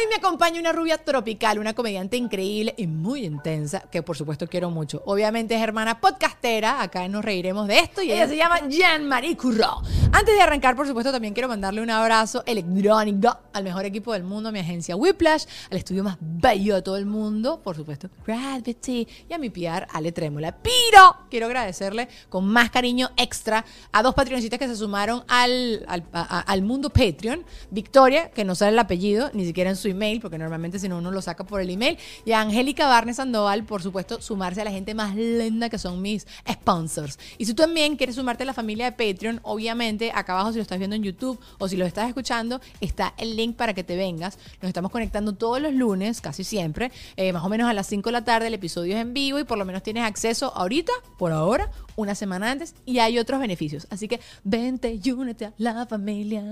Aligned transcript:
Hoy 0.00 0.06
me 0.08 0.14
acompaña 0.16 0.60
una 0.60 0.70
rubia 0.70 0.96
tropical, 0.98 1.58
una 1.58 1.74
comediante 1.74 2.16
increíble 2.16 2.72
y 2.76 2.86
muy 2.86 3.24
intensa, 3.24 3.80
que 3.90 4.00
por 4.00 4.16
supuesto 4.16 4.46
quiero 4.46 4.70
mucho. 4.70 5.02
Obviamente 5.06 5.56
es 5.56 5.60
hermana 5.62 6.00
podcastera, 6.00 6.80
acá 6.82 7.08
nos 7.08 7.24
reiremos 7.24 7.66
de 7.66 7.80
esto, 7.80 8.00
y 8.02 8.12
ella 8.12 8.28
se 8.28 8.36
llama 8.36 8.60
Jean-Marie 8.68 9.36
Curro. 9.36 9.82
Antes 10.12 10.36
de 10.36 10.40
arrancar, 10.40 10.76
por 10.76 10.86
supuesto, 10.86 11.10
también 11.10 11.34
quiero 11.34 11.48
mandarle 11.48 11.82
un 11.82 11.90
abrazo 11.90 12.44
electrónico 12.46 13.38
al 13.52 13.64
mejor 13.64 13.86
equipo 13.86 14.12
del 14.12 14.22
mundo, 14.22 14.50
a 14.50 14.52
mi 14.52 14.60
agencia 14.60 14.94
Whiplash, 14.94 15.46
al 15.70 15.78
estudio 15.78 16.04
más 16.04 16.16
bello 16.20 16.76
de 16.76 16.82
todo 16.82 16.96
el 16.96 17.06
mundo, 17.06 17.60
por 17.64 17.74
supuesto, 17.74 18.08
Gravity, 18.24 19.08
y 19.28 19.32
a 19.32 19.38
mi 19.38 19.50
PR, 19.50 19.88
Ale 19.92 20.12
Trémola. 20.12 20.54
Pero 20.62 21.16
quiero 21.28 21.46
agradecerle 21.46 22.08
con 22.28 22.46
más 22.46 22.70
cariño 22.70 23.10
extra 23.16 23.64
a 23.90 24.02
dos 24.04 24.14
patroncitas 24.14 24.60
que 24.60 24.68
se 24.68 24.76
sumaron 24.76 25.24
al, 25.26 25.84
al, 25.88 26.04
a- 26.12 26.40
al 26.40 26.62
mundo 26.62 26.88
Patreon. 26.90 27.44
Victoria, 27.70 28.30
que 28.30 28.44
no 28.44 28.54
sale 28.54 28.72
el 28.72 28.78
apellido, 28.78 29.30
ni 29.34 29.44
siquiera 29.44 29.70
en 29.70 29.76
su 29.76 29.87
email, 29.90 30.20
porque 30.20 30.38
normalmente 30.38 30.78
si 30.78 30.88
no 30.88 30.98
uno 30.98 31.10
lo 31.10 31.22
saca 31.22 31.44
por 31.44 31.60
el 31.60 31.70
email. 31.70 31.98
Y 32.24 32.32
a 32.32 32.40
Angélica 32.40 32.86
Barnes 32.86 33.16
Sandoval, 33.16 33.64
por 33.64 33.82
supuesto, 33.82 34.20
sumarse 34.20 34.60
a 34.60 34.64
la 34.64 34.70
gente 34.70 34.94
más 34.94 35.14
linda 35.16 35.68
que 35.68 35.78
son 35.78 36.02
mis 36.02 36.26
sponsors. 36.50 37.18
Y 37.38 37.46
si 37.46 37.54
tú 37.54 37.62
también 37.62 37.96
quieres 37.96 38.16
sumarte 38.16 38.42
a 38.42 38.46
la 38.46 38.54
familia 38.54 38.90
de 38.90 38.92
Patreon, 38.92 39.40
obviamente, 39.42 40.12
acá 40.14 40.32
abajo 40.34 40.52
si 40.52 40.56
lo 40.56 40.62
estás 40.62 40.78
viendo 40.78 40.96
en 40.96 41.02
YouTube 41.02 41.38
o 41.58 41.68
si 41.68 41.76
lo 41.76 41.86
estás 41.86 42.08
escuchando, 42.08 42.60
está 42.80 43.14
el 43.18 43.36
link 43.36 43.56
para 43.56 43.74
que 43.74 43.84
te 43.84 43.96
vengas. 43.96 44.38
Nos 44.60 44.68
estamos 44.68 44.90
conectando 44.90 45.34
todos 45.34 45.60
los 45.60 45.74
lunes, 45.74 46.20
casi 46.20 46.44
siempre, 46.44 46.90
eh, 47.16 47.32
más 47.32 47.44
o 47.44 47.48
menos 47.48 47.68
a 47.68 47.72
las 47.72 47.86
5 47.86 48.08
de 48.08 48.12
la 48.12 48.24
tarde, 48.24 48.48
el 48.48 48.54
episodio 48.54 48.94
es 48.94 49.00
en 49.00 49.14
vivo 49.14 49.38
y 49.38 49.44
por 49.44 49.58
lo 49.58 49.64
menos 49.64 49.82
tienes 49.82 50.04
acceso 50.04 50.52
ahorita, 50.54 50.92
por 51.18 51.32
ahora, 51.32 51.70
una 51.96 52.14
semana 52.14 52.50
antes, 52.50 52.74
y 52.84 52.98
hay 52.98 53.18
otros 53.18 53.40
beneficios. 53.40 53.86
Así 53.90 54.08
que 54.08 54.20
vente 54.44 54.98
y 55.02 55.10
únete 55.10 55.46
a 55.46 55.52
la 55.58 55.86
familia. 55.86 56.42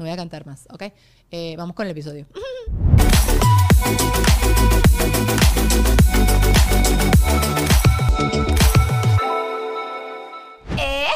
No 0.00 0.06
voy 0.06 0.12
a 0.14 0.16
cantar 0.16 0.46
más, 0.46 0.66
¿ok? 0.70 0.84
Eh, 1.30 1.54
vamos 1.58 1.76
con 1.76 1.84
el 1.84 1.92
episodio. 1.92 2.26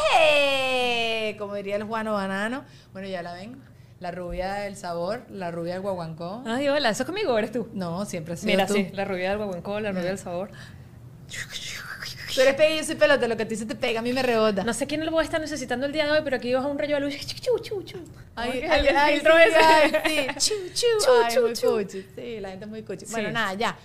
¡Eh! 0.05 1.35
Como 1.39 1.55
diría 1.55 1.77
el 1.77 1.85
Juano 1.85 2.13
Banano. 2.15 2.65
Bueno, 2.93 3.09
ya 3.09 3.23
la 3.23 3.33
ven. 3.35 3.63
La 4.01 4.11
rubia 4.11 4.53
del 4.55 4.77
sabor, 4.77 5.23
la 5.31 5.51
rubia 5.51 5.75
del 5.75 5.83
guaguancó. 5.83 6.43
Ay, 6.47 6.69
hola, 6.69 6.91
¿eso 6.91 7.05
es 7.05 7.07
conmigo 7.07 7.33
o 7.33 7.39
eres 7.39 7.53
tú? 7.53 7.69
No, 7.73 8.05
siempre 8.05 8.35
ha 8.35 8.37
sido 8.37 8.53
Mira, 8.53 8.67
tú. 8.67 8.75
sí, 8.75 8.91
la 8.93 9.05
rubia 9.07 9.31
del 9.31 9.39
guaguancó, 9.39 9.81
la 9.81 9.93
rubia 9.93 10.05
del 10.05 10.19
sabor. 10.19 10.51
Tú 12.33 12.41
eres 12.41 12.55
pega 12.55 12.71
y 12.75 12.79
yo 12.79 12.85
soy 12.85 12.95
pelota, 12.95 13.27
lo 13.29 13.37
que 13.37 13.43
a 13.43 13.49
ti 13.49 13.57
se 13.57 13.67
te 13.67 13.75
pega, 13.75 14.01
a 14.01 14.03
mí 14.03 14.13
me 14.13 14.23
rebota. 14.23 14.63
No 14.65 14.73
sé 14.73 14.87
quién 14.87 15.05
lo 15.05 15.11
voy 15.11 15.23
a 15.23 15.25
estar 15.25 15.41
necesitando 15.41 15.87
el 15.87 15.93
día 15.93 16.05
de 16.07 16.13
hoy, 16.13 16.21
pero 16.23 16.37
aquí 16.37 16.53
bajo 16.55 16.69
un 16.69 16.79
rayo 16.79 16.95
de 16.97 17.01
luz. 17.03 17.15
Chu, 17.27 17.59
chu, 17.59 17.83
chu. 17.83 17.99
Ay, 18.37 18.51
¿Cómo 18.51 18.61
que 18.63 18.69
ay, 18.71 18.87
el 18.89 18.97
ay, 18.97 19.15
filtro 19.15 19.35
sí, 19.37 19.43
ese? 19.49 19.57
ay, 19.59 19.93
sí. 20.07 20.27
Chu, 20.39 20.55
chu, 20.75 20.87
ay, 21.23 21.35
muy. 21.73 21.87
Sí, 22.17 22.41
la 22.41 22.49
gente 22.51 22.65
es 22.65 22.71
muy. 22.71 22.85
Sí. 22.99 23.07
Bueno, 23.13 23.31
nada, 23.31 23.55
ya. 23.55 23.77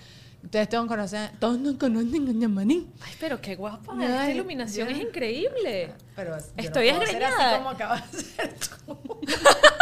Ustedes 0.42 0.70
todos 0.70 0.86
conocen, 0.86 1.30
todos 1.38 1.58
nos 1.58 1.74
conocen 1.76 2.26
a. 2.26 2.86
Ay, 3.02 3.12
pero 3.20 3.40
qué 3.42 3.56
guapa. 3.56 3.92
Ay, 3.96 4.06
Esta 4.06 4.30
iluminación 4.30 4.88
yo- 4.88 4.94
es 4.96 5.02
increíble. 5.02 5.92
Pero 6.16 6.30
yo 6.38 6.46
no 6.56 6.62
Estoy 6.62 6.90
puedo 6.90 7.06
ser 7.06 7.08
así 7.08 7.14
desgreñada. 7.18 7.58
como 7.58 7.70
acabas 7.70 8.10
de 8.12 8.20
ser 8.22 8.54
tú. 8.86 8.98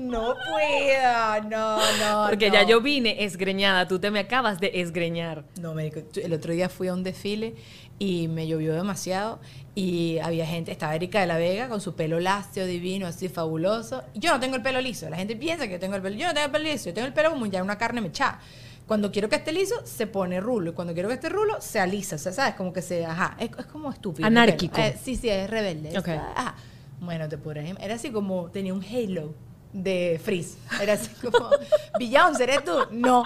No 0.00 0.34
puedo, 0.34 1.42
no, 1.50 1.76
no. 1.76 2.28
Porque 2.28 2.48
no. 2.48 2.54
ya 2.54 2.62
yo 2.62 2.80
vine 2.80 3.22
esgreñada, 3.24 3.86
tú 3.86 3.98
te 3.98 4.10
me 4.10 4.20
acabas 4.20 4.58
de 4.58 4.70
esgreñar. 4.80 5.44
No, 5.60 5.74
médico, 5.74 6.00
el 6.22 6.32
otro 6.32 6.52
día 6.52 6.68
fui 6.68 6.88
a 6.88 6.94
un 6.94 7.02
desfile 7.02 7.54
y 7.98 8.28
me 8.28 8.46
llovió 8.46 8.72
demasiado 8.74 9.40
y 9.74 10.18
había 10.18 10.46
gente, 10.46 10.72
estaba 10.72 10.94
Erika 10.94 11.20
de 11.20 11.26
la 11.26 11.36
Vega 11.36 11.68
con 11.68 11.80
su 11.82 11.94
pelo 11.94 12.18
lácteo, 12.18 12.64
divino, 12.64 13.06
así 13.06 13.28
fabuloso. 13.28 14.02
Yo 14.14 14.32
no 14.32 14.40
tengo 14.40 14.56
el 14.56 14.62
pelo 14.62 14.80
liso, 14.80 15.08
la 15.10 15.16
gente 15.18 15.36
piensa 15.36 15.66
que 15.66 15.74
yo 15.74 15.78
tengo 15.78 15.96
el 15.96 16.02
pelo, 16.02 16.16
yo 16.16 16.26
no 16.26 16.32
tengo 16.32 16.46
el 16.46 16.52
pelo 16.52 16.64
liso, 16.64 16.86
yo 16.86 16.94
tengo 16.94 17.06
el 17.06 17.12
pelo 17.12 17.30
como 17.30 17.44
ya 17.46 17.62
una 17.62 17.76
carne 17.76 18.00
mechada. 18.00 18.40
Cuando 18.86 19.12
quiero 19.12 19.28
que 19.28 19.36
esté 19.36 19.52
liso, 19.52 19.76
se 19.84 20.08
pone 20.08 20.40
rulo. 20.40 20.70
Y 20.70 20.74
cuando 20.74 20.94
quiero 20.94 21.08
que 21.08 21.14
esté 21.14 21.28
rulo, 21.28 21.60
se 21.60 21.78
alisa. 21.78 22.16
O 22.16 22.18
sea, 22.18 22.32
¿sabes? 22.32 22.54
Como 22.56 22.72
que 22.72 22.82
se... 22.82 23.06
Ajá. 23.06 23.36
Es, 23.38 23.48
es 23.56 23.66
como 23.66 23.88
estúpido. 23.88 24.26
Anárquico. 24.26 24.80
Eh, 24.80 24.96
sí, 25.00 25.14
sí, 25.14 25.28
es 25.28 25.48
rebelde. 25.48 25.96
Ok. 25.96 26.08
Es- 26.08 26.18
Ajá. 26.18 26.56
Bueno, 26.98 27.28
te 27.28 27.38
podrás 27.38 27.66
Era 27.80 27.94
así 27.94 28.10
como... 28.10 28.50
Tenía 28.50 28.74
un 28.74 28.82
halo 28.84 29.32
de 29.72 30.20
frizz. 30.22 30.56
Era 30.80 30.94
así 30.94 31.10
como... 31.20 31.50
Beyoncé, 31.98 32.44
¿eres 32.44 32.64
tú? 32.64 32.72
No. 32.90 33.24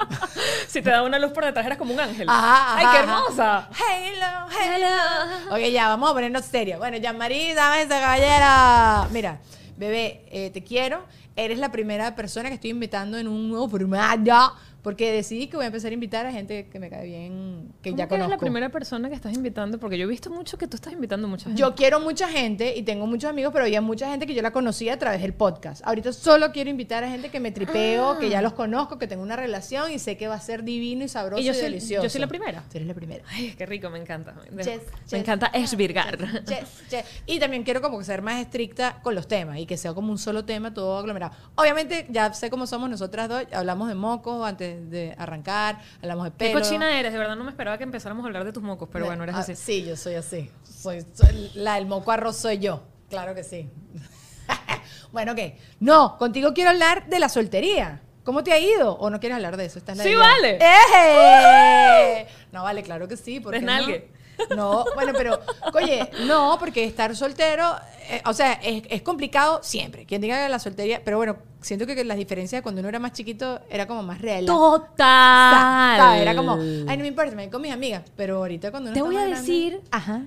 Si 0.69 0.83
te 0.83 0.91
da 0.91 1.03
una 1.03 1.19
luz 1.19 1.33
por 1.33 1.45
detrás, 1.45 1.65
eras 1.67 1.79
como 1.79 1.95
un 1.95 2.01
ángel. 2.01 2.29
Ajá, 2.29 2.77
Ay, 2.77 2.87
qué 2.93 2.99
hermosa. 2.99 3.69
Hello, 3.73 4.47
hello. 4.51 5.55
Ok, 5.55 5.71
ya, 5.73 5.89
vamos 5.89 6.11
a 6.11 6.15
ponernos 6.15 6.45
serios. 6.45 6.79
Bueno, 6.79 6.97
Jean-Marie, 6.97 7.55
dame 7.55 7.83
esa 7.83 8.01
caballera. 8.01 9.09
Mira, 9.11 9.41
bebé, 9.77 10.27
eh, 10.31 10.51
te 10.51 10.63
quiero. 10.63 11.05
Eres 11.37 11.59
la 11.59 11.73
primera 11.73 12.15
persona 12.15 12.49
que 12.49 12.57
estoy 12.57 12.71
invitando 12.71 13.19
en 13.19 13.27
un 13.27 13.49
nuevo 13.49 13.69
formato. 13.69 14.55
Porque 14.85 15.11
decidí 15.13 15.49
que 15.49 15.57
voy 15.57 15.65
a 15.65 15.67
empezar 15.69 15.91
a 15.91 15.95
invitar 15.95 16.27
a 16.27 16.31
gente 16.31 16.69
que 16.69 16.79
me 16.79 16.89
cae 16.91 17.07
bien, 17.07 17.73
que 17.83 17.91
¿Cómo 17.91 17.99
ya 17.99 18.07
que 18.07 18.15
eres 18.15 18.25
conozco. 18.27 18.31
la 18.31 18.39
primera 18.39 18.69
persona 18.69 19.09
que 19.09 19.15
estás 19.17 19.35
invitando? 19.35 19.79
Porque 19.81 19.97
yo 19.99 20.05
he 20.05 20.07
visto 20.07 20.31
mucho 20.31 20.59
que 20.59 20.69
tú 20.69 20.77
estás 20.77 20.93
invitando 20.93 21.27
mucha 21.27 21.45
gente. 21.47 21.59
Yo 21.59 21.75
quiero 21.75 22.01
mucha 22.01 22.29
gente 22.29 22.77
y 22.77 22.83
tengo 22.83 23.07
muchos 23.07 23.31
amigos, 23.31 23.51
pero 23.53 23.65
había 23.65 23.81
mucha 23.81 24.11
gente 24.11 24.27
que 24.27 24.35
yo 24.35 24.43
la 24.43 24.53
conocía 24.53 24.93
a 24.95 24.99
través 24.99 25.23
del 25.23 25.33
podcast. 25.33 25.81
Ahorita 25.87 26.13
solo 26.13 26.53
quiero 26.53 26.69
invitar 26.69 27.03
a 27.03 27.09
gente 27.09 27.31
que 27.31 27.41
me 27.41 27.51
tripeo, 27.51 28.19
que 28.19 28.29
ya 28.29 28.43
los 28.43 28.53
conozco, 28.53 28.99
que 28.99 29.07
tengo 29.09 29.23
una 29.23 29.37
relación 29.37 29.91
y 29.91 29.99
sé 29.99 30.17
que 30.19 30.29
va 30.29 30.35
a 30.35 30.41
ser 30.41 30.65
divino 30.65 31.03
y 31.03 31.09
sabroso 31.09 31.41
Y 31.41 31.47
yo 31.47 31.53
y, 31.53 31.55
soy- 31.55 31.65
delicioso. 31.65 32.03
yo 32.05 32.11
soy 32.11 32.21
la 32.21 32.27
primera. 32.27 32.61
Tú 32.71 32.77
eres 32.77 32.87
la 32.87 32.95
primera. 32.95 33.25
Ay, 33.31 33.55
qué 33.57 33.65
rico, 33.65 33.89
me 33.89 33.99
encanta. 33.99 34.35
Me, 34.53 34.63
Yes, 34.63 34.67
me 34.67 34.73
yes. 35.07 35.13
encanta 35.15 35.47
esvirgar. 35.55 36.19
Yes. 36.45 37.05
Y 37.25 37.39
también 37.41 37.63
quiero 37.65 37.81
como 37.81 38.03
ser 38.05 38.21
más 38.21 38.39
estricta 38.41 39.01
con 39.03 39.15
los 39.15 39.27
temas 39.29 39.59
y 39.59 39.65
que 39.65 39.79
sea 39.79 39.95
como 39.95 40.13
un 40.13 40.19
solo 40.19 40.45
tema 40.45 40.75
todo 40.75 40.99
aglomerado. 40.99 41.33
Obviamente 41.55 42.07
ya 42.11 42.33
sé 42.35 42.51
cómo 42.51 42.67
somos 42.67 42.91
nosotras 42.91 43.31
dos, 43.31 43.45
hablamos 43.53 43.89
de 43.89 43.95
mocos 43.95 44.47
antes 44.47 44.74
de 44.81 45.15
arrancar, 45.19 45.81
hablamos 46.03 46.25
de 46.25 46.31
Qué 46.33 46.37
pelo. 46.49 46.61
cochina 46.61 46.99
eres, 46.99 47.13
de 47.13 47.19
verdad 47.19 47.37
no 47.37 47.45
me 47.45 47.51
esperaba 47.51 47.79
que 47.79 47.85
empezáramos 47.85 48.25
a 48.25 48.27
hablar 48.29 48.45
de 48.45 48.53
tus 48.53 48.63
mocos, 48.63 48.89
pero 48.93 49.07
bueno, 49.07 49.23
eres 49.25 49.35
Ah, 49.37 49.41
así. 49.41 49.55
Sí, 49.57 49.85
yo 49.85 49.97
soy 49.97 50.15
así. 50.15 50.51
Soy, 50.65 51.05
soy- 51.15 51.51
la 51.55 51.75
del 51.77 51.87
moco 51.87 52.11
arroz 52.13 52.37
soy 52.37 52.59
yo. 52.59 52.83
Claro 53.09 53.35
que 53.35 53.45
sí. 53.45 53.71
bueno, 55.13 55.33
ok. 55.33 55.39
No, 55.81 56.17
contigo 56.19 56.53
quiero 56.55 56.71
hablar 56.71 57.07
de 57.09 57.19
la 57.19 57.29
soltería. 57.29 58.01
¿Cómo 58.25 58.43
te 58.43 58.53
ha 58.53 58.59
ido? 58.59 58.97
¿O 58.97 59.11
no 59.11 59.21
quieres 59.21 59.37
hablar 59.37 59.57
de 59.59 59.67
eso? 59.67 59.79
Esta 59.79 59.93
es 59.93 59.99
la 59.99 60.05
Sí, 60.05 60.11
idea. 60.11 60.19
vale. 60.21 60.59
¡Eje! 60.59 62.27
No, 62.53 62.63
vale, 62.63 62.83
claro 62.83 63.07
que 63.07 63.17
sí. 63.19 63.39
¿por 63.41 63.53
qué 63.53 63.59
Desnalgue. 63.59 64.09
No? 64.11 64.14
No, 64.57 64.85
bueno, 64.95 65.13
pero, 65.17 65.41
oye, 65.75 66.09
no, 66.27 66.57
porque 66.59 66.85
estar 66.85 67.15
soltero, 67.17 67.75
eh, 68.09 68.23
o 68.27 68.33
sea, 68.33 68.55
es, 68.63 68.83
es 68.89 69.03
complicado 69.03 69.61
siempre. 69.63 70.05
Quien 70.07 70.21
diga 70.21 70.43
que 70.45 70.49
la 70.49 70.59
soltería, 70.59 71.03
pero 71.05 71.17
bueno, 71.17 71.37
siento 71.61 71.87
que 71.87 72.05
las 72.05 72.17
diferencias 72.17 72.63
cuando 72.63 72.81
uno 72.81 72.89
era 72.89 72.99
más 72.99 73.13
chiquito 73.13 73.61
era 73.71 73.87
como 73.87 74.03
más 74.03 74.21
real. 74.21 74.45
Total. 74.47 76.19
Era 76.21 76.35
como, 76.37 76.55
ay, 76.55 76.97
no 76.97 77.03
me 77.03 77.07
importa, 77.09 77.35
me 77.35 77.45
voy 77.45 77.51
con 77.51 77.63
mis 77.63 77.73
amigas. 77.73 78.03
Pero 78.17 78.37
ahorita 78.39 78.71
cuando 78.71 78.91
uno 78.91 78.95
Te 78.95 78.99
está 79.01 79.07
voy 79.07 79.17
a 79.17 79.21
más 79.21 79.29
grande- 79.31 79.53
decir- 79.53 79.81
Ajá. 79.91 80.23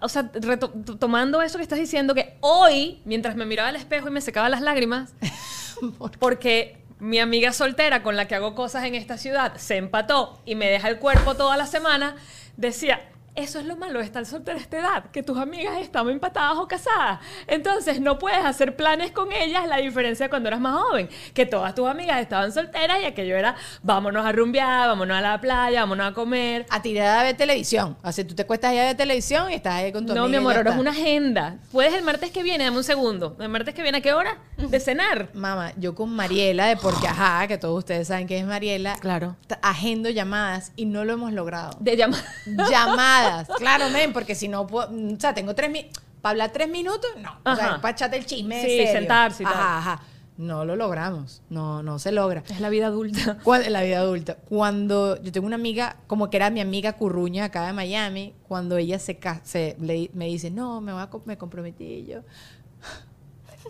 O 0.00 0.08
sea, 0.08 0.28
tomando 0.98 1.40
eso 1.40 1.56
que 1.58 1.62
estás 1.62 1.78
diciendo, 1.78 2.12
que 2.14 2.36
hoy, 2.40 3.00
mientras 3.04 3.36
me 3.36 3.46
miraba 3.46 3.68
al 3.68 3.76
espejo 3.76 4.08
y 4.08 4.10
me 4.10 4.20
secaba 4.20 4.48
las 4.48 4.60
lágrimas, 4.60 5.14
porque 6.18 6.78
mi 6.98 7.20
amiga 7.20 7.52
soltera 7.52 8.02
con 8.02 8.16
la 8.16 8.26
que 8.26 8.34
hago 8.34 8.56
cosas 8.56 8.84
en 8.84 8.96
esta 8.96 9.18
ciudad 9.18 9.54
se 9.56 9.76
empató 9.76 10.40
y 10.44 10.56
me 10.56 10.66
deja 10.68 10.88
el 10.88 10.98
cuerpo 10.98 11.34
toda 11.36 11.56
la 11.56 11.66
semana, 11.66 12.16
decía, 12.56 13.00
eso 13.38 13.58
es 13.60 13.66
lo 13.66 13.76
malo 13.76 14.00
de 14.00 14.04
estar 14.04 14.26
soltera 14.26 14.58
a 14.58 14.60
esta 14.60 14.78
edad, 14.78 15.04
que 15.12 15.22
tus 15.22 15.38
amigas 15.38 15.78
están 15.80 16.08
empatadas 16.08 16.56
o 16.58 16.66
casadas. 16.66 17.20
Entonces 17.46 18.00
no 18.00 18.18
puedes 18.18 18.44
hacer 18.44 18.76
planes 18.76 19.12
con 19.12 19.32
ellas, 19.32 19.66
la 19.66 19.76
diferencia 19.76 20.26
de 20.26 20.30
cuando 20.30 20.48
eras 20.48 20.60
más 20.60 20.80
joven, 20.80 21.08
que 21.34 21.46
todas 21.46 21.74
tus 21.74 21.88
amigas 21.88 22.20
estaban 22.20 22.52
solteras 22.52 23.00
y 23.00 23.04
aquello 23.04 23.36
era, 23.36 23.54
vámonos 23.82 24.26
a 24.26 24.32
rumbear, 24.32 24.88
vámonos 24.88 25.16
a 25.16 25.20
la 25.20 25.40
playa, 25.40 25.80
vámonos 25.80 26.10
a 26.10 26.14
comer. 26.14 26.66
A 26.70 26.82
tirar 26.82 27.18
a 27.18 27.22
ver 27.22 27.36
televisión. 27.36 27.96
O 28.02 28.12
sea, 28.12 28.26
tú 28.26 28.34
te 28.34 28.44
cuestas 28.44 28.72
allá 28.72 28.84
de 28.84 28.94
televisión 28.94 29.50
y 29.50 29.54
estás 29.54 29.74
ahí 29.74 29.92
con 29.92 30.04
tu 30.06 30.14
No, 30.14 30.24
amiga 30.24 30.40
mi 30.40 30.44
amor, 30.44 30.52
ya 30.52 30.58
ahora 30.58 30.70
es 30.72 30.78
una 30.78 30.90
agenda. 30.90 31.56
¿Puedes 31.70 31.94
el 31.94 32.02
martes 32.02 32.30
que 32.30 32.42
viene? 32.42 32.64
Dame 32.64 32.76
un 32.76 32.84
segundo. 32.84 33.36
¿El 33.38 33.48
martes 33.48 33.74
que 33.74 33.82
viene 33.82 33.98
a 33.98 34.00
qué 34.00 34.12
hora? 34.12 34.36
De 34.70 34.80
cenar. 34.80 35.30
Mamá, 35.34 35.72
yo 35.76 35.94
con 35.94 36.10
Mariela 36.10 36.66
de 36.66 36.76
Porque 36.76 37.06
Ajá, 37.06 37.46
que 37.46 37.58
todos 37.58 37.78
ustedes 37.78 38.08
saben 38.08 38.26
que 38.26 38.38
es 38.38 38.44
Mariela. 38.44 38.96
Claro. 39.00 39.36
Agendo 39.62 40.10
llamadas 40.10 40.72
y 40.76 40.84
no 40.86 41.04
lo 41.04 41.12
hemos 41.14 41.32
logrado. 41.32 41.76
De 41.80 41.96
llamar. 41.96 42.20
llamadas. 42.70 43.48
Claro, 43.58 43.88
men, 43.90 44.12
porque 44.12 44.34
si 44.34 44.48
no 44.48 44.66
puedo. 44.66 44.90
mm, 44.90 45.14
O 45.14 45.20
sea, 45.20 45.32
tengo 45.34 45.54
tres 45.54 45.70
minutos. 45.70 46.02
¿Para 46.20 46.30
hablar 46.32 46.50
tres 46.50 46.68
minutos? 46.68 47.08
No. 47.22 47.38
O 47.50 47.54
sea, 47.54 47.80
para 47.80 47.92
echarte 47.92 48.16
el 48.16 48.26
chisme. 48.26 48.60
Sí, 48.60 48.68
serio. 48.68 48.92
sentarse 48.92 49.42
y 49.44 49.46
tal. 49.46 49.54
Ajá, 49.54 49.78
ajá. 49.78 50.02
No 50.36 50.64
lo 50.64 50.76
logramos. 50.76 51.42
No, 51.50 51.82
no 51.82 51.98
se 51.98 52.12
logra. 52.12 52.42
Es 52.48 52.60
la 52.60 52.68
vida 52.68 52.86
adulta. 52.86 53.38
Cuando- 53.42 53.66
en 53.66 53.72
la 53.72 53.82
vida 53.82 53.98
adulta. 53.98 54.36
Cuando 54.48 55.20
yo 55.22 55.32
tengo 55.32 55.46
una 55.46 55.56
amiga, 55.56 55.96
como 56.06 56.30
que 56.30 56.36
era 56.36 56.50
mi 56.50 56.60
amiga 56.60 56.92
curruña 56.94 57.44
acá 57.46 57.66
de 57.66 57.72
Miami, 57.72 58.34
cuando 58.46 58.76
ella 58.76 58.98
se, 58.98 59.18
se 59.44 59.76
le- 59.80 60.10
me 60.14 60.26
dice, 60.26 60.50
no, 60.50 60.80
me, 60.80 60.92
voy 60.92 61.02
a, 61.02 61.08
me 61.24 61.36
comprometí 61.38 62.04
yo. 62.08 62.20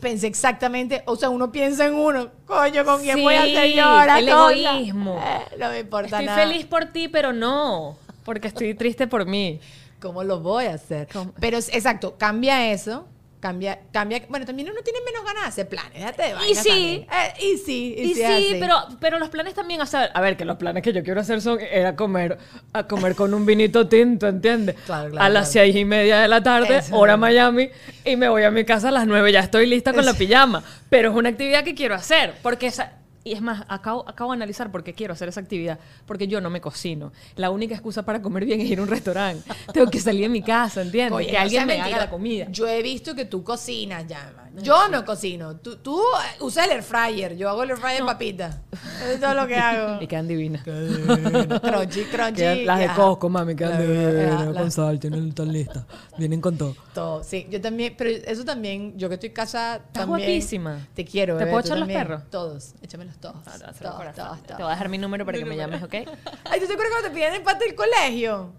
Pensé 0.01 0.27
exactamente, 0.27 1.03
o 1.07 1.17
sea, 1.17 1.29
uno 1.31 1.51
piensa 1.53 1.87
en 1.87 1.95
uno, 1.95 2.29
coño, 2.47 2.85
¿con 2.85 3.01
quién 3.01 3.23
voy 3.23 3.35
a 3.35 3.45
Sí, 3.45 3.57
hacer 3.57 3.73
yo 3.75 3.85
ahora? 3.85 4.19
el 4.19 4.29
egoísmo. 4.29 5.21
Eh, 5.25 5.57
no 5.59 5.69
me 5.71 5.79
importa 5.81 6.07
Estoy 6.21 6.27
nada. 6.27 6.47
feliz 6.47 6.67
por 6.67 6.87
ti, 6.87 7.09
pero 7.09 7.33
no. 7.33 7.97
Porque 8.25 8.49
estoy 8.49 8.75
triste 8.75 9.07
por 9.07 9.27
mí. 9.27 9.61
¿Cómo 10.01 10.23
lo 10.23 10.41
voy 10.41 10.67
a 10.67 10.75
hacer? 10.75 11.09
¿Cómo? 11.13 11.33
Pero 11.41 11.59
exacto, 11.59 12.17
cambia 12.19 12.71
eso 12.73 13.07
Cambia, 13.41 13.79
cambia. 13.93 14.23
Bueno, 14.29 14.45
también 14.45 14.69
uno 14.69 14.81
tiene 14.83 14.99
menos 15.07 15.25
ganas 15.25 15.45
de 15.45 15.49
hacer 15.49 15.69
planes. 15.69 15.95
Déjate 15.95 16.23
de 16.23 16.29
Y 16.31 16.33
vainas 16.33 16.63
sí. 16.63 16.69
también. 16.69 17.01
Eh, 17.03 17.45
y 17.45 17.59
sí. 17.59 17.95
Y, 17.97 18.03
Y 18.03 18.15
sí, 18.15 18.23
sí, 18.23 18.57
pero, 18.59 18.75
pero 18.99 19.19
los 19.21 19.29
planes 19.29 19.55
también, 19.55 19.81
o 19.81 19.87
sea, 19.87 20.05
a 20.07 20.21
ver, 20.21 20.37
que 20.37 20.45
los 20.45 20.57
planes 20.57 20.83
que 20.83 20.93
yo 20.93 21.05
quiero 21.05 21.21
hacer 21.21 21.41
son 21.41 21.61
era 21.61 21.95
comer, 21.95 22.37
a 22.73 22.89
comer 22.89 23.15
con 23.15 23.35
un 23.35 23.47
vinito 23.47 23.89
tinto, 23.89 24.27
¿entiendes? 24.27 24.75
Claro, 24.87 25.11
claro, 25.11 25.25
a 25.25 25.29
las 25.29 25.51
claro. 25.51 25.67
seis 25.67 25.77
y 25.77 25.85
media 25.85 26.21
de 26.21 26.29
la 26.29 26.43
tarde, 26.43 26.79
Eso. 26.79 26.97
hora 26.97 27.17
Miami, 27.17 27.69
y 28.05 28.17
me 28.17 28.29
voy 28.29 28.43
a 28.43 28.51
mi 28.51 28.65
casa 28.65 28.89
a 28.89 28.91
las 28.91 29.07
nueve, 29.07 29.31
ya 29.31 29.41
estoy 29.41 29.67
lista 29.67 29.93
con 29.93 30.05
la 30.05 30.15
pijama. 30.15 30.63
Pero 30.89 31.11
es 31.11 31.17
una 31.17 31.29
actividad 31.29 31.63
que 31.63 31.75
quiero 31.75 31.95
hacer, 31.95 32.35
porque 32.43 32.67
esa... 32.69 32.93
Y 33.25 33.33
es 33.33 33.43
más, 33.43 33.65
acabo, 33.69 34.09
acabo 34.09 34.33
de 34.33 34.37
analizar 34.37 34.71
por 34.71 34.85
qué 34.85 34.95
quiero 34.95 35.13
hacer 35.13 35.29
esa 35.29 35.41
actividad. 35.41 35.79
Porque 36.07 36.27
yo 36.29 36.41
no 36.41 36.51
me 36.51 36.61
cocino. 36.61 37.13
La 37.37 37.51
única 37.51 37.75
excusa 37.75 38.05
para 38.05 38.23
comer 38.23 38.45
bien 38.45 38.61
es 38.61 38.71
ir 38.71 38.79
a 38.79 38.83
un 38.83 38.89
restaurante. 38.89 39.49
Tengo 39.73 39.91
que 39.91 40.01
salir 40.01 40.23
de 40.23 40.29
mi 40.29 40.43
casa, 40.43 40.83
¿entiendes? 40.83 41.13
Oye, 41.13 41.27
que 41.27 41.33
no 41.33 41.39
alguien 41.41 41.67
me 41.67 41.75
mentira. 41.75 41.97
haga 41.97 42.05
la 42.07 42.11
comida. 42.11 42.47
Yo 42.51 42.67
he 42.69 42.83
visto 42.83 43.15
que 43.15 43.25
tú 43.25 43.43
cocinas 43.43 44.07
ya. 44.07 44.33
Yo 44.63 44.89
no 44.89 45.05
cocino. 45.05 45.57
Tú, 45.57 45.77
tú 45.77 45.99
eh, 46.01 46.37
usas 46.41 46.67
el 46.67 46.73
air 46.73 46.83
fryer. 46.83 47.37
Yo 47.37 47.49
hago 47.49 47.63
el 47.63 47.71
air 47.71 47.79
fryer 47.79 48.01
de 48.01 48.05
papita. 48.07 48.63
Eso 48.73 49.07
es 49.15 49.21
todo 49.21 49.35
lo 49.35 49.47
que 49.47 49.57
hago. 49.57 50.03
Y 50.03 50.07
quedan 50.07 50.29
divinas. 50.29 50.63
crunchy, 50.65 52.05
crunchy. 52.05 52.35
Quedan- 52.43 52.67
las 52.67 52.79
de. 52.81 52.89
Costco, 52.95 53.29
mami, 53.29 53.55
quedan 53.57 53.73
ajá, 54.33 54.45
con 54.47 54.55
la- 54.55 54.71
sal, 54.71 54.99
tienen 55.01 55.33
tan 55.33 55.53
listas. 55.53 55.85
Vienen 56.17 56.41
con 56.41 56.57
todo. 56.57 56.75
todo. 56.95 57.23
Sí, 57.25 57.47
yo 57.51 57.61
también, 57.61 57.95
pero 57.97 58.11
eso 58.11 58.45
también, 58.45 58.99
yo 58.99 59.09
que 59.09 59.15
estoy 59.15 59.31
casada, 59.31 59.77
Estás 59.77 59.93
también. 59.93 60.29
guapísima. 60.29 60.87
Te 60.95 61.05
quiero, 61.05 61.35
¿Te 61.35 61.41
bebé, 61.45 61.51
puedo 61.53 61.65
echar 61.65 61.79
los 61.79 61.89
perros? 61.89 62.23
Todos, 62.31 62.75
échamelos 62.83 63.17
todos. 63.19 63.37
Ah, 63.47 63.53
no, 63.53 63.59
todos, 63.59 64.15
todos, 64.15 64.15
todos, 64.15 64.43
Te 64.47 64.55
voy 64.63 64.67
a 64.67 64.71
dejar 64.71 64.89
mi 64.89 64.99
número 64.99 65.25
para 65.25 65.39
que 65.39 65.45
me 65.45 65.57
llames, 65.57 65.83
¿ok? 65.83 65.95
Ay, 65.95 66.61
¿tú 66.61 66.67
te 66.67 66.73
acuerdas 66.73 66.91
cuando 66.93 67.09
te 67.09 67.11
pedían 67.15 67.35
empate 67.35 67.65
del 67.67 67.75
colegio? 67.75 68.51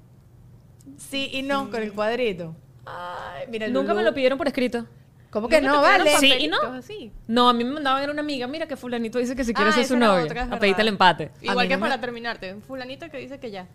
Sí 0.97 1.29
y 1.33 1.41
no, 1.43 1.69
con 1.69 1.81
el 1.83 1.93
cuadrito. 1.93 2.55
Ay, 2.85 3.45
mira, 3.49 3.67
Nunca 3.67 3.93
me 3.93 4.01
lo 4.03 4.13
pidieron 4.13 4.37
por 4.37 4.47
escrito. 4.47 4.85
¿Cómo 5.29 5.47
que 5.47 5.61
no, 5.61 5.81
vale? 5.81 6.17
Sí, 6.17 6.33
y 6.39 6.47
no. 6.47 6.57
así. 6.73 7.11
No, 7.27 7.49
a 7.49 7.53
mí 7.53 7.63
me 7.63 7.71
mandaban 7.73 8.01
era 8.01 8.11
una 8.11 8.21
amiga, 8.21 8.47
mira 8.47 8.67
que 8.67 8.75
fulanito 8.75 9.19
dice 9.19 9.35
que 9.35 9.43
si 9.43 9.53
quiere 9.53 9.69
Ah, 9.69 9.73
ser 9.73 9.85
su 9.85 9.95
otra, 9.95 10.43
es 10.43 10.51
a 10.51 10.57
pedirte 10.59 10.81
el 10.81 10.87
empate. 10.87 11.31
Igual 11.41 11.67
que 11.67 11.75
no 11.75 11.81
para 11.81 11.97
me- 11.97 12.01
terminarte. 12.01 12.55
Fulanito 12.67 13.09
que 13.09 13.17
dice 13.17 13.39
que 13.39 13.51
ya. 13.51 13.67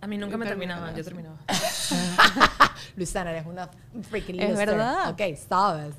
A 0.00 0.06
mí 0.06 0.16
nunca 0.18 0.36
me 0.36 0.46
terminaban, 0.46 0.94
yo 0.94 1.04
terminaba. 1.04 1.36
Luisana, 2.96 3.30
eres 3.30 3.46
una 3.46 3.68
freaking 4.08 4.40
Es 4.40 4.56
verdad. 4.56 5.10
Ok, 5.10 5.20
sabes. 5.48 5.94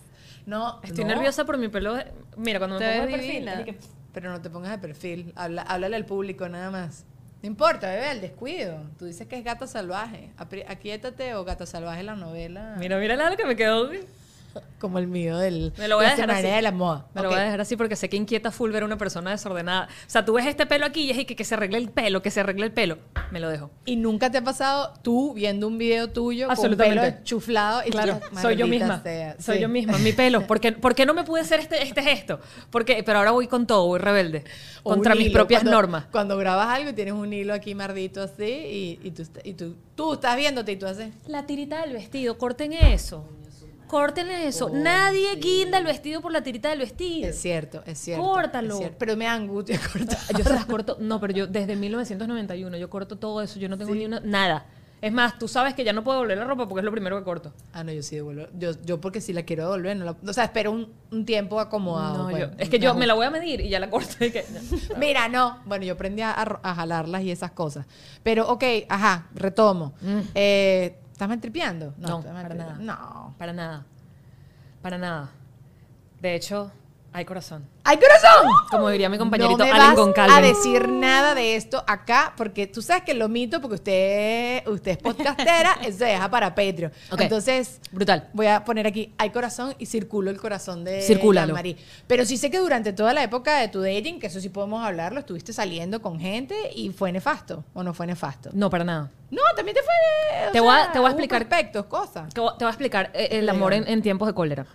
No, 0.45 0.79
Estoy 0.83 1.03
no, 1.05 1.09
nerviosa 1.13 1.45
por 1.45 1.57
mi 1.57 1.67
pelo. 1.69 1.93
de- 1.95 2.07
Mira, 2.37 2.59
cuando 2.59 2.79
me 2.79 2.85
Te 2.85 2.91
pongo 2.93 3.05
de 3.05 3.11
perfil, 3.11 3.31
divina. 3.31 3.53
así 3.53 3.63
que- 3.65 3.77
Pero 4.13 4.31
no 4.31 4.41
te 4.41 4.49
pongas 4.49 4.71
de 4.71 4.77
perfil. 4.79 5.31
Habla, 5.35 5.61
háblale 5.63 5.95
al 5.95 6.05
público 6.05 6.49
nada 6.49 6.71
más. 6.71 7.05
No 7.41 7.47
importa, 7.47 7.87
bebé, 7.87 8.11
el 8.11 8.21
descuido. 8.21 8.81
Tú 8.97 9.05
dices 9.05 9.27
que 9.27 9.37
es 9.37 9.43
gato 9.45 9.67
salvaje. 9.67 10.31
Apri- 10.37 10.65
Aquíétate 10.67 11.35
o 11.35 11.45
gato 11.45 11.65
salvaje 11.65 12.03
la 12.03 12.15
novela. 12.15 12.75
Mira, 12.79 12.97
mira 12.97 13.15
lo 13.29 13.37
que 13.37 13.45
me 13.45 13.55
quedó. 13.55 13.89
Como 14.79 14.97
el 14.99 15.07
mío 15.07 15.37
del 15.37 15.73
Me 15.77 15.87
lo 15.87 15.97
voy 15.97 16.05
a 16.05 16.09
la 16.09 16.15
dejar 16.15 16.31
así. 16.31 16.47
de 16.47 16.61
la 16.61 16.71
moda. 16.71 17.05
Me 17.13 17.21
lo 17.21 17.27
Ok. 17.27 17.33
voy 17.35 17.41
a 17.41 17.45
dejar 17.45 17.61
así 17.61 17.75
porque 17.75 17.95
sé 17.95 18.07
que 18.09 18.15
inquieta 18.17 18.51
full 18.51 18.71
ver 18.71 18.83
a 18.83 18.85
una 18.85 18.97
persona 18.97 19.31
desordenada. 19.31 19.85
O 20.07 20.09
sea, 20.09 20.23
tú 20.23 20.33
ves 20.33 20.45
este 20.45 20.65
pelo 20.65 20.85
aquí 20.85 21.01
y 21.03 21.11
es 21.11 21.25
que, 21.25 21.35
que 21.35 21.43
se 21.43 21.55
arregle 21.55 21.77
el 21.77 21.89
pelo, 21.89 22.21
que 22.21 22.31
se 22.31 22.39
arregle 22.39 22.65
el 22.65 22.71
pelo. 22.71 22.97
Me 23.31 23.39
lo 23.39 23.49
dejo. 23.49 23.71
¿Y 23.85 23.95
nunca 23.97 24.31
te 24.31 24.37
ha 24.37 24.43
pasado 24.43 24.93
tú 25.01 25.33
viendo 25.33 25.67
un 25.67 25.77
video 25.77 26.09
tuyo 26.09 26.45
con 26.47 26.51
Absolutamente. 26.51 27.11
pelo 27.11 27.23
chuflado? 27.23 27.81
Y 27.85 27.89
Claro, 27.91 28.19
tú, 28.29 28.37
soy 28.39 28.55
yo 28.55 28.65
"Maldita 28.67 28.85
misma. 28.85 29.03
sea". 29.03 29.35
Soy 29.39 29.55
Sí. 29.57 29.61
yo 29.61 29.69
misma, 29.69 29.97
mi 29.97 30.13
pelo. 30.13 30.41
¿Por 30.47 30.59
qué, 30.59 30.71
por 30.71 30.95
qué 30.95 31.05
no 31.05 31.13
me 31.13 31.23
pude 31.23 31.41
hacer 31.41 31.59
este, 31.59 31.81
este 31.83 32.01
gesto? 32.01 32.39
Porque, 32.69 33.03
pero 33.03 33.19
ahora 33.19 33.31
voy 33.31 33.47
con 33.47 33.67
todo, 33.67 33.85
voy 33.87 33.99
rebelde. 33.99 34.43
O 34.83 34.91
contra 34.91 35.13
mis 35.15 35.25
hilo, 35.27 35.33
propias 35.33 35.61
cuando- 35.61 35.75
normas. 35.75 36.05
Cuando 36.11 36.37
grabas 36.37 36.67
algo 36.69 36.89
y 36.91 36.93
tienes 36.93 37.13
un 37.13 37.33
hilo 37.33 37.53
aquí 37.53 37.75
mardito 37.75 38.21
así 38.23 38.43
y, 38.43 38.99
y, 39.03 39.11
tú, 39.11 39.23
y 39.43 39.53
tú, 39.53 39.75
tú 39.95 40.13
estás 40.13 40.37
viéndote 40.37 40.71
y 40.71 40.77
tú 40.77 40.85
haces... 40.87 41.09
La 41.27 41.45
tirita 41.45 41.81
del 41.81 41.93
vestido, 41.93 42.37
corten 42.37 42.71
eso. 42.73 43.25
Corten 43.89 44.29
eso. 44.29 44.69
Nadie 44.69 45.35
guinda 45.37 45.77
el 45.79 45.83
vestido 45.83 46.21
por 46.21 46.31
la 46.31 46.41
tirita 46.43 46.69
del 46.69 46.79
vestido. 46.79 47.27
Es 47.29 47.41
cierto, 47.41 47.81
es 47.85 47.97
cierto. 47.97 48.23
Córtalo. 48.23 48.73
es 48.75 48.77
cierto. 48.79 48.95
Pero 48.99 49.17
me 49.17 49.25
da 49.25 49.33
angustia 49.33 49.79
cortar. 49.93 50.17
Yo 50.37 50.43
se 50.43 50.53
las 50.53 50.65
corto. 50.65 50.97
No, 50.99 51.19
pero 51.19 51.33
yo 51.33 51.47
desde 51.47 51.75
1991 51.75 52.77
yo 52.77 52.89
corto 52.89 53.17
todo 53.17 53.41
eso. 53.41 53.59
Yo 53.59 53.67
no 53.67 53.77
tengo 53.77 53.93
ni 53.95 54.05
una. 54.05 54.19
Nada. 54.19 54.65
Es 55.01 55.13
más, 55.13 55.39
tú 55.39 55.47
sabes 55.47 55.73
que 55.75 55.85
ya 55.85 55.93
no 55.93 56.03
puedo 56.03 56.19
volver 56.19 56.37
la 56.37 56.43
ropa 56.43 56.67
porque 56.67 56.81
es 56.81 56.85
lo 56.85 56.91
primero 56.91 57.17
que 57.17 57.23
corto. 57.23 57.53
Ah, 57.71 57.85
no, 57.85 57.91
yo 57.93 58.03
sí 58.03 58.17
devuelvo. 58.17 58.47
Yo, 58.59 58.71
yo 58.83 58.99
porque 58.99 59.21
si 59.21 59.31
la 59.31 59.43
quiero 59.43 59.63
devolver, 59.63 59.95
no 59.95 60.03
la- 60.03 60.17
o 60.29 60.33
sea, 60.33 60.43
espero 60.43 60.71
un, 60.73 60.91
un 61.11 61.25
tiempo 61.25 61.61
acomodado. 61.61 62.23
No, 62.25 62.29
pues. 62.29 62.41
yo- 62.43 62.49
es 62.57 62.67
que 62.67 62.79
yo 62.79 62.93
me 62.95 63.07
la 63.07 63.13
voy 63.13 63.25
a 63.25 63.29
medir 63.29 63.61
y 63.61 63.69
ya 63.69 63.79
la 63.79 63.89
corto. 63.89 64.23
y 64.25 64.29
que- 64.29 64.43
Mira, 64.99 65.29
no. 65.29 65.59
Bueno, 65.65 65.85
yo 65.85 65.93
aprendí 65.93 66.21
a, 66.21 66.33
a 66.33 66.75
jalarlas 66.75 67.21
y 67.23 67.31
esas 67.31 67.51
cosas. 67.51 67.85
Pero, 68.23 68.49
ok, 68.49 68.63
ajá, 68.89 69.29
retomo. 69.35 69.93
Eh, 70.35 70.97
¿Estás 71.19 71.27
maltripeando? 71.27 71.93
No, 71.97 72.19
estás 72.19 72.31
para 72.31 72.55
nada. 72.55 72.77
No. 72.79 73.35
Para 73.37 73.51
nada. 73.51 73.85
Para 74.81 74.97
nada. 74.97 75.29
De 76.21 76.33
hecho, 76.33 76.71
hay 77.11 77.25
corazón. 77.25 77.65
¡Ay, 77.83 77.97
corazón! 77.97 78.47
Como 78.69 78.89
diría 78.89 79.09
mi 79.09 79.17
compañerito 79.17 79.57
no 79.57 79.65
me 79.65 79.71
Allen 79.71 79.87
vas 79.87 79.95
Goncalves. 79.95 80.35
a 80.37 80.41
decir 80.41 80.87
nada 80.89 81.33
de 81.33 81.55
esto 81.55 81.83
acá, 81.87 82.33
porque 82.37 82.67
tú 82.67 82.81
sabes 82.83 83.03
que 83.03 83.13
lo 83.15 83.27
mito, 83.29 83.61
porque 83.61 83.75
usted, 83.75 84.67
usted 84.67 84.91
es 84.91 84.97
podcastera, 84.97 85.77
eso 85.81 85.97
se 85.99 86.05
deja 86.05 86.29
para 86.29 86.53
Patreon. 86.53 86.91
Entonces, 87.17 87.79
Brutal. 87.91 88.29
voy 88.33 88.45
a 88.47 88.63
poner 88.63 88.85
aquí, 88.85 89.13
hay 89.17 89.31
corazón 89.31 89.73
y 89.79 89.87
circulo 89.87 90.29
el 90.29 90.37
corazón 90.39 90.83
de 90.83 91.01
Circúlalo. 91.01 91.47
Jean-Marie. 91.47 91.77
Pero 92.05 92.25
sí 92.25 92.37
sé 92.37 92.51
que 92.51 92.59
durante 92.59 92.93
toda 92.93 93.13
la 93.13 93.23
época 93.23 93.57
de 93.57 93.67
tu 93.69 93.81
dating, 93.81 94.19
que 94.19 94.27
eso 94.27 94.39
sí 94.39 94.49
podemos 94.49 94.85
hablarlo, 94.85 95.19
estuviste 95.19 95.51
saliendo 95.51 96.01
con 96.01 96.19
gente 96.19 96.55
y 96.75 96.89
fue 96.91 97.11
nefasto, 97.11 97.63
¿o 97.73 97.81
no 97.83 97.93
fue 97.93 98.05
nefasto? 98.05 98.51
No, 98.53 98.69
para 98.69 98.83
nada. 98.83 99.09
No, 99.31 99.41
también 99.55 99.75
te 99.75 99.81
fue... 99.83 100.51
Te 100.51 100.59
voy 100.59 100.69
a- 100.75 100.83
sea, 100.83 100.91
te 100.91 100.99
voy 100.99 101.07
a 101.07 101.11
hubo 101.11 101.19
explicar- 101.19 101.41
Aspectos, 101.41 101.85
cosas. 101.85 102.33
Te 102.33 102.39
voy 102.39 102.51
te 102.57 102.65
voy 102.65 102.67
a 102.69 102.71
explicar 102.71 103.11
eh, 103.13 103.29
el 103.31 103.49
amor 103.49 103.73
en, 103.73 103.87
en 103.87 104.01
tiempos 104.01 104.27
de 104.27 104.33
cólera. 104.33 104.65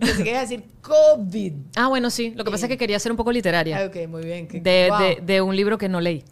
Pensé 0.00 0.22
que 0.24 0.30
iba 0.30 0.38
a 0.38 0.42
decir 0.42 0.64
COVID. 0.80 1.52
Ah, 1.76 1.88
bueno, 1.88 2.10
sí. 2.10 2.32
Lo 2.36 2.44
que 2.44 2.50
pasa 2.50 2.66
es 2.66 2.70
que 2.70 2.78
quería 2.78 2.98
ser 2.98 3.12
un 3.12 3.16
poco 3.16 3.32
literaria. 3.32 3.78
Ah, 3.78 3.86
ok, 3.86 4.08
muy 4.08 4.24
bien. 4.24 4.48
que- 4.48 4.60
de, 4.60 4.88
wow. 4.90 4.98
de- 5.00 5.18
de 5.22 5.40
un 5.42 5.54
libro 5.56 5.78
que 5.78 5.88
no 5.88 6.00
leí. 6.00 6.24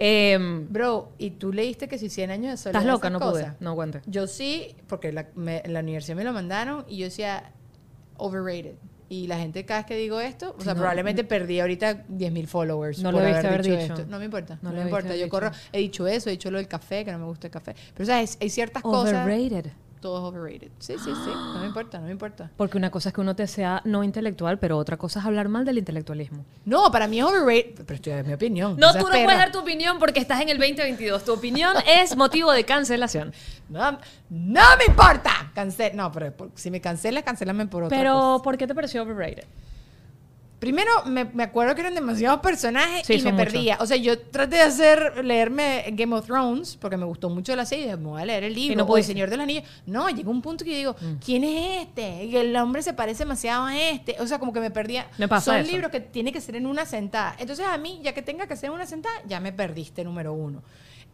Em, 0.00 0.66
Bro, 0.72 1.12
¿y 1.18 1.30
tú 1.30 1.52
leíste 1.52 1.88
que 1.88 1.98
si 1.98 2.08
100 2.08 2.30
años 2.30 2.52
de 2.52 2.56
soledad? 2.56 2.82
¿Estás 2.82 2.92
loca? 2.94 3.10
No 3.10 3.18
pude. 3.18 3.30
cosas? 3.32 3.54
No 3.60 3.70
aguante. 3.70 4.00
Yo 4.06 4.26
sí, 4.28 4.76
porque 4.86 5.12
la, 5.12 5.26
me- 5.34 5.60
en 5.64 5.72
la 5.72 5.80
universidad 5.80 6.16
me 6.16 6.24
lo 6.24 6.32
mandaron 6.32 6.84
y 6.88 6.98
yo 6.98 7.06
decía 7.06 7.50
overrated. 8.16 8.76
Y 9.10 9.26
la 9.26 9.38
gente 9.38 9.64
cada 9.64 9.80
vez 9.80 9.86
que 9.86 9.96
digo 9.96 10.20
esto, 10.20 10.54
o 10.58 10.60
sea, 10.62 10.74
No. 10.74 10.80
probablemente 10.80 11.24
perdí 11.24 11.60
ahorita 11.60 12.04
10.000 12.08 12.46
followers 12.46 12.98
No 12.98 13.10
por 13.10 13.22
lo 13.22 13.26
haber 13.26 13.44
haber 13.46 13.62
dicho, 13.62 13.76
dicho. 13.76 13.94
esto. 13.94 14.06
No 14.06 14.18
me 14.18 14.26
importa, 14.26 14.58
No 14.62 14.70
no, 14.70 14.76
me 14.76 14.82
importa. 14.82 15.16
Yo 15.16 15.28
corro, 15.30 15.48
dicho. 15.50 15.60
he 15.72 15.78
dicho 15.78 16.06
eso, 16.06 16.28
he 16.28 16.32
dicho 16.32 16.50
lo 16.50 16.58
del 16.58 16.68
café, 16.68 17.04
que 17.06 17.10
no 17.12 17.18
me 17.18 17.24
gusta 17.24 17.46
el 17.46 17.50
café. 17.50 17.74
Pero, 17.94 18.04
¿sabes? 18.06 18.36
Hay 18.40 18.50
ciertas 18.50 18.82
cosas... 18.82 19.24
overrated. 19.24 19.72
Todo 20.00 20.18
es 20.18 20.24
overrated. 20.34 20.70
Sí, 20.78 20.94
sí, 20.98 21.10
sí. 21.24 21.30
No 21.34 21.58
me 21.60 21.66
importa, 21.68 21.98
no 21.98 22.06
me 22.06 22.12
importa. 22.12 22.50
Porque 22.56 22.76
una 22.78 22.90
cosa 22.90 23.08
es 23.08 23.14
que 23.14 23.20
uno 23.20 23.34
te 23.34 23.46
sea 23.46 23.82
no 23.84 24.04
intelectual, 24.04 24.58
pero 24.58 24.76
otra 24.78 24.96
cosa 24.96 25.20
es 25.20 25.26
hablar 25.26 25.48
mal 25.48 25.64
del 25.64 25.78
intelectualismo. 25.78 26.44
No, 26.64 26.90
para 26.92 27.06
mí 27.08 27.18
es 27.18 27.24
overrated. 27.24 27.84
Pero 27.84 27.94
esto 27.94 28.10
es 28.10 28.26
mi 28.26 28.32
opinión. 28.32 28.76
No, 28.78 28.92
tú 28.92 28.98
no 29.00 29.04
perra. 29.10 29.24
puedes 29.24 29.38
dar 29.38 29.52
tu 29.52 29.58
opinión 29.60 29.98
porque 29.98 30.20
estás 30.20 30.40
en 30.40 30.48
el 30.50 30.58
2022. 30.58 31.24
Tu 31.24 31.32
opinión 31.32 31.74
es 31.86 32.16
motivo 32.16 32.52
de 32.52 32.64
cancelación. 32.64 33.32
No, 33.68 33.92
no 34.30 34.62
me 34.78 34.84
importa. 34.86 35.30
Cancel 35.54 35.96
no, 35.96 36.10
pero 36.12 36.32
por- 36.36 36.50
si 36.54 36.70
me 36.70 36.80
cancelas, 36.80 37.24
cancélame 37.24 37.66
por 37.66 37.82
otra 37.84 37.96
Pero, 37.98 38.12
cosa. 38.14 38.44
¿por 38.44 38.56
qué 38.56 38.66
te 38.66 38.74
pareció 38.74 39.02
overrated? 39.02 39.44
Primero, 40.58 40.90
me, 41.06 41.24
me 41.24 41.44
acuerdo 41.44 41.74
que 41.76 41.82
eran 41.82 41.94
demasiados 41.94 42.40
personajes 42.40 43.06
Sí, 43.06 43.14
y 43.14 43.22
me 43.22 43.30
muchos. 43.32 43.46
perdía. 43.52 43.78
O 43.80 43.86
sea, 43.86 43.96
yo 43.96 44.18
traté 44.18 44.56
de 44.56 44.62
hacer, 44.62 45.24
leerme 45.24 45.84
Game 45.92 46.14
of 46.16 46.26
Thrones 46.26 46.76
porque 46.80 46.96
me 46.96 47.04
gustó 47.04 47.30
mucho 47.30 47.54
la 47.54 47.64
serie. 47.64 47.86
y 47.86 47.88
Me 47.90 47.96
voy 48.08 48.20
a 48.22 48.26
leer 48.26 48.42
el 48.42 48.54
libro. 48.54 48.76
no 48.76 48.84
o 48.84 48.96
El. 48.96 49.04
Señor 49.04 49.30
de 49.30 49.36
los 49.36 49.44
Anillos. 49.44 49.64
No, 49.86 50.08
llegó 50.10 50.32
un 50.32 50.42
punto 50.42 50.64
que 50.64 50.72
yo 50.72 50.76
digo, 50.76 50.96
¿quién 51.24 51.44
es 51.44 51.82
este? 51.86 52.24
Y 52.24 52.36
el 52.36 52.56
hombre 52.56 52.82
se 52.82 52.92
parece 52.92 53.20
demasiado 53.24 53.66
a 53.66 53.78
este. 53.78 54.16
O 54.18 54.26
sea, 54.26 54.40
como 54.40 54.52
que 54.52 54.58
me 54.60 54.72
perdía. 54.72 55.06
Me 55.16 55.28
pasa 55.28 55.52
Son 55.52 55.56
eso. 55.60 55.70
libros 55.70 55.92
que 55.92 56.00
tiene 56.00 56.32
que 56.32 56.40
ser 56.40 56.56
en 56.56 56.66
una 56.66 56.84
sentada. 56.86 57.36
Entonces, 57.38 57.64
a 57.64 57.78
mí, 57.78 58.00
ya 58.02 58.12
que 58.12 58.22
tenga 58.22 58.48
que 58.48 58.56
ser 58.56 58.66
en 58.70 58.72
una 58.74 58.86
sentada, 58.86 59.14
ya 59.26 59.38
me 59.38 59.52
perdiste, 59.52 60.02
número 60.02 60.32
uno. 60.32 60.62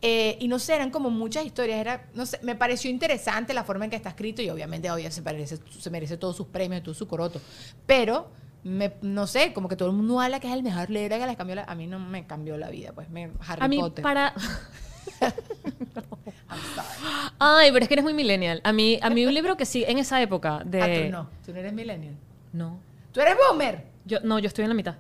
Eh, 0.01 0.37
y 0.41 0.49
no 0.49 0.59
sé, 0.59 0.75
eran 0.75 0.91
como 0.91 1.11
muchas 1.11 1.45
historias. 1.45 1.79
Era, 1.81 2.07
no 2.15 2.25
sé, 2.25 2.39
me 2.43 2.55
pareció 2.55 2.91
interesante 2.91 3.53
la 3.53 3.65
forma 3.65 3.85
en 3.85 3.91
que 3.91 3.97
está 3.97 4.09
escrito 4.09 4.41
y 4.41 4.49
obviamente, 4.49 4.91
obviamente 4.91 5.15
se, 5.17 5.23
parece, 5.23 5.59
se 5.79 5.91
merece 5.91 6.17
todos 6.17 6.35
sus 6.37 6.47
premios, 6.47 6.83
todo 6.83 6.95
su 6.95 7.07
coroto. 7.07 7.41
Pero, 7.87 8.29
me, 8.65 8.95
no 9.03 9.27
sé, 9.27 9.53
como 9.53 9.69
que 9.69 9.77
todo 9.77 9.89
el 9.91 9.95
mundo 9.97 10.21
habla 10.21 10.41
que 10.41 10.49
es 10.49 10.55
el 10.55 10.63
mejor 10.63 10.91
libro 10.91 11.19
que 11.19 11.27
les 11.27 11.37
cambió 11.37 11.55
la... 11.55 11.65
A 11.65 11.75
mí 11.75 11.87
no 11.87 11.99
me 11.99 12.27
cambió 12.27 12.57
la 12.57 12.71
vida, 12.71 12.93
pues, 12.95 13.09
me, 13.11 13.31
Harry 13.47 13.63
A 13.63 13.69
mí, 13.69 13.79
Potter. 13.79 14.03
para. 14.03 14.35
I'm 15.21 16.61
sorry. 16.75 17.35
Ay, 17.39 17.71
pero 17.73 17.83
es 17.85 17.89
que 17.89 17.95
eres 17.95 18.05
muy 18.05 18.15
millennial. 18.15 18.61
A 18.65 18.73
mí, 18.73 18.99
a 19.03 19.11
mí 19.11 19.27
un 19.27 19.35
libro 19.35 19.57
que 19.57 19.67
sí, 19.67 19.85
en 19.87 19.99
esa 19.99 20.21
época 20.23 20.63
de. 20.65 20.83
Ah, 20.83 21.05
tú 21.07 21.13
no, 21.13 21.31
tú 21.45 21.53
no 21.53 21.59
eres 21.61 21.73
millennial. 21.73 22.15
No. 22.53 22.79
Tú 23.13 23.21
eres 23.21 23.37
boomer. 23.37 23.85
Yo, 24.05 24.21
no, 24.21 24.39
yo 24.39 24.49
estoy 24.49 24.65
en 24.65 24.69
la 24.71 24.75
mitad. 24.75 24.97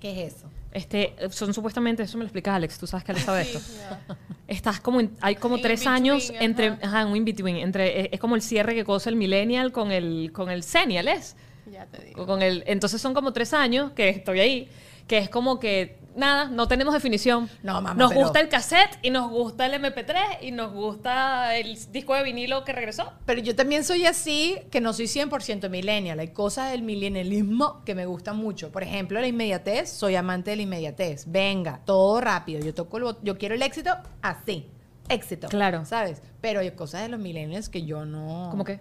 ¿Qué 0.00 0.24
es 0.26 0.34
eso? 0.34 0.46
Este, 0.72 1.14
son 1.30 1.52
supuestamente, 1.52 2.02
eso 2.02 2.16
me 2.16 2.22
lo 2.24 2.28
explica 2.28 2.54
Alex, 2.54 2.78
tú 2.78 2.86
sabes 2.86 3.04
que 3.04 3.12
Alex 3.12 3.26
sabe 3.26 3.42
esto. 3.42 3.60
Estás 4.48 4.80
como, 4.80 5.00
en- 5.00 5.14
hay 5.20 5.36
como 5.36 5.56
In 5.56 5.62
tres 5.62 5.80
between, 5.80 5.94
años 5.94 6.32
entre, 6.40 6.68
ajá. 6.68 6.78
ajá, 6.82 7.06
un 7.06 7.14
in-between, 7.16 7.56
entre, 7.58 8.00
es, 8.00 8.08
es 8.12 8.18
como 8.20 8.36
el 8.36 8.42
cierre 8.42 8.74
que 8.74 8.82
cosa 8.84 9.10
el 9.10 9.16
millennial 9.16 9.70
con 9.70 9.92
el, 9.92 10.30
con 10.32 10.50
el 10.50 10.62
senial, 10.62 11.08
¿es? 11.08 11.36
Ya 11.72 11.86
te 11.86 12.04
digo. 12.04 12.26
Con 12.26 12.42
el, 12.42 12.62
entonces 12.66 13.00
son 13.00 13.14
como 13.14 13.32
tres 13.32 13.52
años 13.54 13.92
que 13.92 14.10
estoy 14.10 14.40
ahí, 14.40 14.68
que 15.06 15.16
es 15.18 15.28
como 15.30 15.58
que 15.58 15.98
nada, 16.14 16.44
no 16.50 16.68
tenemos 16.68 16.92
definición. 16.92 17.48
No, 17.62 17.74
mamá, 17.74 17.94
Nos 17.94 18.10
pero- 18.10 18.20
gusta 18.22 18.40
el 18.40 18.48
cassette 18.50 18.98
y 19.02 19.08
nos 19.10 19.30
gusta 19.30 19.64
el 19.64 19.72
MP3 19.82 20.42
y 20.42 20.50
nos 20.50 20.72
gusta 20.72 21.56
el 21.56 21.78
disco 21.90 22.14
de 22.14 22.22
vinilo 22.22 22.64
que 22.64 22.72
regresó. 22.72 23.12
Pero 23.24 23.40
yo 23.40 23.56
también 23.56 23.84
soy 23.84 24.04
así, 24.04 24.58
que 24.70 24.82
no 24.82 24.92
soy 24.92 25.06
100% 25.06 25.70
millennial. 25.70 26.20
Hay 26.20 26.28
cosas 26.28 26.70
del 26.70 26.82
millennialismo 26.82 27.82
que 27.84 27.94
me 27.94 28.04
gustan 28.04 28.36
mucho. 28.36 28.70
Por 28.70 28.82
ejemplo, 28.82 29.18
la 29.20 29.26
inmediatez. 29.26 29.90
Soy 29.90 30.14
amante 30.16 30.50
de 30.50 30.56
la 30.56 30.62
inmediatez. 30.62 31.24
Venga, 31.26 31.80
todo 31.86 32.20
rápido. 32.20 32.60
Yo 32.60 32.74
toco 32.74 32.98
el 32.98 33.16
yo 33.22 33.38
quiero 33.38 33.54
el 33.54 33.62
éxito 33.62 33.90
así. 34.20 34.68
Éxito. 35.08 35.48
Claro. 35.48 35.84
¿Sabes? 35.84 36.22
Pero 36.40 36.60
hay 36.60 36.70
cosas 36.72 37.02
de 37.02 37.08
los 37.08 37.18
millennials 37.18 37.68
que 37.68 37.84
yo 37.84 38.04
no... 38.04 38.48
¿Cómo 38.50 38.64
qué? 38.64 38.80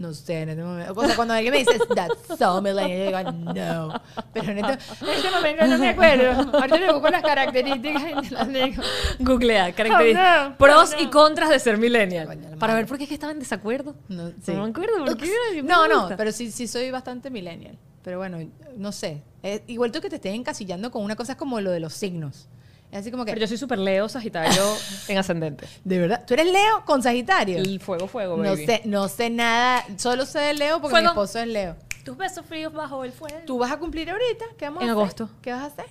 No 0.00 0.14
sé, 0.14 0.40
en 0.40 0.48
este 0.48 0.62
momento. 0.64 0.94
O 0.96 1.04
sea, 1.04 1.14
cuando 1.14 1.34
alguien 1.34 1.52
me 1.52 1.58
dice, 1.58 1.78
that's 1.94 2.38
so 2.38 2.62
millennial, 2.62 3.22
yo 3.26 3.32
digo, 3.32 3.52
no. 3.54 4.00
Pero 4.32 4.50
en 4.50 4.58
este, 4.64 4.72
en 4.72 5.08
este 5.10 5.30
momento 5.30 5.66
no 5.66 5.76
me 5.78 5.88
acuerdo. 5.90 6.56
Ahorita 6.56 6.78
le 6.78 6.92
busco 6.94 7.08
las 7.10 7.22
características 7.22 8.02
y 8.24 8.28
te 8.28 8.34
las 8.34 8.48
digo. 8.48 8.82
Googlea, 9.18 9.72
características. 9.74 10.46
Oh, 10.46 10.48
no. 10.48 10.56
Pros 10.56 10.92
Oh, 10.94 10.96
no. 10.96 11.02
y 11.02 11.10
contras 11.10 11.50
de 11.50 11.58
ser 11.58 11.76
millennial. 11.76 12.26
Coño, 12.28 12.58
Para 12.58 12.72
ver 12.74 12.86
por 12.86 12.96
qué 12.96 13.04
es 13.04 13.08
que 13.08 13.14
estaba 13.14 13.32
en 13.32 13.40
desacuerdo. 13.40 13.94
No, 14.08 14.30
sí. 14.42 14.52
No 14.52 14.64
me 14.64 14.70
acuerdo 14.70 15.04
por 15.04 15.16
qué. 15.18 15.30
me 15.56 15.62
No, 15.64 15.86
no, 15.86 16.08
pero 16.16 16.32
sí, 16.32 16.50
sí 16.50 16.66
soy 16.66 16.90
bastante 16.90 17.28
millennial. 17.28 17.76
Pero 18.02 18.16
bueno, 18.16 18.38
no 18.78 18.92
sé. 18.92 19.22
Eh, 19.42 19.62
igual 19.66 19.92
tú 19.92 20.00
que 20.00 20.08
te 20.08 20.16
estés 20.16 20.34
encasillando 20.34 20.90
con 20.90 21.04
una 21.04 21.14
cosa 21.14 21.32
es 21.32 21.38
como 21.38 21.60
lo 21.60 21.70
de 21.70 21.80
los 21.80 21.92
signos. 21.92 22.48
Es 22.92 22.98
así 22.98 23.10
como 23.12 23.24
que, 23.24 23.30
Pero 23.32 23.40
yo 23.42 23.46
soy 23.46 23.56
súper 23.56 23.78
Leo, 23.78 24.08
Sagitario 24.08 24.62
en 25.08 25.18
ascendente. 25.18 25.66
de 25.84 25.98
verdad, 25.98 26.24
¿tú 26.26 26.34
eres 26.34 26.46
Leo 26.46 26.84
con 26.84 27.02
Sagitario? 27.02 27.58
El 27.58 27.78
fuego, 27.80 28.08
fuego, 28.08 28.36
No 28.36 28.42
baby. 28.50 28.66
sé, 28.66 28.82
no 28.84 29.06
sé 29.08 29.30
nada, 29.30 29.84
solo 29.96 30.26
sé 30.26 30.40
de 30.40 30.54
Leo 30.54 30.80
porque 30.80 30.96
mi 30.96 31.02
Fuego. 31.02 31.08
esposo 31.10 31.38
es 31.38 31.46
Leo. 31.46 31.76
Tus 32.04 32.16
besos 32.16 32.44
fríos 32.46 32.72
bajo 32.72 33.04
el 33.04 33.12
fuego. 33.12 33.36
¿Tú 33.46 33.58
vas 33.58 33.70
a 33.70 33.76
cumplir 33.78 34.10
ahorita? 34.10 34.44
¿Qué 34.58 34.64
vamos 34.64 34.80
a 34.80 34.84
En 34.84 34.90
hacer? 34.90 35.00
agosto. 35.02 35.30
¿Qué 35.42 35.52
vas 35.52 35.62
a 35.62 35.66
hacer? 35.66 35.84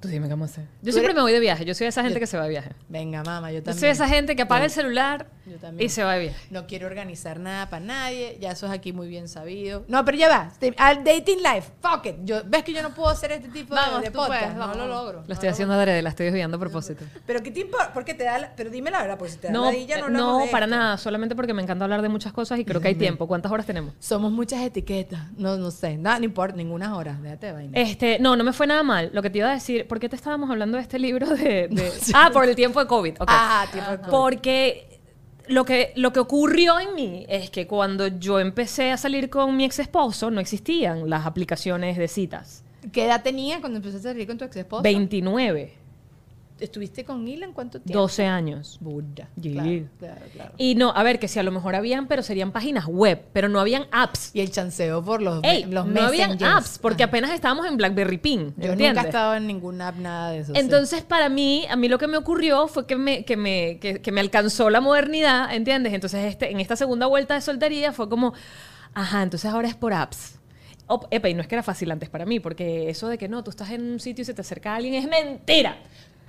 Tú 0.00 0.06
dime 0.06 0.26
qué 0.28 0.34
vamos 0.34 0.50
a 0.50 0.52
hacer. 0.52 0.64
Yo 0.82 0.92
siempre 0.92 1.06
eres- 1.06 1.16
me 1.16 1.22
voy 1.22 1.32
de 1.32 1.40
viaje. 1.40 1.64
Yo 1.64 1.74
soy 1.74 1.88
esa 1.88 2.02
gente 2.02 2.14
Yo- 2.14 2.20
que 2.20 2.26
se 2.28 2.36
va 2.36 2.44
de 2.44 2.50
viaje. 2.50 2.70
Venga, 2.88 3.24
mamá, 3.24 3.50
yo 3.50 3.58
Yo 3.58 3.64
también. 3.64 3.80
soy 3.80 3.88
esa 3.88 4.06
gente 4.08 4.36
que 4.36 4.42
apaga 4.42 4.64
el 4.64 4.70
celular 4.70 5.26
Yo 5.48 5.56
también. 5.58 5.86
y 5.86 5.88
se 5.88 6.04
va 6.04 6.14
de 6.14 6.20
viaje. 6.20 6.46
No 6.50 6.66
quiero 6.66 6.86
organizar 6.86 7.40
nada 7.40 7.68
para 7.70 7.84
nadie, 7.84 8.36
ya 8.40 8.50
eso 8.52 8.66
es 8.66 8.72
aquí 8.72 8.92
muy 8.92 9.08
bien 9.08 9.28
sabido. 9.28 9.84
No, 9.88 10.04
pero 10.04 10.16
ya 10.18 10.28
va, 10.28 10.52
al 10.76 11.04
dating 11.04 11.38
life, 11.38 11.70
fuck 11.80 12.06
it. 12.06 12.16
Yo, 12.24 12.42
¿Ves 12.46 12.64
que 12.64 12.72
yo 12.72 12.82
no 12.82 12.90
puedo 12.94 13.08
hacer 13.08 13.32
este 13.32 13.48
tipo 13.48 13.74
de- 13.74 13.80
Vamos, 13.80 14.02
de, 14.02 14.10
tú 14.10 14.18
podcast? 14.18 14.42
puedes, 14.42 14.56
no 14.56 14.74
lo 14.74 14.86
logro. 14.86 15.20
Lo 15.20 15.26
no 15.26 15.34
estoy 15.34 15.48
haciendo 15.48 15.74
adrede, 15.74 16.02
la 16.02 16.10
estoy 16.10 16.26
desviando 16.26 16.56
a 16.56 16.60
propósito. 16.60 17.04
Pero 17.26 17.42
¿qué 17.42 17.50
te 17.50 17.60
importa? 17.60 17.92
Porque 17.92 18.14
te 18.14 18.24
da 18.24 18.38
la- 18.38 18.52
Pero 18.56 18.70
dime 18.70 18.90
la 18.90 19.00
verdad, 19.02 19.18
porque 19.18 19.32
si 19.32 19.38
te 19.38 19.46
da 19.48 19.52
No, 19.52 19.64
ladilla, 19.66 19.98
no 20.00 20.06
eh, 20.08 20.10
no 20.10 20.38
de 20.38 20.46
para 20.48 20.66
esto. 20.66 20.76
nada. 20.76 20.98
Solamente 20.98 21.34
porque 21.36 21.54
me 21.54 21.62
encanta 21.62 21.84
hablar 21.84 22.02
de 22.02 22.08
muchas 22.08 22.32
cosas 22.32 22.58
y 22.58 22.64
creo 22.64 22.80
que 22.80 22.88
hay 22.88 22.94
tiempo. 22.94 23.26
¿Cuántas 23.26 23.50
horas 23.52 23.66
tenemos? 23.66 23.94
Somos 23.98 24.32
muchas 24.32 24.60
etiquetas. 24.62 25.20
No, 25.36 25.56
no 25.56 25.70
sé. 25.70 25.96
Nada, 25.96 26.18
no 26.18 26.24
importa, 26.24 26.56
ninguna 26.56 26.96
hora. 26.96 27.16
Déjate 27.22 27.46
de 27.46 27.52
vaina. 27.52 27.78
Este, 27.78 28.18
no, 28.18 28.36
no 28.36 28.44
me 28.44 28.52
fue 28.52 28.66
nada 28.66 28.82
mal. 28.82 29.10
Lo 29.12 29.22
que 29.22 29.30
te 29.30 29.38
iba 29.38 29.50
a 29.50 29.54
decir, 29.54 29.86
¿por 29.86 30.00
qué 30.00 30.08
te 30.08 30.16
estábamos 30.16 30.50
hablando 30.50 30.76
de 30.76 30.82
este 30.82 30.98
libro 30.98 31.26
de... 31.28 31.68
de- 31.68 31.92
ah, 32.14 32.30
por 32.32 32.44
el 32.44 32.54
tiempo 32.56 32.80
de 32.80 32.86
COVID. 32.86 33.14
Ah, 33.26 33.66
tiempo 33.72 33.90
de 33.90 33.98
COVID. 33.98 34.10
Porque 34.10 34.87
lo 35.48 35.64
que, 35.64 35.92
lo 35.96 36.12
que 36.12 36.20
ocurrió 36.20 36.78
en 36.78 36.94
mí 36.94 37.26
es 37.28 37.50
que 37.50 37.66
cuando 37.66 38.06
yo 38.06 38.40
empecé 38.40 38.90
a 38.90 38.96
salir 38.96 39.30
con 39.30 39.56
mi 39.56 39.64
ex 39.64 39.78
esposo, 39.78 40.30
no 40.30 40.40
existían 40.40 41.08
las 41.08 41.26
aplicaciones 41.26 41.96
de 41.96 42.08
citas. 42.08 42.62
¿Qué 42.92 43.06
edad 43.06 43.22
tenía 43.22 43.60
cuando 43.60 43.78
empezaste 43.78 44.08
a 44.08 44.12
salir 44.12 44.26
con 44.26 44.38
tu 44.38 44.44
ex 44.44 44.56
esposo? 44.56 44.82
29, 44.82 45.72
¿Estuviste 46.60 47.04
con 47.04 47.26
Ilan 47.26 47.52
cuánto 47.52 47.80
tiempo? 47.80 48.00
12 48.00 48.26
años. 48.26 48.78
Buda. 48.80 49.28
Sí. 49.40 49.52
Claro, 49.52 49.88
claro, 49.98 50.20
claro. 50.32 50.52
Y 50.56 50.74
no, 50.74 50.90
a 50.90 51.02
ver, 51.02 51.18
que 51.18 51.28
si 51.28 51.38
a 51.38 51.42
lo 51.42 51.52
mejor 51.52 51.74
habían, 51.74 52.08
pero 52.08 52.22
serían 52.22 52.52
páginas 52.52 52.86
web, 52.86 53.22
pero 53.32 53.48
no 53.48 53.60
habían 53.60 53.86
apps. 53.92 54.30
Y 54.34 54.40
el 54.40 54.50
chanceo 54.50 55.04
por 55.04 55.22
los, 55.22 55.42
Ey, 55.44 55.64
los 55.64 55.86
no 55.86 56.02
habían 56.02 56.42
apps, 56.42 56.78
porque 56.78 57.04
Ajá. 57.04 57.10
apenas 57.10 57.30
estábamos 57.32 57.66
en 57.66 57.76
BlackBerry 57.76 58.18
Pin, 58.18 58.54
Yo 58.56 58.74
nunca 58.74 59.02
he 59.02 59.06
estado 59.06 59.34
en 59.34 59.46
ninguna 59.46 59.88
app, 59.88 59.96
nada 59.96 60.30
de 60.30 60.40
eso. 60.40 60.52
sí. 60.54 60.60
Entonces, 60.60 61.02
para 61.02 61.28
mí, 61.28 61.66
a 61.68 61.76
mí 61.76 61.88
lo 61.88 61.98
que 61.98 62.06
me 62.06 62.16
ocurrió 62.16 62.68
fue 62.68 62.86
que 62.86 62.96
me, 62.96 63.24
que 63.24 63.36
me, 63.36 63.78
que, 63.80 64.00
que 64.00 64.12
me 64.12 64.20
alcanzó 64.20 64.70
la 64.70 64.80
modernidad, 64.80 65.54
¿entiendes? 65.54 65.92
Entonces, 65.92 66.24
este, 66.24 66.50
en 66.50 66.60
esta 66.60 66.76
segunda 66.76 67.06
vuelta 67.06 67.34
de 67.34 67.40
soltería 67.40 67.92
fue 67.92 68.08
como, 68.08 68.34
ajá, 68.94 69.22
entonces 69.22 69.50
ahora 69.50 69.68
es 69.68 69.74
por 69.74 69.92
apps. 69.92 70.38
Epa, 71.10 71.28
y 71.28 71.34
no 71.34 71.42
es 71.42 71.48
que 71.48 71.54
era 71.54 71.62
fácil 71.62 71.90
antes 71.90 72.08
para 72.08 72.24
mí, 72.24 72.40
porque 72.40 72.88
eso 72.88 73.08
de 73.08 73.18
que 73.18 73.28
no, 73.28 73.44
tú 73.44 73.50
estás 73.50 73.70
en 73.70 73.82
un 73.82 74.00
sitio 74.00 74.22
y 74.22 74.24
se 74.24 74.34
te 74.34 74.40
acerca 74.40 74.74
alguien 74.74 74.94
es 74.94 75.06
mentira. 75.06 75.76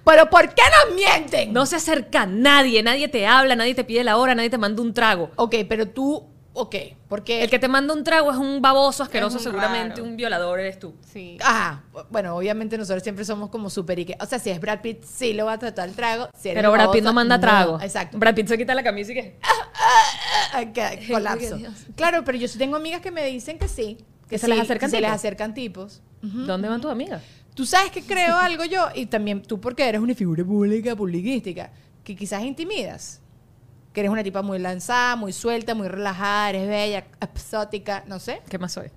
¿Pero 0.09 0.29
por 0.29 0.53
qué 0.53 0.61
nos 0.87 0.95
mienten? 0.95 1.53
No 1.53 1.65
se 1.65 1.75
acerca 1.77 2.25
nadie, 2.25 2.81
nadie 2.83 3.07
te 3.07 3.25
habla, 3.27 3.55
nadie 3.55 3.75
te 3.75 3.83
pide 3.83 4.03
la 4.03 4.17
hora, 4.17 4.35
nadie 4.35 4.49
te 4.49 4.57
manda 4.57 4.81
un 4.81 4.93
trago. 4.93 5.29
Ok, 5.35 5.55
pero 5.67 5.87
tú... 5.87 6.27
Ok, 6.51 6.75
porque... 7.07 7.43
El 7.43 7.49
que 7.49 7.59
te 7.59 7.67
manda 7.67 7.93
un 7.93 8.03
trago 8.03 8.31
es 8.31 8.37
un 8.37 8.59
baboso 8.61 9.03
asqueroso, 9.03 9.37
un 9.37 9.43
seguramente 9.43 9.97
raro. 9.97 10.03
un 10.03 10.17
violador 10.17 10.59
eres 10.59 10.79
tú. 10.79 10.95
Sí. 11.13 11.37
Ajá, 11.41 11.83
bueno, 12.09 12.35
obviamente 12.35 12.77
nosotros 12.77 13.03
siempre 13.03 13.23
somos 13.23 13.49
como 13.49 13.69
súper 13.69 13.99
y 13.99 14.05
que, 14.05 14.17
o 14.19 14.25
sea, 14.25 14.39
si 14.39 14.49
es 14.49 14.59
Brad 14.59 14.81
Pitt, 14.81 15.03
sí 15.03 15.33
lo 15.33 15.45
va 15.45 15.53
a 15.53 15.59
tratar 15.59 15.87
el 15.87 15.95
trago. 15.95 16.27
Si 16.37 16.49
eres 16.49 16.61
Pero 16.61 16.71
Brad 16.73 16.89
Pitt 16.89 17.03
no 17.03 17.13
manda 17.13 17.39
trago. 17.39 17.79
Exacto. 17.79 18.17
Brad 18.17 18.33
Pitt 18.35 18.47
se 18.47 18.57
quita 18.57 18.73
la 18.73 18.83
camisa 18.83 19.11
y 19.11 19.15
que... 19.15 19.39
Ah, 20.51 20.65
que- 20.65 21.07
colapso. 21.11 21.57
Dios. 21.57 21.73
Claro, 21.95 22.23
pero 22.25 22.37
yo 22.37 22.47
sí 22.47 22.57
tengo 22.57 22.75
amigas 22.75 23.01
que 23.01 23.11
me 23.11 23.23
dicen 23.25 23.59
que 23.59 23.67
sí. 23.67 23.97
Que 24.27 24.37
se 24.39 24.47
sí, 24.47 24.51
les 24.51 24.61
acercan 24.61 24.89
que 24.89 24.95
se 24.95 25.01
les 25.01 25.09
tipos. 25.09 25.19
acercan 25.19 25.53
tipos. 25.53 26.01
¿Dónde 26.21 26.67
van 26.67 26.81
tus 26.81 26.91
amigas? 26.91 27.21
Tú 27.55 27.65
sabes 27.65 27.91
que 27.91 28.01
creo 28.03 28.35
algo 28.37 28.65
yo, 28.65 28.87
y 28.95 29.05
también 29.05 29.41
tú 29.41 29.59
porque 29.59 29.87
eres 29.87 30.01
una 30.01 30.15
figura 30.15 30.43
pública, 30.43 30.95
publicística, 30.95 31.71
que 32.03 32.15
quizás 32.15 32.43
intimidas. 32.43 33.21
Que 33.93 34.01
eres 34.01 34.11
una 34.11 34.23
tipa 34.23 34.41
muy 34.41 34.59
lanzada, 34.59 35.15
muy 35.15 35.33
suelta, 35.33 35.73
muy 35.73 35.87
relajada, 35.87 36.49
eres 36.51 36.67
bella, 36.67 37.05
exótica, 37.21 38.03
no 38.07 38.19
sé. 38.19 38.41
¿Qué 38.47 38.59
más 38.59 38.71
soy? 38.73 38.89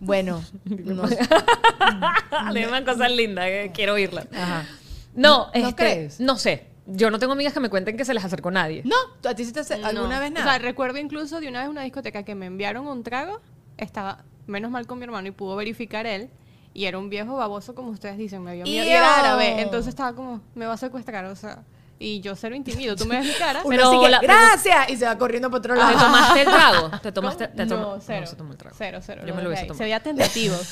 Bueno, 0.00 0.42
no 0.64 1.06
sé. 1.08 1.18
Dime 2.54 2.84
cosas 2.84 3.10
lindas, 3.12 3.46
que 3.46 3.70
quiero 3.74 3.94
oírlas. 3.94 4.26
Ajá. 4.34 4.66
No, 5.14 5.46
¿No 5.46 5.68
este, 5.68 5.74
crees? 5.74 6.20
No 6.20 6.36
sé. 6.36 6.66
Yo 6.86 7.10
no 7.10 7.18
tengo 7.18 7.32
amigas 7.32 7.52
que 7.52 7.60
me 7.60 7.68
cuenten 7.68 7.96
que 7.96 8.04
se 8.04 8.14
les 8.14 8.24
acercó 8.24 8.50
nadie. 8.50 8.82
No, 8.84 8.94
¿a 9.28 9.34
ti 9.34 9.44
sí 9.44 9.52
te 9.52 9.60
hace 9.60 9.74
alguna 9.74 10.14
No. 10.14 10.20
vez 10.20 10.30
O 10.30 10.34
nada? 10.34 10.46
sea, 10.52 10.58
recuerdo 10.58 10.98
incluso 10.98 11.40
de 11.40 11.48
una 11.48 11.60
vez 11.60 11.68
una 11.68 11.82
discoteca 11.82 12.22
que 12.22 12.34
me 12.34 12.46
enviaron 12.46 12.86
un 12.86 13.02
trago. 13.02 13.40
Estaba, 13.76 14.24
menos 14.46 14.70
mal 14.70 14.86
con 14.86 14.98
mi 14.98 15.04
hermano 15.04 15.26
y 15.28 15.32
pudo 15.32 15.56
verificar 15.56 16.06
él. 16.06 16.30
Y 16.76 16.84
era 16.84 16.98
un 16.98 17.08
viejo 17.08 17.36
baboso, 17.36 17.74
como 17.74 17.90
ustedes 17.90 18.18
dicen, 18.18 18.42
me 18.42 18.54
vio 18.54 18.64
miedo. 18.64 18.84
Y 18.84 18.88
era 18.90 19.18
árabe. 19.18 19.62
Entonces 19.62 19.88
estaba 19.88 20.14
como, 20.14 20.42
me 20.54 20.66
va 20.66 20.74
a 20.74 20.76
secuestrar, 20.76 21.24
o 21.24 21.34
sea. 21.34 21.60
Y 21.98 22.20
yo 22.20 22.36
cero 22.36 22.54
intimido. 22.54 22.94
Tú 22.96 23.06
me 23.06 23.16
ves 23.18 23.28
mi 23.28 23.32
cara. 23.32 23.62
Pero 23.66 23.88
así 23.88 23.98
que, 24.00 24.08
la- 24.10 24.20
gracias, 24.20 24.90
y 24.90 24.96
se 24.98 25.06
va 25.06 25.16
corriendo 25.16 25.48
por 25.50 25.60
otro 25.60 25.72
¿Te 25.72 25.80
lado. 25.80 25.98
tomaste 25.98 26.40
el 26.42 26.46
trago? 26.46 26.90
¿Te 27.02 27.12
tomaste? 27.12 27.48
Te 27.48 27.64
no, 27.64 27.76
toma- 27.76 27.98
cero. 28.04 28.20
No 28.20 28.26
se 28.26 28.36
tomó 28.36 28.52
el 28.52 28.58
trago. 28.58 28.76
Cero, 28.78 28.98
cero. 29.02 29.22
Yo 29.26 29.34
me 29.34 29.40
lo 29.40 29.48
hubiese 29.48 29.62
tomado. 29.64 29.78
Se 29.78 29.84
veía 29.84 30.00
tentativo. 30.02 30.54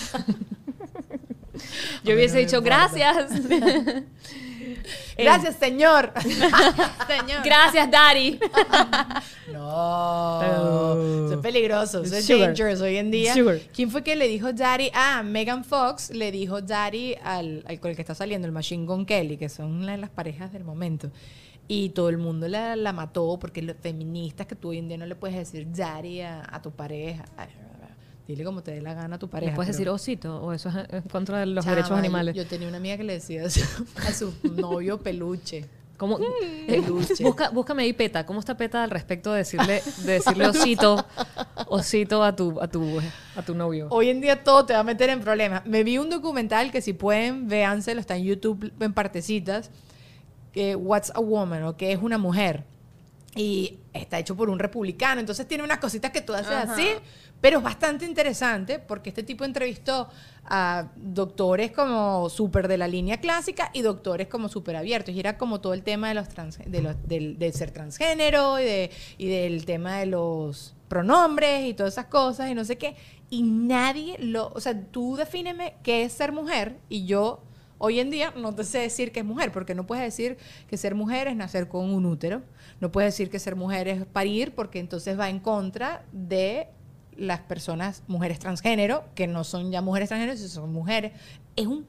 Yo 2.04 2.14
hubiese 2.14 2.38
dicho 2.38 2.61
gracias. 2.61 3.30
Gracias, 5.18 5.56
señor. 5.56 6.12
Señor. 6.22 7.42
Gracias, 7.44 7.90
Daddy. 7.90 8.38
No, 9.52 9.64
Oh. 9.76 11.24
eso 11.26 11.34
es 11.34 11.40
peligroso, 11.40 12.02
eso 12.02 12.14
es 12.16 12.26
Sugar. 12.26 12.48
dangerous 12.48 12.80
hoy 12.80 12.96
en 12.96 13.10
día. 13.10 13.34
Sugar. 13.34 13.58
¿Quién 13.74 13.90
fue 13.90 14.02
que 14.02 14.16
le 14.16 14.26
dijo 14.28 14.52
daddy? 14.52 14.90
Ah, 14.94 15.22
Megan 15.22 15.64
Fox 15.64 16.10
le 16.10 16.30
dijo 16.32 16.60
daddy 16.62 17.14
al, 17.22 17.62
al 17.66 17.80
con 17.80 17.90
el 17.90 17.96
que 17.96 18.02
está 18.02 18.14
saliendo, 18.14 18.46
el 18.46 18.52
Machine 18.52 18.86
Gun 18.86 19.04
Kelly, 19.06 19.36
que 19.36 19.48
son 19.48 19.84
la- 19.86 19.96
las 19.96 20.10
parejas 20.10 20.52
del 20.52 20.64
momento. 20.64 21.10
Y 21.68 21.90
todo 21.90 22.08
el 22.10 22.18
mundo 22.18 22.46
la, 22.48 22.76
la 22.76 22.92
mató 22.92 23.38
porque 23.40 23.62
los 23.62 23.76
feministas 23.80 24.46
que 24.46 24.54
tú 24.54 24.68
hoy 24.70 24.78
en 24.78 24.88
día 24.88 24.98
no 24.98 25.06
le 25.06 25.14
puedes 25.14 25.36
decir 25.36 25.66
daddy 25.70 26.20
a, 26.20 26.42
a 26.50 26.60
tu 26.62 26.70
pareja. 26.72 27.24
Dile 28.26 28.45
como 28.45 28.62
te 28.62 28.73
dé 28.73 28.81
la 28.81 28.95
gana 28.95 29.16
a 29.16 29.19
tu 29.19 29.28
pareja. 29.28 29.50
¿Le 29.52 29.57
puedes 29.57 29.76
pero- 29.76 29.93
decir 29.95 30.12
osito? 30.12 30.43
¿O 30.43 30.52
eso 30.52 30.69
es 30.69 30.76
en 30.93 31.02
contra 31.02 31.38
de 31.40 31.47
los 31.47 31.64
Chama, 31.64 31.76
derechos 31.76 31.99
animales? 31.99 32.35
Yo, 32.35 32.47
tenía 32.47 32.69
una 32.69 32.78
amiga 32.78 32.97
que 32.97 33.04
le 33.04 33.14
decía 33.14 33.45
a 33.45 33.50
su, 33.50 33.61
a 34.07 34.12
su 34.12 34.33
novio 34.54 34.99
peluche. 34.99 35.64
¿Cómo? 35.97 36.19
Peluche. 36.66 37.23
Busca, 37.23 37.50
búscame 37.50 37.85
ahí 37.85 37.93
Peta. 37.93 38.26
¿Cómo 38.26 38.40
está 38.40 38.57
Peta 38.57 38.83
al 38.83 38.90
respecto 38.90 39.31
de 39.33 39.38
decirle, 39.38 39.81
de 40.04 40.12
decirle 40.14 40.47
osito, 40.49 41.07
osito 41.69 42.25
a 42.25 42.35
tu, 42.35 42.61
a 42.61 42.66
tu, 42.66 43.00
a 43.37 43.43
tu 43.43 43.54
novio? 43.54 43.87
Hoy 43.90 44.09
en 44.09 44.21
día 44.21 44.43
todo 44.43 44.66
te 44.66 44.73
va 44.73 44.81
a 44.81 44.85
meter 44.85 45.09
en 45.11 45.21
problemas. 45.21 45.64
Me 45.66 45.85
vi 45.85 45.99
un 45.99 46.11
documental 46.11 46.73
que 46.73 46.81
si 46.83 46.95
pueden, 46.95 47.47
véanselo, 47.47 48.00
está 48.00 48.16
en 48.16 48.25
YouTube 48.25 48.73
en 48.81 48.93
partecitas, 48.93 49.71
que 50.52 50.75
What's 50.75 51.12
a 51.14 51.21
Woman, 51.21 51.62
o 51.62 51.76
que 51.76 51.93
es 51.93 52.00
una 52.02 52.19
mujer. 52.19 52.64
Y 53.36 53.80
está 53.92 54.18
hecho 54.18 54.36
por 54.36 54.48
un 54.48 54.58
republicano, 54.58 55.20
entonces 55.20 55.48
tiene 55.48 55.64
unas 55.64 55.78
cositas 55.78 56.12
que 56.12 56.20
tú 56.20 56.32
haces 56.34 56.52
Ajá. 56.52 56.72
así, 56.72 56.88
pero 57.40 57.58
es 57.58 57.64
bastante 57.64 58.04
interesante 58.04 58.78
porque 58.78 59.10
este 59.10 59.22
tipo 59.22 59.44
entrevistó 59.44 60.08
a 60.44 60.88
doctores 60.96 61.72
como 61.72 62.28
súper 62.28 62.68
de 62.68 62.78
la 62.78 62.86
línea 62.86 63.18
clásica 63.20 63.70
y 63.72 63.82
doctores 63.82 64.28
como 64.28 64.48
súper 64.48 64.76
abiertos. 64.76 65.14
Y 65.14 65.20
era 65.20 65.36
como 65.36 65.60
todo 65.60 65.74
el 65.74 65.82
tema 65.82 66.08
de 66.08 66.14
los 66.14 66.28
trans, 66.28 66.58
de 66.64 66.80
los, 66.80 66.96
del, 67.08 67.38
del 67.38 67.52
ser 67.52 67.70
transgénero 67.70 68.60
y, 68.60 68.64
de, 68.64 68.90
y 69.18 69.28
del 69.28 69.64
tema 69.66 69.98
de 69.98 70.06
los 70.06 70.74
pronombres 70.88 71.66
y 71.66 71.74
todas 71.74 71.94
esas 71.94 72.06
cosas 72.06 72.50
y 72.50 72.54
no 72.54 72.64
sé 72.64 72.78
qué. 72.78 72.94
Y 73.30 73.42
nadie 73.42 74.16
lo, 74.18 74.52
o 74.54 74.60
sea, 74.60 74.80
tú 74.80 75.16
defíneme 75.16 75.74
qué 75.82 76.04
es 76.04 76.12
ser 76.12 76.30
mujer 76.30 76.78
y 76.88 77.04
yo 77.04 77.42
hoy 77.78 78.00
en 78.00 78.11
día 78.11 78.33
no 78.37 78.54
te 78.54 78.64
sé 78.64 78.78
decir 78.78 79.12
que 79.12 79.21
es 79.21 79.26
mujer, 79.26 79.52
porque 79.52 79.75
no 79.75 79.87
puedes 79.87 80.04
decir 80.04 80.37
que 80.69 80.76
ser 80.76 80.95
mujer 80.95 81.28
es 81.28 81.37
nacer 81.37 81.69
con 81.69 81.93
un 81.93 82.07
útero, 82.07 82.43
no 82.81 82.90
puedes 82.93 83.12
decir 83.14 83.31
que 83.31 83.38
ser 83.38 83.57
mujer 83.57 83.88
es 83.88 84.04
parir, 84.07 84.54
porque 84.54 84.78
entonces 84.78 85.19
va 85.19 85.28
en 85.31 85.38
contra 85.40 86.04
de 86.12 86.69
las 87.16 87.40
personas, 87.40 88.02
mujeres 88.09 88.38
transgénero, 88.40 89.04
que 89.14 89.26
no 89.26 89.45
son 89.45 89.71
ya 89.71 89.81
mujeres 89.83 90.09
transgénero, 90.09 90.37
sino 90.37 90.49
son 90.49 90.73
mujeres. 90.73 91.12
Es 91.57 91.66
un 91.66 91.85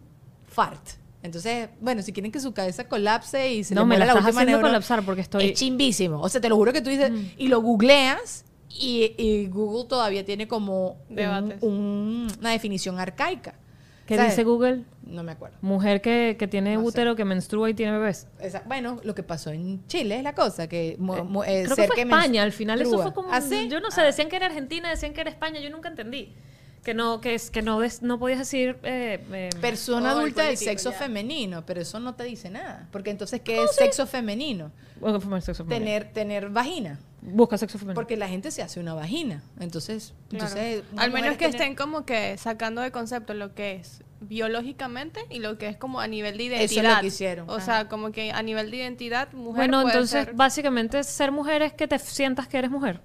fart. 0.47 0.81
Entonces, 1.23 1.69
bueno, 1.81 2.03
si 2.03 2.13
quieren 2.13 2.31
que 2.31 2.39
su 2.39 2.53
cabeza 2.53 2.87
colapse 2.87 3.51
y 3.51 3.63
se 3.63 3.73
No, 3.73 3.81
le 3.81 3.87
me 3.87 3.97
la 3.97 4.05
la 4.05 4.11
estás 4.11 4.23
última 4.25 4.41
haciendo 4.41 4.51
neurona, 4.57 4.69
colapsar 4.69 5.03
porque 5.03 5.21
estoy- 5.21 5.43
Mm. 5.45 5.47
Es 5.49 5.53
chimbísimo. 5.59 6.21
O 6.21 6.29
sea, 6.29 6.39
te 6.39 6.49
lo 6.49 6.55
juro 6.55 6.71
que 6.71 6.81
tú 6.81 6.91
dices... 6.91 7.11
Y 7.37 7.47
lo 7.47 7.61
googleas 7.61 8.45
y, 8.69 9.13
y 9.17 9.47
Google 9.47 9.87
todavía 9.89 10.23
tiene 10.23 10.47
como 10.47 10.97
un- 11.61 12.27
una 12.39 12.51
definición 12.51 12.99
arcaica. 12.99 13.55
¿Qué 14.05 14.15
¿Sabes? 14.17 14.31
dice 14.33 14.43
Google? 14.43 14.83
No 15.03 15.23
me 15.23 15.31
acuerdo. 15.31 15.57
Mujer 15.61 15.99
que, 16.01 16.35
que 16.37 16.47
tiene 16.47 16.75
No 16.75 16.81
sé. 16.81 16.87
útero, 16.87 17.15
que 17.15 17.25
menstrua 17.25 17.69
y 17.69 17.73
tiene 17.73 17.93
bebés. 17.93 18.27
Esa- 18.39 18.61
bueno, 18.67 18.99
lo 19.03 19.15
que 19.15 19.23
pasó 19.23 19.49
en 19.51 19.85
Chile 19.87 20.17
es 20.17 20.23
la 20.23 20.35
cosa, 20.35 20.67
que 20.67 20.95
mu- 20.99 21.43
eh, 21.43 21.63
Creo 21.63 21.75
ser 21.75 21.85
que 21.85 21.87
fue 21.87 21.95
que 21.95 22.01
España, 22.03 22.43
al 22.43 22.51
final 22.51 22.81
eso 22.81 23.01
fue 23.01 23.13
como... 23.13 23.29
¿Ah, 23.31 23.41
sí? 23.41 23.67
Yo 23.67 23.79
no 23.79 23.89
sé, 23.91 24.01
decían 24.01 24.29
que 24.29 24.35
era 24.35 24.45
Argentina, 24.45 24.89
decían 24.89 25.13
que 25.13 25.21
era 25.21 25.29
España, 25.29 25.59
yo 25.59 25.69
nunca 25.71 25.89
entendí. 25.89 26.33
Que 26.83 26.93
no, 26.93 27.19
que 27.19 27.33
es, 27.33 27.49
que 27.49 27.63
no, 27.63 27.79
des- 27.79 28.03
no 28.03 28.19
podías 28.19 28.37
decir... 28.37 28.77
eh, 28.83 29.19
eh, 29.33 29.49
Persona 29.59 30.13
Oh, 30.13 30.19
adulta 30.19 30.43
del 30.43 30.55
sexo 30.57 30.91
ya. 30.91 30.97
femenino, 30.99 31.65
pero 31.65 31.81
eso 31.81 31.99
no 31.99 32.13
te 32.13 32.25
dice 32.25 32.51
nada. 32.51 32.87
Porque 32.91 33.09
entonces, 33.09 33.41
¿qué 33.41 33.63
es 33.63 33.71
sexo 33.75 34.05
femenino? 34.05 34.71
bueno, 34.99 35.19
sexo 35.41 35.65
femenino. 35.65 35.83
Tener, 35.85 36.13
tener 36.13 36.49
vagina. 36.49 36.99
Busca 37.27 37.57
sexo 37.57 37.77
femenino. 37.77 37.95
Porque 37.95 38.17
la 38.17 38.27
gente 38.27 38.51
se 38.51 38.61
hace 38.61 38.79
una 38.79 38.93
vagina. 38.93 39.41
Entonces, 39.59 40.13
Claro. 40.29 40.45
entonces 40.45 40.83
Al 40.97 41.11
menos 41.11 41.37
que 41.37 41.45
estén 41.45 41.75
como 41.75 42.05
que 42.05 42.37
sacando 42.37 42.81
de 42.81 42.91
concepto 42.91 43.33
lo 43.33 43.53
que 43.55 43.75
es 43.75 44.01
biológicamente 44.21 45.21
y 45.29 45.39
lo 45.39 45.57
que 45.57 45.67
es 45.67 45.77
como 45.77 45.99
a 45.99 46.07
nivel 46.07 46.37
de 46.37 46.45
Eso 46.45 46.53
es 46.53 46.59
lo 46.59 46.65
identidad. 46.75 47.01
que 47.01 47.07
hicieron. 47.07 47.49
O 47.49 47.55
Ajá. 47.55 47.65
sea, 47.65 47.87
como 47.89 48.11
que 48.11 48.31
a 48.31 48.41
nivel 48.43 48.69
de 48.71 48.77
identidad, 48.77 49.31
mujer 49.33 49.55
bueno, 49.69 49.81
puede 49.81 49.93
entonces 49.95 50.25
ser- 50.25 50.33
básicamente 50.35 51.03
ser 51.03 51.31
mujer 51.31 51.61
es 51.61 51.73
que 51.73 51.87
te 51.87 51.97
sientas 51.99 52.47
que 52.47 52.57
eres 52.57 52.69
mujer. 52.71 53.01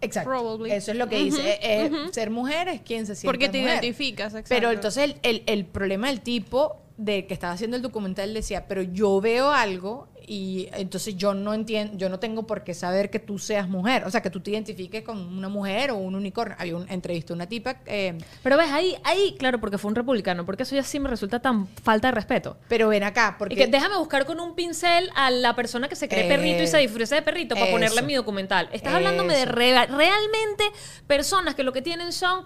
Exacto. 0.00 0.30
Probably. 0.30 0.72
Eso 0.72 0.90
es 0.90 0.98
lo 0.98 1.08
que 1.08 1.16
dice. 1.18 1.50
Eh, 1.62 1.86
eh, 1.86 1.90
Ser 2.12 2.30
mujer 2.30 2.68
es 2.68 2.80
quien 2.82 3.06
se 3.06 3.14
siente 3.14 3.26
Porque 3.28 3.48
te 3.48 3.58
mujer. 3.60 3.74
identificas, 3.74 4.26
exacto. 4.34 4.48
Pero 4.48 4.70
entonces 4.72 5.04
el, 5.04 5.16
el- 5.22 5.42
el 5.46 5.64
problema 5.64 6.08
del 6.08 6.20
tipo 6.20 6.82
de 7.04 7.26
que 7.26 7.34
estaba 7.34 7.52
haciendo 7.54 7.76
el 7.76 7.82
documental 7.82 8.32
decía, 8.34 8.66
pero 8.68 8.82
yo 8.82 9.20
veo 9.20 9.50
algo 9.50 10.08
y 10.24 10.68
entonces 10.74 11.16
yo 11.16 11.34
no 11.34 11.52
entiendo, 11.52 11.96
yo 11.98 12.08
no 12.08 12.20
tengo 12.20 12.46
por 12.46 12.62
qué 12.62 12.74
saber 12.74 13.10
que 13.10 13.18
tú 13.18 13.40
seas 13.40 13.68
mujer, 13.68 14.04
o 14.04 14.10
sea, 14.10 14.22
que 14.22 14.30
tú 14.30 14.38
te 14.40 14.52
identifiques 14.52 15.02
con 15.02 15.18
una 15.18 15.48
mujer 15.48 15.90
o 15.90 15.96
un 15.96 16.14
unicornio. 16.14 16.56
Había 16.60 16.76
un 16.76 16.88
entrevista 16.88 17.32
a 17.32 17.36
una 17.36 17.46
tipa, 17.48 17.78
eh, 17.86 18.16
Pero 18.44 18.56
ves, 18.56 18.70
ahí, 18.70 18.94
ahí, 19.02 19.34
claro, 19.36 19.58
porque 19.60 19.78
fue 19.78 19.88
un 19.88 19.96
republicano, 19.96 20.46
porque 20.46 20.62
eso 20.62 20.76
ya 20.76 20.84
sí 20.84 21.00
me 21.00 21.08
resulta 21.08 21.40
tan 21.40 21.66
falta 21.66 22.06
de 22.08 22.12
respeto. 22.12 22.56
pero 22.68 22.88
ven 22.88 23.02
acá, 23.02 23.34
porque 23.36 23.54
Y 23.54 23.56
que 23.56 23.66
déjame 23.66 23.96
buscar 23.98 24.24
con 24.24 24.38
un 24.38 24.54
pincel 24.54 25.10
a 25.16 25.30
la 25.32 25.56
persona 25.56 25.88
que 25.88 25.96
se 25.96 26.08
cree 26.08 26.28
perrito 26.28 26.62
y 26.62 26.68
se 26.68 26.78
Eh, 26.78 26.82
disfraza 26.82 27.16
de 27.16 27.22
perrito 27.22 27.54
para 27.56 27.66
eso. 27.66 27.72
ponerle 27.74 27.98
en 28.00 28.06
mi 28.06 28.14
documental. 28.14 28.68
Estás 28.72 28.94
hablándome 28.94 29.34
de 29.34 29.44
re- 29.44 29.86
realmente 29.86 30.64
personas 31.08 31.56
que 31.56 31.64
lo 31.64 31.72
que 31.72 31.82
tienen 31.82 32.12
son 32.12 32.44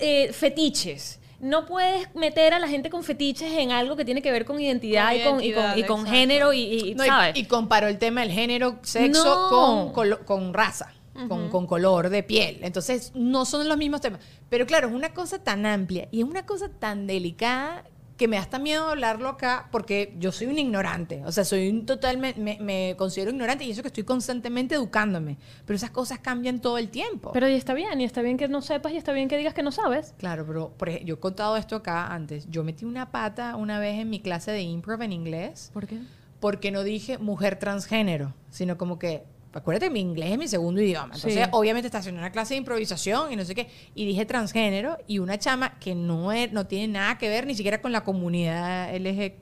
eh, 0.00 0.32
fetiches. 0.32 1.20
No 1.40 1.66
puedes 1.66 2.14
meter 2.14 2.54
a 2.54 2.58
la 2.58 2.68
gente 2.68 2.90
con 2.90 3.02
fetiches 3.04 3.52
en 3.52 3.72
algo 3.72 3.96
que 3.96 4.04
tiene 4.04 4.22
que 4.22 4.30
ver 4.32 4.44
con 4.44 4.60
identidad, 4.60 5.10
Con 5.10 5.16
y, 5.16 5.22
con, 5.22 5.44
y, 5.44 5.52
con, 5.52 5.78
y 5.78 5.82
con 5.84 6.06
género 6.06 6.52
y, 6.52 6.60
y- 6.60 6.94
No, 6.94 7.04
¿sabes? 7.04 7.36
y, 7.36 7.44
comparó 7.44 7.88
el 7.88 7.98
tema 7.98 8.20
del 8.22 8.30
género, 8.30 8.78
sexo 8.82 9.24
No. 9.50 9.92
con, 9.92 10.16
con 10.24 10.54
raza, 10.54 10.92
con, 11.28 11.48
con 11.50 11.66
color 11.66 12.08
de 12.08 12.22
piel. 12.22 12.58
Entonces, 12.62 13.12
no 13.14 13.44
son 13.44 13.68
los 13.68 13.76
mismos 13.76 14.00
temas. 14.00 14.20
Pero 14.48 14.66
claro, 14.66 14.88
es 14.88 14.94
una 14.94 15.12
cosa 15.12 15.42
tan 15.42 15.66
amplia 15.66 16.08
y 16.10 16.20
es 16.20 16.24
una 16.26 16.46
cosa 16.46 16.68
tan 16.68 17.06
delicada 17.06 17.84
que 18.16 18.28
me 18.28 18.36
da 18.36 18.42
hasta 18.42 18.58
miedo 18.58 18.88
hablarlo 18.88 19.28
acá 19.28 19.68
porque 19.72 20.14
yo 20.18 20.30
soy 20.32 20.46
un 20.46 20.58
ignorante. 20.58 21.22
O 21.26 21.32
sea, 21.32 21.44
soy 21.44 21.68
un 21.68 21.84
totalmente, 21.86 22.40
me, 22.40 22.58
me 22.60 22.94
considero 22.96 23.30
ignorante 23.30 23.64
y 23.64 23.70
eso 23.70 23.82
que 23.82 23.88
estoy 23.88 24.04
constantemente 24.04 24.76
educándome. 24.76 25.36
Pero 25.66 25.76
esas 25.76 25.90
cosas 25.90 26.20
cambian 26.20 26.60
todo 26.60 26.78
el 26.78 26.90
tiempo. 26.90 27.32
Pero 27.32 27.48
y 27.48 27.54
está 27.54 27.74
bien, 27.74 28.00
y 28.00 28.04
está 28.04 28.22
bien 28.22 28.36
que 28.36 28.48
no 28.48 28.62
sepas, 28.62 28.92
y 28.92 28.96
está 28.96 29.12
bien 29.12 29.28
que 29.28 29.36
digas 29.36 29.54
que 29.54 29.62
no 29.62 29.72
sabes. 29.72 30.14
Claro, 30.18 30.44
pero 30.46 30.70
por 30.76 30.88
ejemplo, 30.88 31.08
yo 31.08 31.14
he 31.14 31.18
contado 31.18 31.56
esto 31.56 31.76
acá 31.76 32.06
antes. 32.12 32.48
Yo 32.50 32.62
metí 32.64 32.84
una 32.84 33.10
pata 33.10 33.56
una 33.56 33.78
vez 33.78 33.98
en 34.00 34.10
mi 34.10 34.20
clase 34.20 34.52
de 34.52 34.62
improv 34.62 35.02
en 35.02 35.12
inglés 35.12 35.70
¿Por 35.72 35.86
qué? 35.86 35.98
porque 36.40 36.70
no 36.70 36.82
dije 36.82 37.18
mujer 37.18 37.58
transgénero, 37.58 38.34
sino 38.50 38.76
como 38.76 38.98
que, 38.98 39.24
acuérdate, 39.58 39.90
mi 39.90 40.00
inglés 40.00 40.32
es 40.32 40.38
mi 40.38 40.48
segundo 40.48 40.80
idioma. 40.80 41.14
Entonces, 41.14 41.34
Sí. 41.34 41.50
obviamente, 41.52 41.86
está 41.86 41.98
haciendo 41.98 42.20
una 42.20 42.30
clase 42.32 42.54
de 42.54 42.58
improvisación 42.58 43.32
y 43.32 43.36
no 43.36 43.44
sé 43.44 43.54
qué. 43.54 43.68
Y 43.94 44.06
dije 44.06 44.24
transgénero 44.26 44.98
y 45.06 45.18
una 45.18 45.38
chama 45.38 45.78
que 45.78 45.94
no, 45.94 46.32
es, 46.32 46.52
no 46.52 46.66
tiene 46.66 46.88
nada 46.88 47.18
que 47.18 47.28
ver 47.28 47.46
ni 47.46 47.54
siquiera 47.54 47.80
con 47.80 47.92
la 47.92 48.02
comunidad 48.04 48.94
LG. 48.94 49.34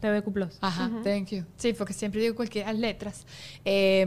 TVQ 0.00 0.32
Plus. 0.32 0.58
Ajá, 0.60 0.90
thank 1.04 1.28
you. 1.28 1.44
Sí, 1.56 1.74
porque 1.74 1.92
siempre 1.92 2.20
digo 2.20 2.34
cualquier 2.34 2.74
letras. 2.74 3.24
Eh, 3.64 4.04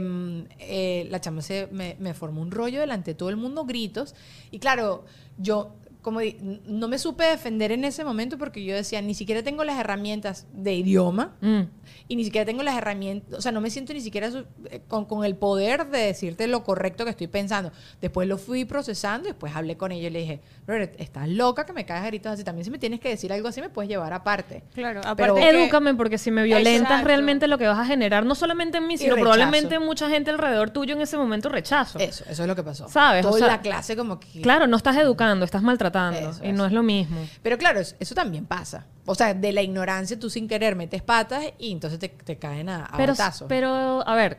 eh, 0.58 1.06
la 1.10 1.20
chama 1.22 1.40
se, 1.40 1.68
me, 1.72 1.96
me 1.98 2.12
formó 2.12 2.42
un 2.42 2.50
rollo 2.50 2.80
delante 2.80 3.12
de 3.12 3.14
todo 3.14 3.30
el 3.30 3.36
mundo, 3.36 3.64
gritos. 3.64 4.14
Y 4.50 4.58
claro, 4.58 5.06
yo 5.38 5.74
como 6.06 6.20
no 6.68 6.86
me 6.86 6.98
supe 7.00 7.24
defender 7.24 7.72
en 7.72 7.84
ese 7.84 8.04
momento 8.04 8.38
porque 8.38 8.64
yo 8.64 8.76
decía, 8.76 9.02
ni 9.02 9.12
siquiera 9.12 9.42
tengo 9.42 9.64
las 9.64 9.76
herramientas 9.76 10.46
de 10.52 10.72
idioma 10.72 11.32
Mm. 11.40 11.62
y 12.06 12.14
ni 12.14 12.22
siquiera 12.24 12.44
tengo 12.44 12.62
las 12.62 12.76
herramientas, 12.78 13.36
o 13.36 13.42
sea, 13.42 13.50
no 13.50 13.60
me 13.60 13.70
siento 13.70 13.92
ni 13.92 14.00
siquiera 14.00 14.30
eh, 14.70 14.82
con, 14.86 15.06
con 15.06 15.24
el 15.24 15.34
poder 15.34 15.86
de 15.88 15.98
decirte 15.98 16.46
lo 16.46 16.62
correcto 16.62 17.02
que 17.02 17.10
estoy 17.10 17.26
pensando. 17.26 17.72
Después 18.00 18.28
lo 18.28 18.38
fui 18.38 18.64
procesando 18.64 19.26
después 19.26 19.56
hablé 19.56 19.76
con 19.76 19.90
ella 19.90 20.06
y 20.06 20.10
le 20.10 20.20
dije, 20.20 20.40
"Brother, 20.64 20.94
estás 20.98 21.28
loca 21.28 21.66
que 21.66 21.72
me 21.72 21.84
caes 21.84 22.04
gritos 22.06 22.30
así. 22.30 22.44
También 22.44 22.64
si 22.64 22.70
me 22.70 22.78
tienes 22.78 23.00
que 23.00 23.08
decir 23.08 23.32
algo 23.32 23.48
así, 23.48 23.60
me 23.60 23.68
puedes 23.68 23.88
llevar 23.88 24.12
aparte. 24.12 24.62
Claro, 24.74 25.00
Pero- 25.16 25.32
aparte 25.34 25.40
que- 25.40 25.60
Edúcame, 25.64 25.94
porque 25.96 26.18
si 26.18 26.30
me 26.30 26.44
violentas 26.44 26.82
Exacto. 26.82 27.06
realmente 27.08 27.48
lo 27.48 27.58
que 27.58 27.66
vas 27.66 27.80
a 27.80 27.84
generar, 27.84 28.24
no 28.24 28.36
solamente 28.36 28.78
en 28.78 28.86
mí, 28.86 28.96
sino 28.96 29.16
probablemente 29.16 29.74
en 29.74 29.82
mucha 29.84 30.08
gente 30.08 30.30
alrededor 30.30 30.70
tuyo 30.70 30.94
en 30.94 31.00
ese 31.00 31.16
momento 31.16 31.48
rechazo. 31.48 31.98
Eso, 31.98 32.22
eso 32.30 32.42
es 32.42 32.46
lo 32.48 32.54
que 32.54 32.62
pasó. 32.62 32.88
¿Sabes? 32.88 33.24
O 33.26 33.30
Toda 33.30 33.38
sea, 33.40 33.48
la 33.48 33.60
clase 33.60 33.96
como 33.96 34.20
que... 34.20 34.40
Claro, 34.40 34.68
no 34.68 34.76
estás 34.76 34.96
educando, 34.98 35.44
estás 35.44 35.62
maltratando. 35.62 35.95
Eso, 35.96 36.44
y 36.44 36.48
eso. 36.48 36.56
no 36.56 36.66
es 36.66 36.72
lo 36.72 36.82
mismo. 36.82 37.18
Pero 37.42 37.58
claro, 37.58 37.80
eso, 37.80 38.14
también 38.14 38.46
pasa. 38.46 38.86
O 39.04 39.14
sea, 39.14 39.34
de 39.34 39.52
la 39.52 39.62
ignorancia 39.62 40.18
tú 40.18 40.30
sin 40.30 40.48
querer 40.48 40.76
metes 40.76 41.02
patas 41.02 41.44
y 41.58 41.72
entonces 41.72 41.98
te, 41.98 42.08
te 42.08 42.36
caen 42.36 42.68
a, 42.68 42.86
a 42.86 42.96
Pero, 42.96 43.12
batazos. 43.12 43.48
pero, 43.48 44.06
a 44.06 44.14
ver, 44.14 44.38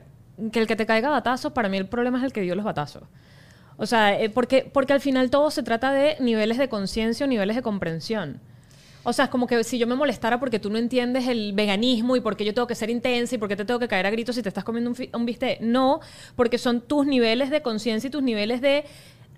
que 0.51 0.59
el 0.59 0.67
que 0.67 0.75
te 0.75 0.85
caiga 0.85 1.09
batazos, 1.09 1.53
para 1.53 1.69
mí 1.69 1.77
el 1.77 1.87
problema 1.87 2.17
es 2.19 2.23
el 2.23 2.33
que 2.33 2.41
dio 2.41 2.55
los 2.55 2.65
batazos. 2.65 3.03
O 3.77 3.85
sea, 3.85 4.19
eh, 4.19 4.29
porque, 4.29 4.69
porque 4.71 4.93
al 4.93 5.01
final 5.01 5.29
todo 5.29 5.51
se 5.51 5.63
trata 5.63 5.91
de 5.93 6.17
niveles 6.19 6.57
de 6.57 6.67
conciencia 6.67 7.25
o 7.25 7.29
niveles 7.29 7.55
de 7.55 7.61
comprensión. 7.61 8.39
O 9.03 9.13
sea, 9.13 9.25
es 9.25 9.31
como 9.31 9.47
que 9.47 9.63
si 9.63 9.77
yo 9.77 9.87
me 9.87 9.95
molestara 9.95 10.37
porque 10.39 10.59
tú 10.59 10.69
no 10.69 10.77
entiendes 10.77 11.27
el 11.27 11.53
veganismo 11.53 12.17
y 12.17 12.19
porque 12.21 12.43
yo 12.43 12.53
tengo 12.53 12.67
que 12.67 12.75
ser 12.75 12.89
intensa 12.89 13.35
y 13.35 13.37
porque 13.37 13.55
te 13.55 13.63
tengo 13.63 13.79
que 13.79 13.87
caer 13.87 14.05
a 14.05 14.09
gritos 14.09 14.35
si 14.35 14.41
te 14.41 14.49
estás 14.49 14.65
comiendo 14.65 14.89
un, 14.89 14.97
un 15.13 15.25
bistec. 15.25 15.61
No, 15.61 16.01
porque 16.35 16.57
son 16.57 16.81
tus 16.81 17.05
niveles 17.05 17.49
de 17.49 17.61
conciencia 17.61 18.09
y 18.09 18.11
tus 18.11 18.21
niveles 18.21 18.59
de... 18.59 18.83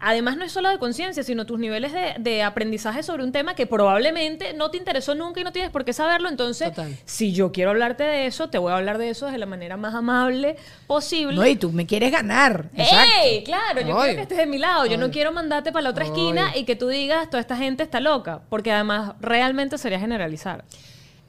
Además, 0.01 0.37
no 0.37 0.45
es 0.45 0.51
solo 0.51 0.69
de 0.69 0.79
conciencia, 0.79 1.23
sino 1.23 1.45
tus 1.45 1.59
niveles 1.59 1.91
de, 1.91 2.15
de 2.19 2.41
aprendizaje 2.41 3.03
sobre 3.03 3.23
un 3.23 3.31
tema 3.31 3.53
que 3.53 3.67
probablemente 3.67 4.53
no 4.53 4.71
te 4.71 4.77
interesó 4.77 5.13
nunca 5.13 5.41
y 5.41 5.43
no 5.43 5.51
tienes 5.51 5.71
por 5.71 5.83
qué 5.83 5.91
saberlo. 5.91 6.29
Entonces, 6.29 6.69
Total. 6.69 6.95
si 7.05 7.33
yo 7.33 7.51
quiero 7.51 7.71
hablarte 7.71 8.03
de 8.03 8.25
eso, 8.25 8.49
te 8.49 8.57
voy 8.57 8.71
a 8.71 8.77
hablar 8.77 8.97
de 8.97 9.09
eso 9.09 9.27
de 9.27 9.37
la 9.37 9.45
manera 9.45 9.75
más 9.75 9.93
amable 9.93 10.55
posible. 10.87 11.35
No, 11.35 11.45
y 11.45 11.55
tú 11.57 11.71
me 11.71 11.85
quieres 11.85 12.11
ganar. 12.11 12.69
¡Ey! 12.75 13.43
Claro, 13.43 13.81
yo 13.81 13.87
Obvio. 13.87 13.97
quiero 14.03 14.15
que 14.15 14.21
estés 14.21 14.37
de 14.37 14.45
mi 14.45 14.57
lado. 14.57 14.85
Yo 14.85 14.97
no 14.97 15.11
quiero 15.11 15.31
mandarte 15.33 15.71
para 15.71 15.83
la 15.83 15.89
otra 15.89 16.05
esquina 16.05 16.49
Obvio. 16.51 16.61
y 16.61 16.63
que 16.63 16.75
tú 16.77 16.87
digas, 16.87 17.29
toda 17.29 17.41
esta 17.41 17.57
gente 17.57 17.83
está 17.83 17.99
loca. 17.99 18.41
Porque 18.49 18.71
además, 18.71 19.15
realmente 19.19 19.77
sería 19.77 19.99
generalizar. 19.99 20.63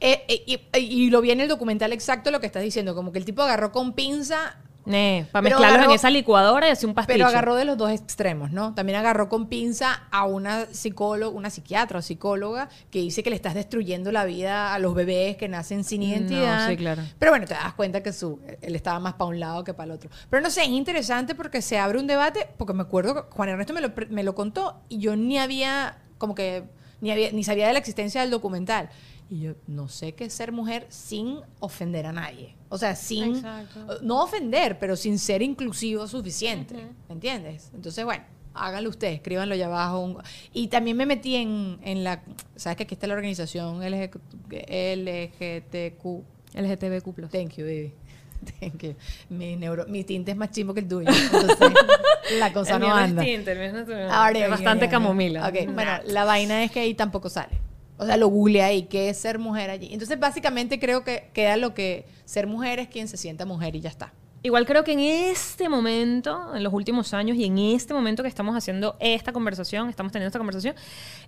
Eh, 0.00 0.24
eh, 0.28 0.42
y, 0.46 0.78
y 0.78 1.10
lo 1.10 1.20
vi 1.20 1.30
en 1.30 1.40
el 1.40 1.48
documental 1.48 1.92
exacto 1.92 2.30
lo 2.30 2.40
que 2.40 2.46
estás 2.46 2.62
diciendo, 2.62 2.94
como 2.94 3.12
que 3.12 3.18
el 3.18 3.24
tipo 3.24 3.42
agarró 3.42 3.70
con 3.72 3.92
pinza, 3.92 4.56
Nee, 4.90 5.26
para 5.30 5.42
Pero 5.44 5.56
mezclarlos 5.56 5.78
agarró- 5.78 5.90
en 5.92 5.96
esa 5.96 6.10
licuadora 6.10 6.68
y 6.68 6.70
hacer 6.70 6.88
un 6.88 6.94
pastillo. 6.94 7.14
pero 7.16 7.28
agarró 7.28 7.54
de 7.54 7.64
los 7.64 7.76
dos 7.78 7.90
extremos, 7.90 8.50
¿no? 8.50 8.74
También 8.74 8.98
agarró 8.98 9.28
con 9.28 9.46
pinza 9.48 10.02
a 10.10 10.24
una 10.26 10.66
psicóloga, 10.66 11.34
una 11.34 11.50
psiquiatra 11.50 11.98
o 11.98 12.02
psicóloga 12.02 12.68
que 12.90 12.98
dice 13.00 13.22
que 13.22 13.30
le 13.30 13.36
estás 13.36 13.54
destruyendo 13.54 14.12
la 14.12 14.24
vida 14.24 14.74
a 14.74 14.78
los 14.78 14.94
bebés 14.94 15.36
que 15.36 15.48
nacen 15.48 15.84
sin 15.84 16.00
No, 16.02 16.06
identidad. 16.08 16.68
sí, 16.68 16.76
claro. 16.76 17.02
Pero 17.18 17.32
bueno, 17.32 17.46
te 17.46 17.54
das 17.54 17.74
cuenta 17.74 18.02
que 18.02 18.12
su, 18.12 18.40
él 18.60 18.74
estaba 18.76 18.98
más 19.00 19.14
para 19.14 19.26
un 19.28 19.40
lado 19.40 19.64
que 19.64 19.72
para 19.74 19.86
el 19.86 19.90
otro. 19.92 20.10
Pero 20.28 20.42
no 20.42 20.50
sé, 20.50 20.62
es 20.62 20.68
interesante 20.68 21.34
porque 21.34 21.62
se 21.62 21.78
abre 21.78 21.98
un 21.98 22.06
debate, 22.06 22.48
porque 22.56 22.72
me 22.72 22.82
acuerdo 22.82 23.14
que 23.14 23.34
Juan 23.34 23.48
Ernesto 23.50 23.72
me 23.72 23.80
lo, 23.80 23.92
me 24.10 24.22
lo 24.24 24.34
contó 24.34 24.80
y 24.88 24.98
yo 24.98 25.16
ni 25.16 25.38
había, 25.38 25.98
como 26.18 26.34
que, 26.34 26.64
ni, 27.00 27.10
había, 27.10 27.30
ni 27.32 27.44
sabía 27.44 27.66
de 27.66 27.72
la 27.72 27.78
existencia 27.78 28.20
del 28.20 28.30
documental. 28.30 28.90
Y 29.28 29.40
yo 29.42 29.52
no 29.68 29.88
sé 29.88 30.14
qué 30.14 30.24
es 30.24 30.32
ser 30.34 30.50
mujer 30.50 30.86
sin 30.88 31.38
ofender 31.60 32.04
a 32.06 32.12
nadie. 32.12 32.56
O 32.70 32.78
sea, 32.78 32.94
sin... 32.96 33.34
Exacto. 33.36 33.98
No 34.02 34.22
ofender, 34.22 34.78
pero 34.78 34.96
sin 34.96 35.18
ser 35.18 35.42
inclusivo 35.42 36.06
suficiente. 36.06 36.74
¿Me 37.08 37.14
entiendes? 37.14 37.70
Entonces, 37.74 38.04
bueno, 38.04 38.22
háganlo 38.54 38.88
ustedes, 38.90 39.16
escríbanlo 39.16 39.54
allá 39.54 39.66
abajo. 39.66 40.00
Un- 40.00 40.22
Y 40.52 40.68
también 40.68 40.96
me 40.96 41.04
metí 41.04 41.34
en, 41.36 41.78
en 41.82 42.04
la... 42.04 42.22
¿Sabes 42.56 42.76
que 42.76 42.84
aquí 42.84 42.94
está 42.94 43.06
la 43.08 43.14
organización 43.14 43.80
LG 43.84 44.20
LGTQ? 44.50 46.04
LGTBQ+. 46.54 47.28
Thank 47.30 47.56
you, 47.56 47.64
baby. 47.64 47.92
Thank 48.60 48.82
you. 48.82 48.94
Mi, 49.28 49.56
neuro, 49.56 49.84
mi 49.86 50.02
tinte 50.04 50.30
es 50.30 50.36
más 50.36 50.50
chimbo 50.50 50.72
que 50.72 50.80
el 50.80 50.88
tuyo. 50.88 51.08
Entonces, 51.08 51.58
la 52.38 52.52
cosa 52.52 52.74
El 52.76 52.80
no 52.80 52.86
mío 52.86 52.94
no 52.96 53.00
es 53.02 53.10
anda. 53.10 53.22
tinte, 53.22 53.52
el 53.52 53.58
mío 53.58 53.66
es 53.66 53.72
natural. 53.74 54.10
Ahora, 54.10 54.38
Es 54.44 54.50
bastante 54.50 54.88
camomila. 54.88 55.46
Ok, 55.48 55.74
bueno, 55.74 55.92
la 56.06 56.24
vaina 56.24 56.64
es 56.64 56.70
que 56.70 56.80
ahí 56.80 56.94
tampoco 56.94 57.28
sale. 57.28 57.58
O 58.00 58.06
sea, 58.06 58.16
lo 58.16 58.28
googleé 58.28 58.62
ahí, 58.62 58.82
¿qué 58.84 59.10
es 59.10 59.18
ser 59.18 59.38
mujer 59.38 59.68
allí? 59.68 59.90
Entonces, 59.92 60.18
básicamente 60.18 60.80
creo 60.80 61.04
que 61.04 61.28
queda 61.34 61.58
lo 61.58 61.74
que 61.74 62.06
ser 62.24 62.46
mujer 62.46 62.78
es 62.78 62.88
quien 62.88 63.08
se 63.08 63.18
sienta 63.18 63.44
mujer 63.44 63.76
y 63.76 63.80
ya 63.80 63.90
está. 63.90 64.14
Igual 64.42 64.64
creo 64.64 64.84
que 64.84 64.92
en 64.92 65.00
este 65.00 65.68
momento, 65.68 66.54
en 66.56 66.62
los 66.62 66.72
últimos 66.72 67.12
años 67.12 67.36
y 67.36 67.44
en 67.44 67.58
este 67.58 67.92
momento 67.92 68.22
que 68.22 68.28
estamos 68.28 68.56
haciendo 68.56 68.96
esta 68.98 69.32
conversación, 69.32 69.90
estamos 69.90 70.12
teniendo 70.12 70.28
esta 70.28 70.38
conversación, 70.38 70.74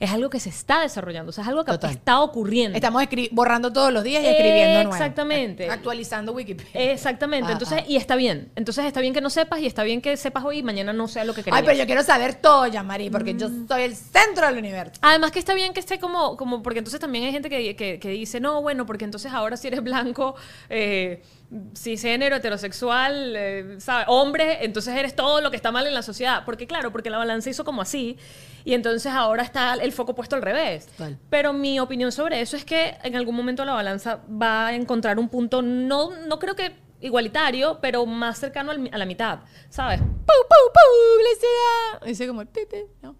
es 0.00 0.10
algo 0.10 0.30
que 0.30 0.40
se 0.40 0.48
está 0.48 0.80
desarrollando, 0.80 1.28
o 1.28 1.32
sea, 1.32 1.42
es 1.42 1.48
algo 1.48 1.62
que 1.64 1.72
Total. 1.72 1.90
está 1.90 2.20
ocurriendo. 2.20 2.74
Estamos 2.74 3.02
borrando 3.32 3.70
todos 3.70 3.92
los 3.92 4.02
días 4.02 4.22
y 4.24 4.26
escribiendo 4.28 4.74
nuevo. 4.84 4.92
Exactamente. 4.94 5.68
Actualizando 5.68 6.32
Wikipedia. 6.32 6.92
Exactamente, 6.92 7.48
Ah, 7.50 7.52
entonces, 7.52 7.78
ah. 7.82 7.84
y 7.86 7.96
está 7.96 8.16
bien. 8.16 8.50
Entonces 8.56 8.86
está 8.86 9.00
bien 9.02 9.12
que 9.12 9.20
no 9.20 9.28
sepas 9.28 9.60
y 9.60 9.66
está 9.66 9.82
bien 9.82 10.00
que 10.00 10.16
sepas 10.16 10.42
hoy 10.44 10.58
y 10.58 10.62
mañana 10.62 10.94
no 10.94 11.06
sea 11.06 11.24
lo 11.24 11.34
que 11.34 11.42
querías. 11.42 11.58
Ay, 11.58 11.64
pero 11.66 11.78
yo 11.78 11.84
quiero 11.84 12.02
saber 12.02 12.34
todo, 12.36 12.66
Yamari, 12.66 13.10
porque 13.10 13.34
yo 13.34 13.50
Mm. 13.50 13.68
soy 13.68 13.82
el 13.82 13.94
centro 13.94 14.46
del 14.46 14.56
universo. 14.56 14.98
Además 15.02 15.32
que 15.32 15.38
está 15.38 15.52
bien 15.52 15.74
que 15.74 15.80
esté 15.80 15.98
como, 15.98 16.38
como 16.38 16.62
porque 16.62 16.78
entonces 16.78 16.98
también 16.98 17.24
hay 17.24 17.32
gente 17.32 17.50
que, 17.50 17.76
que- 17.76 17.98
que 17.98 18.08
dice, 18.08 18.40
no, 18.40 18.62
bueno, 18.62 18.86
porque 18.86 19.04
entonces 19.04 19.30
ahora 19.32 19.58
si 19.58 19.68
eres 19.68 19.82
blanco, 19.82 20.34
eh, 20.70 21.22
cisgénero, 21.76 22.36
heterosexual, 22.36 23.34
eh, 23.36 23.76
¿sabes? 23.78 24.06
Hombre, 24.08 24.64
entonces 24.64 24.96
eres 24.96 25.14
todo 25.14 25.40
lo 25.40 25.50
que 25.50 25.56
está 25.56 25.70
mal 25.70 25.86
en 25.86 25.94
la 25.94 26.02
sociedad. 26.02 26.44
Porque 26.44 26.66
claro, 26.66 26.92
porque 26.92 27.10
la 27.10 27.18
balanza 27.18 27.50
hizo 27.50 27.64
como 27.64 27.82
así 27.82 28.16
y 28.64 28.74
entonces 28.74 29.12
ahora 29.12 29.42
está 29.42 29.74
el 29.74 29.92
foco 29.92 30.14
puesto 30.14 30.36
al 30.36 30.42
revés. 30.42 30.86
Total. 30.86 31.18
Pero 31.30 31.52
mi 31.52 31.80
opinión 31.80 32.12
sobre 32.12 32.40
eso 32.40 32.56
es 32.56 32.64
que 32.64 32.96
en 33.02 33.16
algún 33.16 33.34
momento 33.34 33.64
la 33.64 33.74
balanza 33.74 34.20
va 34.30 34.68
a 34.68 34.74
encontrar 34.74 35.18
un 35.18 35.28
punto, 35.28 35.62
no, 35.62 36.10
no 36.26 36.38
creo 36.38 36.54
que 36.54 36.72
igualitario, 37.02 37.78
pero 37.80 38.06
más 38.06 38.38
cercano 38.38 38.70
al 38.70 38.88
a 38.92 38.98
la 38.98 39.06
mitad, 39.06 39.40
¿sabes? 39.68 40.00
¡Pau, 40.00 40.36
pau, 40.48 40.72
publicidad! 40.72 42.06
Dice 42.06 42.26
como. 42.26 42.42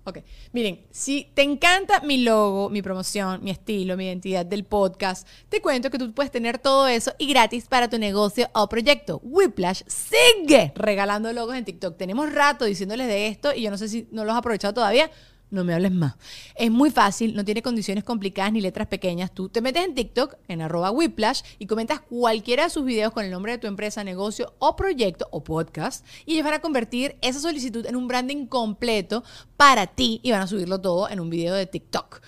Ok. 0.04 0.18
Miren, 0.52 0.86
si 0.90 1.30
te 1.34 1.42
encanta 1.42 2.00
mi 2.00 2.18
logo, 2.18 2.68
mi 2.70 2.82
promoción, 2.82 3.42
mi 3.42 3.50
estilo, 3.50 3.96
mi 3.96 4.06
identidad 4.06 4.44
del 4.46 4.64
podcast, 4.64 5.26
te 5.48 5.60
cuento 5.60 5.90
que 5.90 5.98
tú 5.98 6.12
puedes 6.12 6.30
tener 6.30 6.58
todo 6.58 6.86
eso 6.88 7.12
y 7.18 7.26
gratis 7.26 7.66
para 7.66 7.88
tu 7.88 7.98
negocio 7.98 8.48
o 8.54 8.68
proyecto. 8.68 9.20
Whiplash 9.22 9.82
sigue 9.86 10.72
regalando 10.74 11.32
logos 11.32 11.56
en 11.56 11.64
TikTok. 11.64 11.96
Tenemos 11.96 12.32
rato 12.32 12.64
diciéndoles 12.64 13.06
de 13.06 13.28
esto 13.28 13.54
y 13.54 13.62
yo 13.62 13.70
no 13.70 13.78
sé 13.78 13.88
si 13.88 14.08
no 14.10 14.24
los 14.24 14.32
has 14.32 14.38
aprovechado 14.38 14.74
todavía. 14.74 15.10
No 15.52 15.64
me 15.64 15.74
hables 15.74 15.92
más. 15.92 16.14
Es 16.56 16.70
muy 16.70 16.90
fácil, 16.90 17.36
no 17.36 17.44
tiene 17.44 17.60
condiciones 17.60 18.04
complicadas 18.04 18.54
ni 18.54 18.62
letras 18.62 18.88
pequeñas. 18.88 19.30
Tú 19.34 19.50
te 19.50 19.60
metes 19.60 19.84
en 19.84 19.94
TikTok, 19.94 20.36
en 20.48 20.62
arroba 20.62 20.90
Whiplash, 20.90 21.42
y 21.58 21.66
comentas 21.66 22.00
cualquiera 22.00 22.64
de 22.64 22.70
sus 22.70 22.86
videos 22.86 23.12
con 23.12 23.26
el 23.26 23.30
nombre 23.30 23.52
de 23.52 23.58
tu 23.58 23.66
empresa, 23.66 24.02
negocio 24.02 24.54
o 24.58 24.76
proyecto 24.76 25.28
o 25.30 25.44
podcast, 25.44 26.06
y 26.24 26.32
ellos 26.32 26.44
van 26.44 26.54
a 26.54 26.60
convertir 26.60 27.16
esa 27.20 27.38
solicitud 27.38 27.84
en 27.84 27.96
un 27.96 28.08
branding 28.08 28.46
completo 28.46 29.24
para 29.58 29.86
ti 29.86 30.20
y 30.22 30.30
van 30.30 30.40
a 30.40 30.46
subirlo 30.46 30.80
todo 30.80 31.10
en 31.10 31.20
un 31.20 31.28
video 31.28 31.54
de 31.54 31.66
TikTok. 31.66 32.22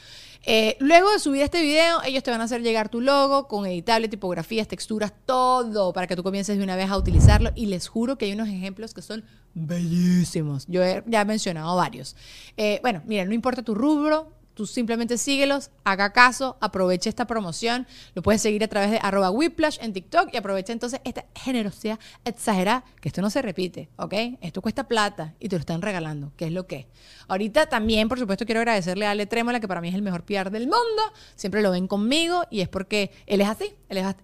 Eh, 0.46 0.76
luego 0.80 1.11
de 1.11 1.18
subir 1.18 1.42
este 1.42 1.62
video, 1.62 2.02
ellos 2.04 2.22
te 2.22 2.30
van 2.30 2.40
a 2.40 2.44
hacer 2.44 2.62
llegar 2.62 2.88
tu 2.88 3.00
logo 3.00 3.48
con 3.48 3.66
editable, 3.66 4.09
tipografías, 4.09 4.68
texturas, 4.68 5.12
todo 5.24 5.92
para 5.92 6.07
que 6.07 6.16
tú 6.16 6.22
comiences 6.22 6.59
de 6.59 6.64
una 6.64 6.76
vez 6.76 6.90
a 6.90 6.96
utilizarlo. 6.96 7.50
Y 7.54 7.66
les 7.66 7.88
juro 7.88 8.18
que 8.18 8.26
hay 8.26 8.33
unos 8.33 8.48
ejemplos 8.48 8.94
que 8.94 9.02
son 9.02 9.24
bellísimos. 9.54 10.66
Yo 10.68 10.83
he, 10.83 11.02
ya 11.07 11.22
he 11.22 11.24
mencionado 11.24 11.74
varios. 11.76 12.16
Eh, 12.57 12.78
bueno, 12.83 13.02
mira, 13.07 13.24
no 13.24 13.33
importa 13.33 13.62
tu 13.62 13.74
rubro, 13.74 14.33
tú 14.54 14.66
simplemente 14.66 15.18
síguelos, 15.18 15.70
haga 15.84 16.12
caso, 16.12 16.56
aproveche 16.60 17.08
esta 17.08 17.26
promoción. 17.26 17.86
Lo 18.14 18.22
puedes 18.22 18.40
seguir 18.42 18.62
a 18.64 18.68
través 18.68 18.90
de 18.90 18.98
arroba 19.02 19.30
whiplash 19.30 19.78
en 19.80 19.92
TikTok 19.92 20.30
y 20.32 20.36
aprovecha 20.36 20.72
entonces 20.72 21.00
esta 21.04 21.24
generosidad 21.34 21.98
exagerada, 22.24 22.84
que 23.00 23.08
esto 23.08 23.20
no 23.22 23.30
se 23.30 23.42
repite, 23.42 23.88
¿ok? 23.96 24.14
Esto 24.40 24.62
cuesta 24.62 24.88
plata 24.88 25.34
y 25.40 25.48
te 25.48 25.56
lo 25.56 25.60
están 25.60 25.82
regalando, 25.82 26.32
que 26.36 26.46
es 26.46 26.52
lo 26.52 26.66
que 26.66 26.76
es. 26.76 26.86
Ahorita 27.28 27.66
también, 27.66 28.08
por 28.08 28.18
supuesto, 28.18 28.44
quiero 28.44 28.60
agradecerle 28.60 29.06
a 29.06 29.10
Ale 29.10 29.26
Trémola, 29.26 29.60
que 29.60 29.68
para 29.68 29.80
mí 29.80 29.88
es 29.88 29.94
el 29.94 30.02
mejor 30.02 30.24
PR 30.24 30.50
del 30.50 30.64
mundo. 30.64 31.02
Siempre 31.36 31.62
lo 31.62 31.70
ven 31.70 31.86
conmigo 31.86 32.44
y 32.50 32.60
es 32.60 32.68
porque 32.68 33.10
él 33.26 33.40
es 33.40 33.48
así. 33.48 33.74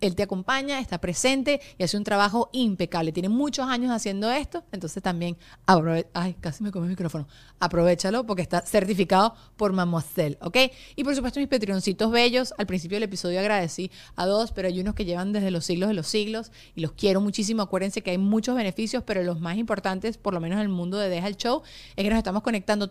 Él, 0.00 0.16
te 0.16 0.22
acompaña, 0.22 0.80
está 0.80 0.98
presente 0.98 1.60
y 1.78 1.84
hace 1.84 1.96
un 1.96 2.02
trabajo 2.04 2.50
impecable. 2.52 3.12
Tiene 3.12 3.28
muchos 3.28 3.68
años 3.68 3.92
haciendo 3.92 4.30
esto, 4.30 4.64
entonces 4.72 5.00
también 5.02 5.36
aprove- 5.66 6.06
Ay, 6.12 6.34
casi 6.40 6.64
me 6.64 6.72
come 6.72 6.86
el 6.86 6.90
micrófono. 6.90 7.28
Aprovechalo 7.60 8.26
porque 8.26 8.42
está 8.42 8.62
certificado 8.62 9.34
por 9.56 9.72
Mademoiselle, 9.72 10.19
¿ok? 10.40 10.56
Y 10.96 11.04
por 11.04 11.14
supuesto, 11.14 11.40
mis 11.40 11.48
Patreoncitos 11.48 12.10
bellos. 12.10 12.54
Al 12.58 12.66
principio 12.66 12.96
del 12.96 13.04
episodio 13.04 13.40
agradecí 13.40 13.90
a 14.16 14.26
dos, 14.26 14.52
pero 14.52 14.68
hay 14.68 14.80
unos 14.80 14.94
que 14.94 15.04
llevan 15.04 15.32
desde 15.32 15.50
los 15.50 15.64
siglos 15.64 15.88
de 15.88 15.94
los 15.94 16.06
siglos 16.06 16.52
y 16.74 16.80
los 16.80 16.92
quiero 16.92 17.20
muchísimo. 17.20 17.62
Acuérdense 17.62 18.02
que 18.02 18.10
hay 18.10 18.18
muchos 18.18 18.54
beneficios, 18.54 19.02
pero 19.04 19.22
los 19.22 19.40
más 19.40 19.56
importantes, 19.56 20.18
por 20.18 20.34
lo 20.34 20.40
menos 20.40 20.56
en 20.56 20.62
el 20.62 20.68
mundo 20.68 20.98
de 20.98 21.08
Deja 21.08 21.28
el 21.28 21.36
Show, 21.36 21.62
es 21.96 22.04
que 22.04 22.10
nos 22.10 22.18
estamos 22.18 22.42
conectando 22.42 22.90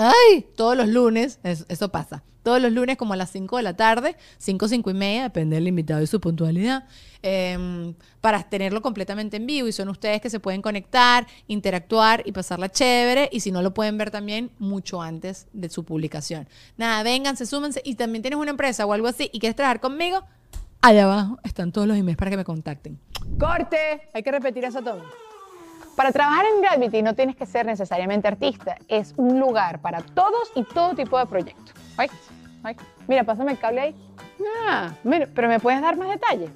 ¡Ay! 0.00 0.46
Todos 0.56 0.76
los 0.76 0.86
lunes, 0.88 1.40
es- 1.42 1.66
eso 1.68 1.88
pasa. 1.90 2.22
Todos 2.44 2.62
los 2.62 2.72
lunes 2.72 2.96
como 2.96 3.12
a 3.12 3.16
las 3.16 3.30
5 3.30 3.56
de 3.58 3.62
la 3.64 3.76
tarde, 3.76 4.16
5, 4.38 4.68
5 4.68 4.90
y 4.90 4.94
media, 4.94 5.22
depende 5.24 5.56
del 5.56 5.66
invitado 5.68 6.00
y 6.00 6.06
su 6.06 6.18
puntualidad, 6.20 6.84
em, 7.20 7.94
para 8.20 8.42
tenerlo 8.48 8.80
completamente 8.80 9.36
en 9.36 9.46
vivo. 9.46 9.66
Y 9.68 9.72
son 9.72 9.88
ustedes 9.88 10.20
que 10.22 10.30
se 10.30 10.40
pueden 10.40 10.62
conectar, 10.62 11.26
interactuar 11.48 12.22
y 12.24 12.32
pasarla 12.32 12.70
chévere. 12.70 13.28
Y 13.32 13.40
si 13.40 13.50
no 13.50 13.60
lo 13.60 13.74
pueden 13.74 13.98
ver 13.98 14.10
también 14.10 14.50
mucho 14.58 15.02
antes 15.02 15.46
de 15.52 15.68
su 15.68 15.84
publicación. 15.84 16.48
Nada, 16.78 17.02
vénganse, 17.02 17.44
súmense. 17.44 17.82
Y 17.84 17.96
también 17.96 18.22
tienes 18.22 18.38
una 18.38 18.50
empresa 18.52 18.86
o 18.86 18.92
algo 18.92 19.08
así 19.08 19.28
y 19.32 19.40
quieres 19.40 19.56
trabajar 19.56 19.80
conmigo, 19.80 20.22
allá 20.80 21.04
abajo 21.04 21.38
están 21.42 21.70
todos 21.72 21.86
los 21.88 21.96
emails 21.98 22.16
para 22.16 22.30
que 22.30 22.36
me 22.38 22.44
contacten. 22.44 22.98
Corte, 23.38 24.08
hay 24.14 24.22
que 24.22 24.30
repetir 24.30 24.64
eso 24.64 24.80
todo. 24.80 25.02
Para 25.98 26.12
trabajar 26.12 26.46
en 26.46 26.62
Gravity 26.62 27.02
no 27.02 27.16
tienes 27.16 27.34
que 27.34 27.44
ser 27.44 27.66
necesariamente 27.66 28.28
artista, 28.28 28.76
es 28.86 29.14
un 29.16 29.40
lugar 29.40 29.80
para 29.80 30.00
todos 30.00 30.52
y 30.54 30.62
todo 30.62 30.94
tipo 30.94 31.18
de 31.18 31.26
proyectos. 31.26 31.74
Ay, 31.96 32.08
ay, 32.62 32.76
mira, 33.08 33.24
pásame 33.24 33.50
el 33.50 33.58
cable 33.58 33.80
ahí. 33.80 33.96
Ah, 34.68 34.92
mira, 35.02 35.26
pero 35.34 35.48
¿me 35.48 35.58
puedes 35.58 35.82
dar 35.82 35.96
más 35.96 36.08
detalles? 36.08 36.52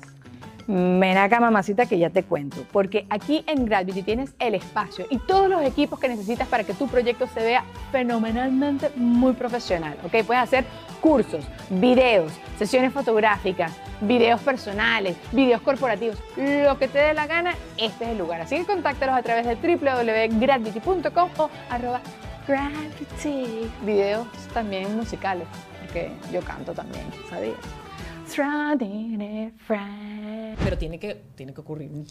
Ven 0.75 1.19
acá, 1.19 1.39
mamacita, 1.39 1.85
que 1.85 1.99
ya 1.99 2.09
te 2.09 2.23
cuento. 2.23 2.65
Porque 2.73 3.05
aquí 3.11 3.45
en 3.47 3.67
Gravity 3.67 4.03
tienes 4.03 4.33
el 4.39 4.55
espacio 4.55 5.05
y 5.11 5.19
todos 5.19 5.51
los 5.51 5.63
equipos 5.63 6.01
que 6.01 6.09
necesitas 6.09 6.49
para 6.49 6.65
que 6.65 6.73
tu 6.73 6.89
proyecto 6.89 7.27
se 7.27 7.41
vea 7.41 7.63
fenomenalmente 7.91 8.91
muy 8.97 9.35
profesional. 9.35 9.99
¿Ok? 10.03 10.25
Puedes 10.27 10.43
hacer 10.43 10.65
cursos, 11.03 11.45
videos, 11.69 12.33
sesiones 12.59 12.91
fotográficas, 12.95 13.73
videos 14.01 14.41
personales, 14.41 15.19
videos 15.31 15.61
corporativos, 15.61 16.17
lo 16.37 16.79
que 16.79 16.89
te 16.89 16.99
dé 16.99 17.13
la 17.13 17.27
gana, 17.27 17.55
este 17.77 18.05
es 18.05 18.11
el 18.13 18.19
lugar. 18.19 18.41
Así 18.41 18.57
que 18.57 18.65
contáctalos 18.65 19.15
a 19.15 19.23
través 19.23 19.47
de 19.47 19.57
www.gravity.com 19.57 21.31
o 21.37 21.51
arroba 21.69 22.01
gravity. 22.49 23.71
Videos 23.85 24.27
también 24.55 24.97
musicales, 24.97 25.47
porque 25.81 26.13
yo 26.33 26.41
canto 26.41 26.73
también, 26.73 27.05
¿sabías? 27.29 27.82
Pero 30.65 30.79
tiene 30.79 30.99
que, 30.99 31.23
tiene 31.35 31.53
que 31.53 31.61
ocurrir 31.61 31.91
un 31.91 32.07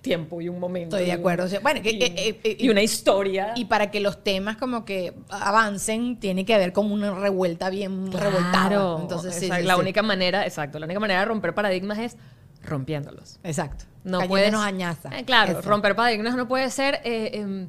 tiempo 0.00 0.40
y 0.40 0.48
un 0.48 0.60
momento. 0.60 0.96
Estoy 0.96 1.06
de 1.10 1.12
acuerdo. 1.18 1.44
O 1.44 1.48
sea, 1.48 1.60
bueno, 1.60 1.80
y, 1.82 1.88
eh, 1.88 2.14
eh, 2.16 2.40
eh, 2.44 2.56
y 2.60 2.68
una 2.68 2.82
historia. 2.82 3.52
Y 3.56 3.64
para 3.64 3.90
que 3.90 4.00
los 4.00 4.22
temas 4.22 4.56
como 4.56 4.84
que 4.84 5.14
avancen, 5.30 6.18
tiene 6.20 6.44
que 6.44 6.54
haber 6.54 6.72
como 6.72 6.92
una 6.94 7.12
revuelta 7.14 7.70
bien 7.70 8.08
Claro. 8.08 8.30
revoltada. 8.30 9.00
Entonces, 9.00 9.34
sí, 9.34 9.46
Exacto, 9.46 9.62
sí, 9.62 9.66
la 9.68 9.74
sí. 9.74 9.80
única 9.80 10.02
manera, 10.02 10.44
exacto, 10.44 10.78
la 10.78 10.86
única 10.86 11.00
manera 11.00 11.20
de 11.20 11.26
romper 11.26 11.54
paradigmas 11.54 11.98
es 11.98 12.16
rompiéndolos. 12.62 13.38
Exacto. 13.42 13.84
No 14.04 14.20
puedes. 14.28 14.52
añaza. 14.54 15.10
Eh, 15.18 15.24
claro, 15.24 15.60
Eso. 15.60 15.68
romper 15.68 15.96
paradigmas 15.96 16.36
no 16.36 16.46
puede 16.46 16.68
ser 16.70 17.00
eh, 17.04 17.30
em, 17.34 17.68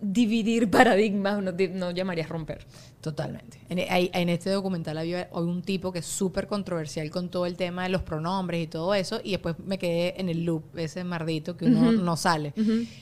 dividir 0.00 0.70
paradigmas, 0.70 1.42
no, 1.42 1.52
no 1.52 1.90
llamarías 1.90 2.28
romper. 2.28 2.66
Totalmente. 3.00 3.60
En, 3.68 3.78
hay- 3.90 4.10
en 4.12 4.28
este 4.28 4.50
documental 4.50 4.98
había 4.98 5.28
hoy 5.32 5.46
un 5.48 5.62
tipo 5.62 5.92
que 5.92 6.00
es 6.00 6.06
súper 6.06 6.46
controversial 6.46 7.10
con 7.10 7.28
todo 7.30 7.46
el 7.46 7.56
tema 7.56 7.84
de 7.84 7.88
los 7.90 8.02
pronombres 8.02 8.62
y 8.64 8.66
todo 8.66 8.94
eso, 8.94 9.20
y 9.22 9.32
después 9.32 9.54
me 9.64 9.78
quedé 9.78 10.20
en 10.20 10.28
el 10.28 10.44
loop, 10.44 10.76
ese 10.76 11.04
mardito 11.04 11.56
que 11.56 11.66
uno 11.66 11.92
no 11.92 12.16
sale. 12.16 12.52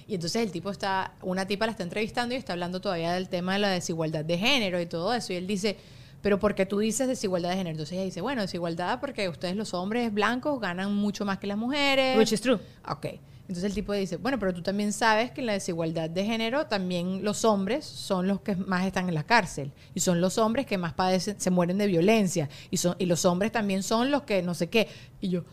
Y 0.07 0.15
entonces 0.15 0.43
el 0.43 0.51
tipo 0.53 0.71
está, 0.71 1.15
una 1.23 1.47
tipa 1.47 1.67
la 1.67 1.73
está 1.73 1.83
entrevistando 1.83 2.35
y 2.35 2.39
está 2.39 2.53
hablando 2.53 2.81
todavía 2.81 3.13
del 3.15 3.29
tema 3.29 3.55
de 3.55 3.61
la 3.61 3.71
desigualdad 3.71 4.25
de 4.25 4.37
género 4.39 4.81
y 4.81 4.87
todo 4.87 5.15
eso, 5.15 5.33
y 5.33 5.37
él 5.37 5.47
dice, 5.47 5.77
pero 6.23 6.39
¿por 6.41 6.55
qué 6.55 6.67
tú 6.67 6.79
dices 6.79 7.07
desigualdad 7.09 7.51
de 7.51 7.57
género? 7.57 7.71
Entonces 7.73 7.95
ella 7.95 8.05
dice, 8.05 8.21
bueno, 8.21 8.43
desigualdad 8.43 9.01
porque 9.01 9.29
ustedes 9.29 9.55
los 9.57 9.73
hombres 9.75 10.13
blancos 10.13 10.61
ganan 10.61 10.95
mucho 10.95 11.25
más 11.25 11.39
que 11.39 11.47
las 11.47 11.57
mujeres. 11.59 12.19
Which 12.19 12.33
is 12.33 12.41
true. 12.41 12.59
Ok. 12.89 13.07
Entonces 13.49 13.65
el 13.65 13.75
tipo 13.75 13.93
dice, 13.93 14.17
bueno, 14.17 14.39
pero 14.39 14.53
tú 14.53 14.63
también 14.63 14.93
sabes 14.93 15.31
que 15.31 15.41
en 15.41 15.47
la 15.47 15.53
desigualdad 15.53 16.11
de 16.11 16.25
género 16.25 16.67
también 16.67 17.23
los 17.23 17.45
hombres 17.45 17.85
son 17.85 18.27
los 18.27 18.41
que 18.41 18.57
más 18.57 18.85
están 18.85 19.09
en 19.09 19.15
la 19.15 19.23
cárcel 19.23 19.73
y 19.95 20.01
son 20.01 20.21
los 20.21 20.37
hombres 20.39 20.67
que 20.67 20.79
más 20.79 20.95
padecen, 20.95 21.39
se 21.41 21.51
mueren 21.51 21.79
de 21.79 21.87
violencia 21.87 22.49
y, 22.71 22.79
son, 22.79 22.97
y 22.99 23.07
los 23.07 23.25
hombres 23.25 23.53
también 23.53 23.85
son 23.85 24.11
los 24.11 24.23
que 24.23 24.43
no 24.43 24.55
sé 24.55 24.69
qué. 24.69 24.89
Y 25.21 25.29
yo, 25.29 25.45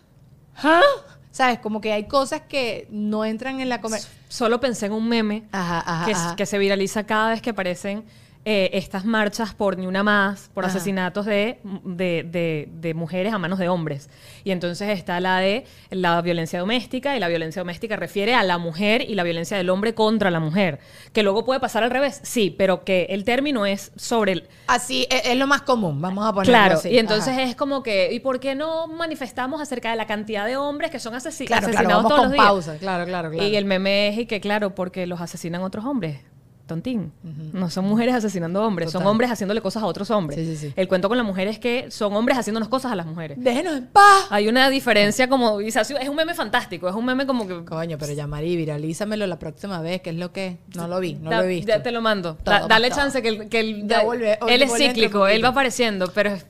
¿ah? 0.57 0.81
¿Sabes? 1.29 1.59
Como 1.59 1.81
que 1.81 1.93
hay 1.93 2.07
cosas 2.07 2.41
que 2.41 2.87
no 2.91 3.25
entran 3.25 3.59
en 3.59 3.69
la 3.69 3.81
conversación. 3.81 4.15
Solo 4.27 4.59
pensé 4.59 4.87
en 4.87 4.93
un 4.93 5.07
meme 5.07 5.43
Ajá, 5.51 5.83
ajá, 5.85 6.05
que, 6.05 6.11
ajá. 6.11 6.35
que 6.35 6.45
se 6.45 6.57
viraliza 6.57 7.05
cada 7.05 7.29
vez 7.29 7.41
que 7.41 7.51
aparecen 7.51 8.03
eh, 8.45 8.71
estas 8.73 9.05
marchas 9.05 9.53
por 9.53 9.77
ni 9.77 9.87
una 9.87 10.03
más, 10.03 10.49
por 10.53 10.65
Ajá. 10.65 10.75
asesinatos 10.75 11.25
de, 11.25 11.59
de, 11.85 12.23
de- 12.29 12.67
de 12.73 12.93
mujeres 12.93 13.31
a 13.33 13.37
manos 13.37 13.57
de 13.57 13.69
hombres. 13.69 14.09
Y 14.43 14.51
entonces 14.51 14.89
está 14.89 15.19
la 15.21 15.39
de 15.39 15.65
la 15.91 16.21
violencia 16.21 16.59
doméstica, 16.59 17.15
y 17.15 17.21
la 17.21 17.29
violencia 17.29 17.61
doméstica 17.61 17.95
refiere 17.95 18.35
a 18.35 18.43
la 18.43 18.57
mujer 18.57 19.01
y 19.09 19.15
la 19.15 19.23
violencia 19.23 19.55
del 19.55 19.69
hombre 19.69 19.93
contra 19.93 20.29
la 20.29 20.41
mujer. 20.41 20.79
Que 21.13 21.23
luego 21.23 21.45
puede 21.45 21.61
pasar 21.61 21.83
al 21.83 21.91
revés, 21.91 22.19
sí, 22.23 22.53
pero 22.57 22.83
que 22.83 23.05
el 23.11 23.23
término 23.23 23.65
es 23.65 23.93
sobre 23.95 24.33
el, 24.33 24.49
Así 24.67 25.07
es, 25.09 25.21
es 25.25 25.37
lo 25.37 25.47
más 25.47 25.61
común, 25.61 26.01
vamos 26.01 26.25
a 26.27 26.33
ponerlo 26.33 26.51
Claro, 26.51 26.75
así. 26.75 26.89
y 26.89 26.97
entonces 26.99 27.29
Ajá. 27.29 27.43
es 27.43 27.55
como 27.55 27.81
que, 27.81 28.09
¿y 28.11 28.19
por 28.19 28.41
qué 28.41 28.55
no 28.55 28.87
manifestamos 28.87 29.61
acerca 29.61 29.91
de 29.91 29.95
la 29.95 30.05
cantidad 30.05 30.45
de 30.45 30.57
hombres 30.57 30.91
que 30.91 30.99
son 30.99 31.13
Claro, 31.13 31.29
claro, 31.45 31.67
asesinados 31.67 32.03
vamos 32.03 32.09
todos 32.09 32.19
con 32.19 32.23
los 32.29 32.33
días? 32.33 32.45
pausa, 32.45 32.77
claro, 32.77 33.05
claro, 33.05 33.29
claro. 33.31 33.47
Y 33.47 33.55
el 33.55 33.63
meme 33.65 34.09
es 34.09 34.17
y 34.17 34.25
que, 34.25 34.41
claro, 34.41 34.75
porque 34.75 35.07
los 35.07 35.21
asesinan 35.21 35.61
otros 35.61 35.85
hombres. 35.85 36.19
Tontín. 36.65 37.11
No 37.51 37.69
son 37.69 37.85
mujeres 37.85 38.15
asesinando 38.15 38.63
hombres, 38.63 38.89
son 38.91 39.05
hombres 39.05 39.29
haciéndole 39.29 39.59
cosas 39.61 39.83
a 39.83 39.85
otros 39.85 40.09
hombres. 40.11 40.39
Sí, 40.39 40.45
sí, 40.55 40.67
sí. 40.69 40.73
El 40.77 40.87
cuento 40.87 41.09
con 41.09 41.17
la 41.17 41.23
mujer 41.23 41.47
es 41.49 41.59
que 41.59 41.91
son 41.91 42.15
hombres 42.15 42.37
haciéndonos 42.37 42.69
cosas 42.69 42.91
a 42.93 42.95
las 42.95 43.05
mujeres. 43.05 43.37
Déjenos 43.41 43.77
en 43.77 43.87
paz. 43.87 44.27
Hay 44.29 44.47
una 44.47 44.69
diferencia 44.69 45.27
como... 45.27 45.59
Es 45.59 45.75
un 46.09 46.15
meme 46.15 46.33
fantástico, 46.33 46.87
es 46.87 46.95
un 46.95 47.03
meme 47.05 47.25
como 47.25 47.45
que... 47.47 47.65
Coño, 47.65 47.97
pero 47.97 48.13
ya 48.13 48.27
Mari, 48.27 48.55
viralízamelo 48.55 49.27
la 49.27 49.39
próxima 49.39 49.81
vez, 49.81 50.01
que 50.01 50.11
es 50.11 50.15
lo 50.15 50.31
que 50.31 50.57
no 50.75 50.87
lo 50.87 50.99
vi, 51.01 51.15
no 51.15 51.29
Da- 51.31 51.39
lo 51.39 51.43
he 51.43 51.47
visto. 51.47 51.67
Ya 51.67 51.83
te 51.83 51.91
lo 51.91 52.01
mando. 52.01 52.35
Todo, 52.35 52.55
Da- 52.55 52.67
dale 52.67 52.89
todo. 52.89 52.97
chance 52.99 53.21
que, 53.21 53.27
el- 53.27 53.49
que 53.49 53.59
el- 53.59 53.87
Ya 53.87 54.03
vuelve- 54.03 54.37
él 54.47 54.61
es 54.61 54.73
cíclico, 54.73 55.27
él 55.27 55.43
va 55.43 55.49
apareciendo, 55.49 56.11
pero 56.13 56.31
es, 56.31 56.45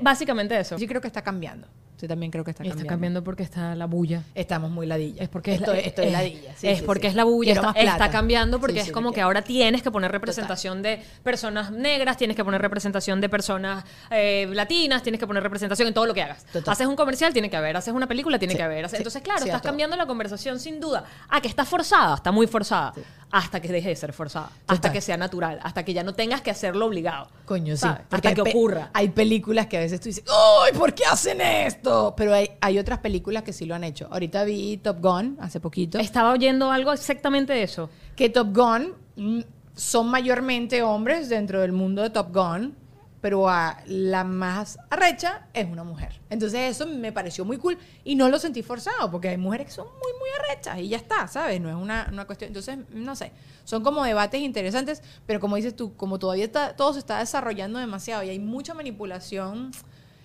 básicamente 0.00 0.58
eso. 0.58 0.78
Yo 0.78 0.86
creo 0.86 1.00
que 1.02 1.06
está 1.06 1.22
cambiando. 1.22 1.66
Sí, 2.00 2.08
también 2.08 2.32
creo 2.32 2.44
que 2.44 2.52
está 2.52 2.64
Y 2.64 2.68
está 2.68 2.76
cambiando. 2.78 2.88
cambiando 2.94 3.24
porque 3.24 3.42
está 3.42 3.74
la 3.74 3.84
bulla. 3.84 4.22
Estamos 4.34 4.70
muy 4.70 4.86
ladillas. 4.86 5.20
Es 5.20 5.28
porque 5.28 5.52
es, 5.52 5.60
estoy, 5.60 6.06
es- 6.06 6.12
ladilla. 6.12 6.54
sí, 6.56 6.66
es 6.66 6.78
sí, 6.78 6.84
porque 6.86 7.02
sí. 7.02 7.06
es 7.08 7.14
la 7.14 7.24
bulla. 7.24 7.52
Está, 7.76 8.10
cambiando 8.10 8.58
porque 8.58 8.80
es 8.80 8.90
como 8.90 9.12
que 9.12 9.20
ahora 9.20 9.42
tienes 9.42 9.82
que 9.82 9.90
poner 9.90 10.10
representación 10.10 10.80
de 10.80 11.02
personas 11.22 11.70
negras, 11.72 12.16
tienes 12.16 12.38
que 12.38 12.44
poner 12.44 12.62
representación 12.62 13.20
de 13.20 13.28
personas 13.28 13.84
eh, 14.10 14.48
latinas, 14.50 15.02
tienes 15.02 15.18
que 15.18 15.26
poner 15.26 15.42
representación 15.42 15.88
en 15.88 15.92
todo 15.92 16.06
lo 16.06 16.14
que 16.14 16.22
hagas. 16.22 16.42
Total. 16.46 16.72
Haces 16.72 16.86
un 16.86 16.96
comercial, 16.96 17.34
tiene 17.34 17.50
que 17.50 17.56
haber. 17.58 17.76
Haces 17.76 17.92
una 17.92 18.06
película, 18.06 18.38
tiene 18.38 18.56
que 18.56 18.62
haber. 18.62 18.86
Entonces, 18.90 19.20
claro, 19.20 19.44
estás 19.44 19.60
cambiando 19.60 19.94
la 19.96 20.06
conversación 20.06 20.58
sin 20.58 20.80
duda. 20.80 21.04
Ah, 21.28 21.42
que 21.42 21.48
está 21.48 21.66
forzada, 21.66 22.14
está 22.14 22.32
muy 22.32 22.46
forzada. 22.46 22.94
Hasta 23.32 23.60
que 23.60 23.68
deje 23.68 23.88
de 23.90 23.96
ser 23.96 24.12
forzada. 24.12 24.46
Hasta 24.62 24.74
Total. 24.76 24.92
que 24.92 25.00
sea 25.00 25.16
natural. 25.16 25.60
Hasta 25.62 25.84
que 25.84 25.92
ya 25.92 26.02
no 26.02 26.14
tengas 26.14 26.40
que 26.40 26.50
hacerlo 26.50 26.86
obligado. 26.86 27.28
Coño, 27.44 27.76
sí. 27.76 27.82
¿sabes? 27.82 28.02
porque 28.08 28.28
Hasta 28.28 28.42
que 28.42 28.50
ocurra. 28.50 28.90
Hay 28.92 29.10
películas 29.10 29.66
que 29.66 29.76
a 29.76 29.80
veces 29.80 30.00
tú 30.00 30.08
dices, 30.08 30.24
¡ay, 30.28 30.72
¿por 30.76 30.94
qué 30.94 31.04
hacen 31.04 31.40
esto? 31.40 32.14
Pero 32.16 32.34
hay, 32.34 32.50
hay 32.60 32.78
otras 32.78 32.98
películas 32.98 33.42
que 33.42 33.52
sí 33.52 33.66
lo 33.66 33.74
han 33.74 33.84
hecho. 33.84 34.08
Ahorita 34.10 34.44
vi 34.44 34.78
Top 34.78 35.00
Gun 35.00 35.36
hace 35.40 35.60
poquito. 35.60 35.98
Estaba 35.98 36.32
oyendo 36.32 36.70
algo 36.70 36.92
exactamente 36.92 37.52
de 37.52 37.62
eso. 37.62 37.88
que 38.16 38.28
Top 38.30 38.48
Gun 38.54 38.94
mm, 39.16 39.40
son 39.74 40.08
mayormente 40.08 40.82
hombres 40.82 41.28
dentro 41.28 41.60
del 41.60 41.72
mundo 41.72 42.02
de 42.02 42.10
Top 42.10 42.34
Gun, 42.34 42.74
pero 43.20 43.48
a 43.48 43.78
la 43.86 44.24
más 44.24 44.78
arrecha 44.88 45.46
es 45.52 45.68
una 45.68 45.84
mujer. 45.84 46.20
Entonces 46.30 46.70
eso 46.70 46.86
me 46.86 47.12
pareció 47.12 47.44
muy 47.44 47.58
cool 47.58 47.78
y 48.04 48.14
no 48.14 48.28
lo 48.28 48.38
sentí 48.38 48.62
forzado, 48.62 49.10
porque 49.10 49.28
hay 49.28 49.36
mujeres 49.36 49.66
que 49.66 49.72
son 49.72 49.86
muy, 49.86 50.12
muy 50.18 50.28
arrechas 50.38 50.78
y 50.78 50.88
ya 50.88 50.96
está, 50.96 51.28
¿sabes? 51.28 51.60
No 51.60 51.68
es 51.68 51.76
una, 51.76 52.08
una 52.10 52.24
cuestión. 52.24 52.48
Entonces, 52.48 52.78
no 52.90 53.14
sé, 53.16 53.32
son 53.64 53.82
como 53.82 54.02
debates 54.04 54.40
interesantes, 54.40 55.02
pero 55.26 55.40
como 55.40 55.56
dices 55.56 55.76
tú, 55.76 55.94
como 55.96 56.18
todavía 56.18 56.44
está, 56.44 56.76
todo 56.76 56.92
se 56.92 56.98
está 56.98 57.18
desarrollando 57.18 57.78
demasiado 57.78 58.22
y 58.22 58.30
hay 58.30 58.38
mucha 58.38 58.74
manipulación 58.74 59.70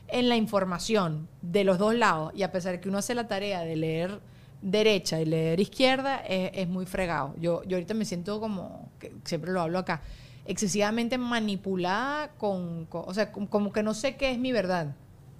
en 0.07 0.29
la 0.29 0.35
información 0.35 1.27
de 1.41 1.63
los 1.63 1.77
dos 1.77 1.95
lados 1.95 2.31
y 2.35 2.43
a 2.43 2.51
pesar 2.51 2.73
de 2.73 2.79
que 2.79 2.89
uno 2.89 2.99
hace 2.99 3.15
la 3.15 3.27
tarea 3.27 3.61
de 3.61 3.75
leer 3.75 4.19
derecha 4.61 5.19
y 5.19 5.25
leer 5.25 5.59
izquierda 5.59 6.17
es, 6.17 6.51
es 6.53 6.67
muy 6.67 6.85
fregado. 6.85 7.35
Yo, 7.39 7.63
yo 7.63 7.75
ahorita 7.77 7.93
me 7.93 8.05
siento 8.05 8.39
como, 8.39 8.89
que 8.99 9.13
siempre 9.25 9.51
lo 9.51 9.61
hablo 9.61 9.79
acá, 9.79 10.01
excesivamente 10.45 11.17
manipulada 11.17 12.29
con, 12.37 12.87
o 12.91 13.13
sea, 13.13 13.31
como, 13.31 13.71
que 13.73 13.83
no 13.83 13.93
sé 13.93 14.15
qué 14.15 14.31
es 14.31 14.39
mi 14.39 14.51
verdad 14.51 14.95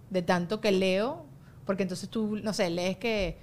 de 0.09 0.21
tanto 0.21 0.61
que 0.61 0.71
leo, 0.71 1.25
porque 1.65 1.83
entonces 1.83 2.09
tú, 2.09 2.37
no 2.37 2.53
sé, 2.53 2.69
lees 2.69 2.97
que, 2.97 3.37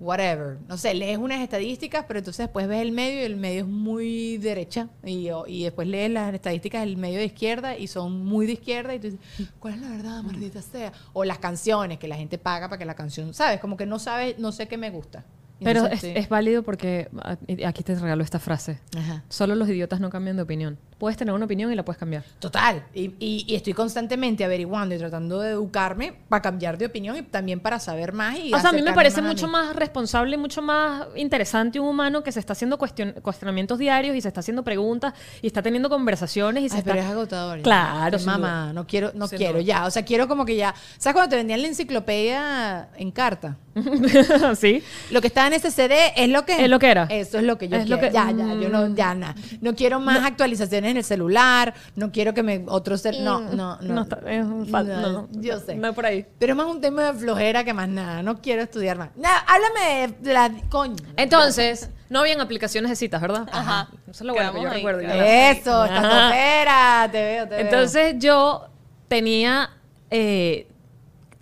whatever, 0.00 0.58
no 0.68 0.76
sé, 0.76 0.94
lees 0.94 1.18
unas 1.18 1.40
estadísticas, 1.40 2.04
pero 2.06 2.20
entonces 2.20 2.46
después 2.46 2.68
ves 2.68 2.82
el 2.82 2.92
medio 2.92 3.20
y 3.20 3.24
el 3.24 3.36
medio 3.36 3.62
es 3.62 3.66
muy 3.66 4.38
derecha 4.38 4.88
y, 5.04 5.28
y 5.46 5.64
después 5.64 5.88
lees 5.88 6.10
las 6.10 6.32
estadísticas 6.32 6.82
del 6.82 6.96
medio 6.96 7.18
de 7.18 7.26
izquierda 7.26 7.76
y 7.76 7.88
son 7.88 8.24
muy 8.24 8.46
de 8.46 8.52
izquierda 8.52 8.94
y 8.94 9.00
tú 9.00 9.10
dices, 9.10 9.20
¿cuál 9.58 9.74
es 9.74 9.80
la 9.80 9.90
verdad, 9.90 10.22
maldita 10.22 10.62
sea? 10.62 10.92
O 11.12 11.24
las 11.24 11.38
canciones 11.38 11.98
que 11.98 12.06
la 12.06 12.16
gente 12.16 12.38
paga 12.38 12.68
para 12.68 12.78
que 12.78 12.84
la 12.84 12.94
canción, 12.94 13.34
¿sabes? 13.34 13.60
Como 13.60 13.76
que 13.76 13.86
no 13.86 13.98
sabes, 13.98 14.38
no 14.38 14.52
sé 14.52 14.68
qué 14.68 14.76
me 14.76 14.90
gusta. 14.90 15.24
Pero 15.60 15.86
es, 15.86 16.04
es 16.04 16.28
válido 16.28 16.62
porque 16.62 17.08
ah, 17.22 17.36
aquí 17.66 17.82
te 17.82 17.94
regalo 17.94 18.22
esta 18.22 18.38
frase. 18.38 18.78
Ajá. 18.96 19.24
Solo 19.28 19.54
los 19.54 19.68
idiotas 19.68 20.00
no 20.00 20.10
cambian 20.10 20.36
de 20.36 20.42
opinión. 20.42 20.78
Puedes 20.98 21.16
tener 21.16 21.32
una 21.32 21.44
opinión 21.44 21.72
y 21.72 21.76
la 21.76 21.84
puedes 21.84 21.98
cambiar. 21.98 22.24
Total. 22.40 22.84
Y, 22.92 23.12
y- 23.20 23.44
y 23.46 23.54
estoy 23.54 23.72
constantemente 23.72 24.44
averiguando 24.44 24.94
y 24.94 24.98
tratando 24.98 25.40
de 25.40 25.50
educarme 25.50 26.12
para 26.28 26.42
cambiar 26.42 26.76
de 26.76 26.86
opinión 26.86 27.16
y 27.16 27.22
también 27.22 27.60
para 27.60 27.78
saber 27.78 28.12
más. 28.12 28.36
Y 28.36 28.52
O 28.52 28.58
sea, 28.58 28.70
a 28.70 28.72
mí 28.72 28.82
me 28.82 28.92
parece 28.92 29.22
más 29.22 29.30
mucho 29.30 29.46
mí. 29.46 29.52
más 29.52 29.76
responsable, 29.76 30.36
mucho 30.36 30.60
más 30.60 31.06
interesante 31.14 31.78
un 31.78 31.86
humano 31.88 32.24
que 32.24 32.32
se 32.32 32.40
está 32.40 32.52
haciendo 32.54 32.78
cuestion- 32.78 33.14
cuestionamientos 33.22 33.78
diarios 33.78 34.16
y 34.16 34.20
se 34.20 34.26
está 34.28 34.40
haciendo 34.40 34.64
preguntas 34.64 35.14
y 35.40 35.46
está 35.46 35.62
teniendo 35.62 35.88
conversaciones 35.88 36.64
y 36.64 36.68
se 36.68 36.78
está... 36.78 36.90
pero 36.92 37.04
es 37.04 37.10
agotador. 37.10 37.58
ya. 37.58 37.62
Claro, 37.62 38.18
mamá, 38.26 38.72
no 38.72 38.84
quiero, 38.86 39.12
no 39.14 39.28
Sin 39.28 39.38
quiero 39.38 39.54
duda. 39.54 39.62
ya. 39.62 39.86
O 39.86 39.90
sea, 39.92 40.04
quiero 40.04 40.26
como 40.26 40.44
que 40.44 40.56
ya. 40.56 40.74
¿Sabes 40.98 41.14
cuando 41.14 41.30
te 41.30 41.36
vendían 41.36 41.62
la 41.62 41.68
enciclopedia 41.68 42.88
en 42.96 43.10
carta? 43.12 43.56
sí. 44.58 44.82
Lo 45.10 45.20
que 45.20 45.28
estaba 45.28 45.46
en 45.46 45.52
ese 45.52 45.70
CD 45.70 46.12
es 46.16 46.28
lo 46.28 46.44
que 46.44 46.64
Es 46.64 46.68
lo 46.68 46.78
que 46.78 46.90
era. 46.90 47.04
Eso 47.04 47.38
es 47.38 47.44
lo 47.44 47.56
que 47.58 47.68
yo 47.68 47.76
Es 47.76 47.84
quiero. 47.86 48.00
lo 48.02 48.08
que- 48.08 48.12
ya, 48.12 48.30
ya, 48.32 48.54
yo 48.54 48.68
no, 48.68 48.88
Mm. 48.88 48.94
ya 48.96 49.14
nada. 49.14 49.34
No 49.60 49.74
quiero 49.74 50.00
más 50.00 50.24
actualizaciones 50.24 50.87
en 50.90 50.96
el 50.98 51.04
celular. 51.04 51.74
No 51.96 52.10
quiero 52.12 52.34
que 52.34 52.42
me 52.42 52.64
otro 52.68 52.96
cel- 52.96 53.20
no, 53.22 53.40
no, 53.40 53.78
no. 53.80 53.94
No, 53.94 54.02
está- 54.02 54.20
es 54.26 54.44
un 54.44 54.66
fal- 54.68 54.86
no, 54.86 55.12
no. 55.12 55.28
yo 55.32 55.58
sé. 55.60 55.74
No 55.76 55.92
por 55.92 56.06
ahí. 56.06 56.26
Pero 56.38 56.52
es 56.52 56.56
más 56.56 56.66
un 56.66 56.80
tema 56.80 57.12
de 57.12 57.18
flojera 57.18 57.64
que 57.64 57.72
más 57.72 57.88
nada. 57.88 58.22
No 58.22 58.40
quiero 58.40 58.62
estudiar 58.62 58.98
más. 58.98 59.10
Nada, 59.16 59.38
háblame 59.46 60.14
de 60.20 60.32
la 60.32 60.50
coño. 60.68 60.96
Entonces, 61.16 61.90
no 62.08 62.20
habían 62.20 62.40
aplicaciones 62.40 62.90
de 62.90 62.96
citas, 62.96 63.20
¿verdad? 63.20 63.46
Ajá. 63.52 63.88
Eso 64.02 64.10
es 64.10 64.20
lo 64.22 64.32
bueno 64.34 64.52
que 64.52 64.62
yo 64.62 64.68
ahí, 64.70 64.74
recuerdo. 64.76 65.00
Eso, 65.00 65.84
estás 65.84 66.02
topera, 66.02 67.08
te 67.12 67.22
veo, 67.22 67.44
te 67.48 67.54
veo. 67.56 67.64
Entonces 67.64 68.14
yo 68.18 68.68
tenía 69.08 69.70
eh, 70.10 70.66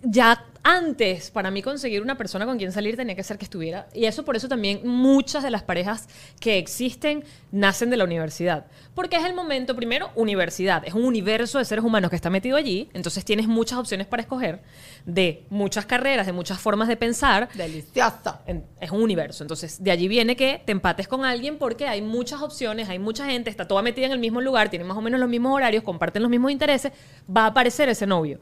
ya 0.03 0.45
antes, 0.68 1.31
para 1.31 1.52
mí 1.52 1.62
conseguir 1.62 2.02
una 2.02 2.18
persona 2.18 2.44
con 2.44 2.59
quien 2.59 2.72
salir 2.72 2.96
tenía 2.96 3.14
que 3.14 3.22
ser 3.22 3.38
que 3.38 3.44
estuviera. 3.44 3.87
Y 3.94 4.07
eso 4.07 4.24
por 4.24 4.35
eso 4.35 4.48
también 4.48 4.81
muchas 4.85 5.44
de 5.44 5.50
las 5.50 5.62
parejas 5.62 6.09
que 6.40 6.59
existen 6.59 7.22
nacen 7.52 7.88
de 7.88 7.96
la 7.96 8.02
universidad. 8.02 8.66
Porque 8.92 9.14
es 9.14 9.24
el 9.24 9.33
momento, 9.33 9.76
primero, 9.76 10.11
universidad. 10.16 10.83
Es 10.85 10.94
un 10.94 11.05
universo 11.05 11.59
de 11.59 11.64
seres 11.64 11.85
humanos 11.85 12.11
que 12.11 12.16
está 12.16 12.31
metido 12.31 12.57
allí. 12.57 12.88
Entonces 12.94 13.24
tienes 13.24 13.46
muchas 13.46 13.79
opciones 13.79 14.09
para 14.09 14.22
escoger 14.22 14.61
de 15.05 15.44
muchas 15.50 15.87
carreras, 15.87 16.26
de 16.26 16.33
muchas 16.33 16.59
formas 16.59 16.88
de 16.88 16.96
pensar. 16.96 17.48
delicioso. 17.55 18.40
En- 18.46 18.64
es 18.81 18.90
un 18.90 19.02
universo. 19.02 19.44
Entonces, 19.44 19.85
de 19.85 19.92
allí 19.92 20.09
viene 20.09 20.35
que 20.35 20.61
te 20.66 20.72
empates 20.72 21.07
con 21.07 21.24
alguien 21.24 21.59
porque 21.59 21.87
hay 21.87 22.02
muchas 22.02 22.42
opciones, 22.42 22.88
hay 22.88 22.98
mucha 22.98 23.24
gente, 23.26 23.50
está 23.50 23.68
toda 23.68 23.83
metida 23.83 24.07
en 24.07 24.12
el 24.12 24.18
mismo 24.18 24.40
lugar, 24.40 24.68
tienen 24.68 24.88
más 24.88 24.96
o 24.96 25.00
menos 25.00 25.20
los 25.20 25.29
mismos 25.29 25.55
horarios, 25.55 25.85
comparten 25.85 26.22
los 26.22 26.31
mismos 26.31 26.50
intereses, 26.50 26.90
va 27.35 27.42
a 27.44 27.46
aparecer 27.46 27.88
ese 27.88 28.05
novio. 28.05 28.40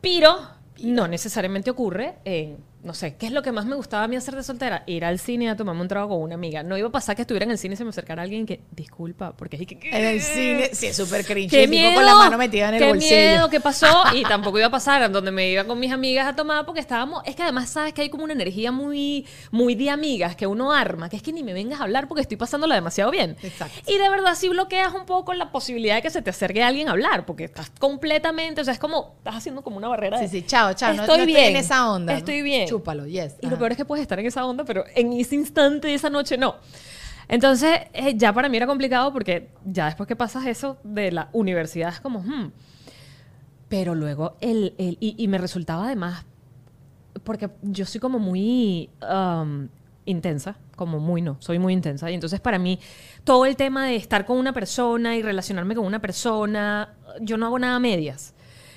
Pero 0.00 0.38
no 0.82 1.08
necesariamente 1.08 1.70
ocurre 1.70 2.16
en, 2.24 2.58
no 2.84 2.92
sé, 2.94 3.16
¿qué 3.16 3.26
es 3.26 3.32
lo 3.32 3.42
que 3.42 3.50
más 3.50 3.64
me 3.64 3.74
gustaba 3.76 4.04
a 4.04 4.08
mí 4.08 4.14
hacer 4.14 4.36
de 4.36 4.42
soltera? 4.42 4.84
Ir 4.86 5.04
al 5.06 5.18
cine 5.18 5.48
a 5.48 5.56
tomarme 5.56 5.80
un 5.80 5.88
trago 5.88 6.10
con 6.10 6.20
una 6.22 6.34
amiga. 6.34 6.62
No 6.62 6.76
iba 6.76 6.88
a 6.88 6.92
pasar 6.92 7.16
que 7.16 7.22
estuviera 7.22 7.44
en 7.44 7.50
el 7.50 7.56
cine 7.58 7.74
y 7.74 7.76
se 7.78 7.84
me 7.84 7.90
acercara 7.90 8.22
alguien 8.22 8.44
que, 8.44 8.60
disculpa, 8.72 9.32
porque 9.34 9.56
es 9.56 9.66
que... 9.66 9.78
En 9.90 10.04
el 10.04 10.20
cine, 10.20 10.70
sí, 10.74 10.86
es 10.88 10.96
súper 10.96 11.24
cringe. 11.24 11.50
¡Qué 11.50 11.66
miedo! 11.66 11.94
con 11.94 12.04
la 12.04 12.14
mano 12.14 12.36
metida 12.38 12.68
en 12.68 12.74
el 12.74 12.80
¡Qué 12.80 12.88
bolsillo. 12.88 13.16
miedo! 13.16 13.48
¿Qué 13.50 13.60
pasó? 13.60 13.86
Y 14.14 14.22
tampoco 14.24 14.58
iba 14.58 14.66
a 14.66 14.70
pasar 14.70 15.02
en 15.02 15.12
donde 15.12 15.30
me 15.30 15.48
iba 15.50 15.64
con 15.64 15.78
mis 15.80 15.90
amigas 15.92 16.26
a 16.28 16.36
tomar 16.36 16.66
porque 16.66 16.80
estábamos... 16.80 17.22
Es 17.24 17.34
que 17.34 17.42
además 17.42 17.70
sabes 17.70 17.94
que 17.94 18.02
hay 18.02 18.10
como 18.10 18.24
una 18.24 18.34
energía 18.34 18.70
muy, 18.70 19.26
muy 19.50 19.74
de 19.74 19.88
amigas 19.90 20.36
que 20.36 20.46
uno 20.46 20.70
arma, 20.72 21.08
que 21.08 21.16
es 21.16 21.22
que 21.22 21.32
ni 21.32 21.42
me 21.42 21.54
vengas 21.54 21.80
a 21.80 21.84
hablar 21.84 22.06
porque 22.06 22.20
estoy 22.20 22.36
pasándola 22.36 22.74
demasiado 22.74 23.10
bien. 23.10 23.36
Exacto. 23.42 23.80
Y 23.90 23.96
de 23.96 24.08
verdad 24.10 24.34
sí 24.34 24.48
bloqueas 24.50 24.92
un 24.92 25.06
poco 25.06 25.32
la 25.32 25.50
posibilidad 25.50 25.94
de 25.96 26.02
que 26.02 26.10
se 26.10 26.20
te 26.20 26.28
acerque 26.30 26.62
alguien 26.62 26.88
a 26.88 26.92
hablar 26.92 27.24
porque 27.24 27.44
estás 27.44 27.70
completamente... 27.70 28.60
O 28.60 28.64
sea, 28.64 28.74
es 28.74 28.78
como... 28.78 29.14
Estás 29.18 29.36
haciendo 29.36 29.62
como 29.62 29.78
una 29.78 29.88
barrera 29.88 30.18
Sí, 30.18 30.24
de... 30.24 30.30
sí, 30.30 30.42
chao, 30.46 30.74
chao. 30.74 30.92
no- 30.92 31.02
Estoy 31.02 31.16
no, 31.16 31.22
estoy 31.24 31.34
bien. 31.34 31.48
en 31.50 31.56
esa 31.56 31.90
onda. 31.90 32.12
¿no? 32.12 32.18
Estoy 32.18 32.42
bien. 32.42 32.68
Chúpalo, 32.78 33.06
yes. 33.06 33.36
Y 33.40 33.46
Ajá. 33.46 33.54
lo 33.54 33.58
peor 33.58 33.72
es 33.72 33.76
que 33.78 33.84
puedes 33.84 34.02
estar 34.02 34.18
en 34.18 34.26
esa 34.26 34.44
onda, 34.44 34.64
pero 34.64 34.84
en 34.94 35.12
ese 35.12 35.34
instante 35.34 35.92
esa 35.94 36.10
noche 36.10 36.36
no. 36.36 36.56
Entonces, 37.28 37.80
eh, 37.92 38.14
ya 38.16 38.32
para 38.32 38.48
mí 38.48 38.56
era 38.56 38.66
complicado 38.66 39.12
porque 39.12 39.48
ya 39.64 39.86
después 39.86 40.06
que 40.06 40.16
pasas 40.16 40.46
eso 40.46 40.76
de 40.84 41.10
la 41.12 41.28
universidad 41.32 41.90
es 41.90 42.00
como, 42.00 42.20
hmm. 42.20 42.52
Pero 43.68 43.94
luego, 43.94 44.36
el, 44.40 44.74
el- 44.78 44.98
y, 45.00 45.14
y 45.18 45.26
me 45.28 45.38
resultaba 45.38 45.86
además, 45.86 46.24
porque 47.24 47.48
yo 47.62 47.86
soy 47.86 48.00
como 48.00 48.18
muy 48.18 48.90
um, 49.10 49.68
intensa, 50.04 50.56
como 50.76 51.00
muy 51.00 51.22
no, 51.22 51.36
soy 51.40 51.58
muy 51.58 51.72
intensa. 51.72 52.10
Y 52.10 52.14
entonces 52.14 52.40
para 52.40 52.58
mí, 52.58 52.78
todo 53.24 53.46
el 53.46 53.56
tema 53.56 53.86
de 53.86 53.96
estar 53.96 54.26
con 54.26 54.36
una 54.36 54.52
persona 54.52 55.16
y 55.16 55.22
relacionarme 55.22 55.74
con 55.74 55.86
una 55.86 56.00
persona, 56.00 56.94
yo 57.20 57.36
no 57.36 57.46
hago 57.46 57.58
nada 57.58 57.76
a 57.76 57.80
medias. 57.80 58.34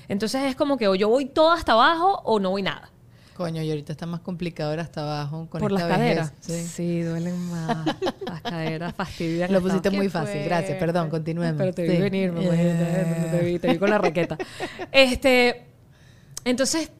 Entonces 0.08 0.42
es 0.44 0.56
como 0.56 0.78
que 0.78 0.88
o 0.88 0.94
yo 0.94 1.08
voy 1.10 1.26
todo 1.26 1.52
hasta 1.52 1.72
abajo 1.72 2.22
o 2.24 2.40
no 2.40 2.50
voy 2.50 2.62
nada. 2.62 2.90
Coño, 3.38 3.62
y 3.62 3.70
ahorita 3.70 3.92
está 3.92 4.04
más 4.04 4.18
complicado 4.20 4.74
ir 4.74 4.80
hasta 4.80 5.02
abajo 5.02 5.46
con 5.48 5.60
Por 5.60 5.70
las 5.70 5.82
esta 5.84 5.96
vejez. 5.96 6.16
caderas. 6.16 6.32
Sí. 6.40 6.66
Sí. 6.66 7.02
duelen 7.02 7.38
más. 7.50 7.86
las 8.26 8.42
caderas 8.42 8.94
fastidian. 8.96 9.52
Lo 9.52 9.62
pusiste 9.62 9.90
muy 9.90 10.08
fácil, 10.08 10.42
gracias. 10.42 10.76
Perdón, 10.76 11.08
continuemos. 11.08 11.56
Pero 11.56 11.72
te 11.72 11.82
vi 11.84 11.94
Sí. 11.94 12.02
venir, 12.02 12.32
mamá. 12.32 12.48
Eh. 12.52 13.28
Te 13.30 13.44
vi, 13.46 13.58
te 13.60 13.68
vi 13.68 13.78
con 13.78 13.90
la 13.90 13.98
raqueta. 13.98 14.36
Este, 14.90 15.66
entonces, 16.44 16.90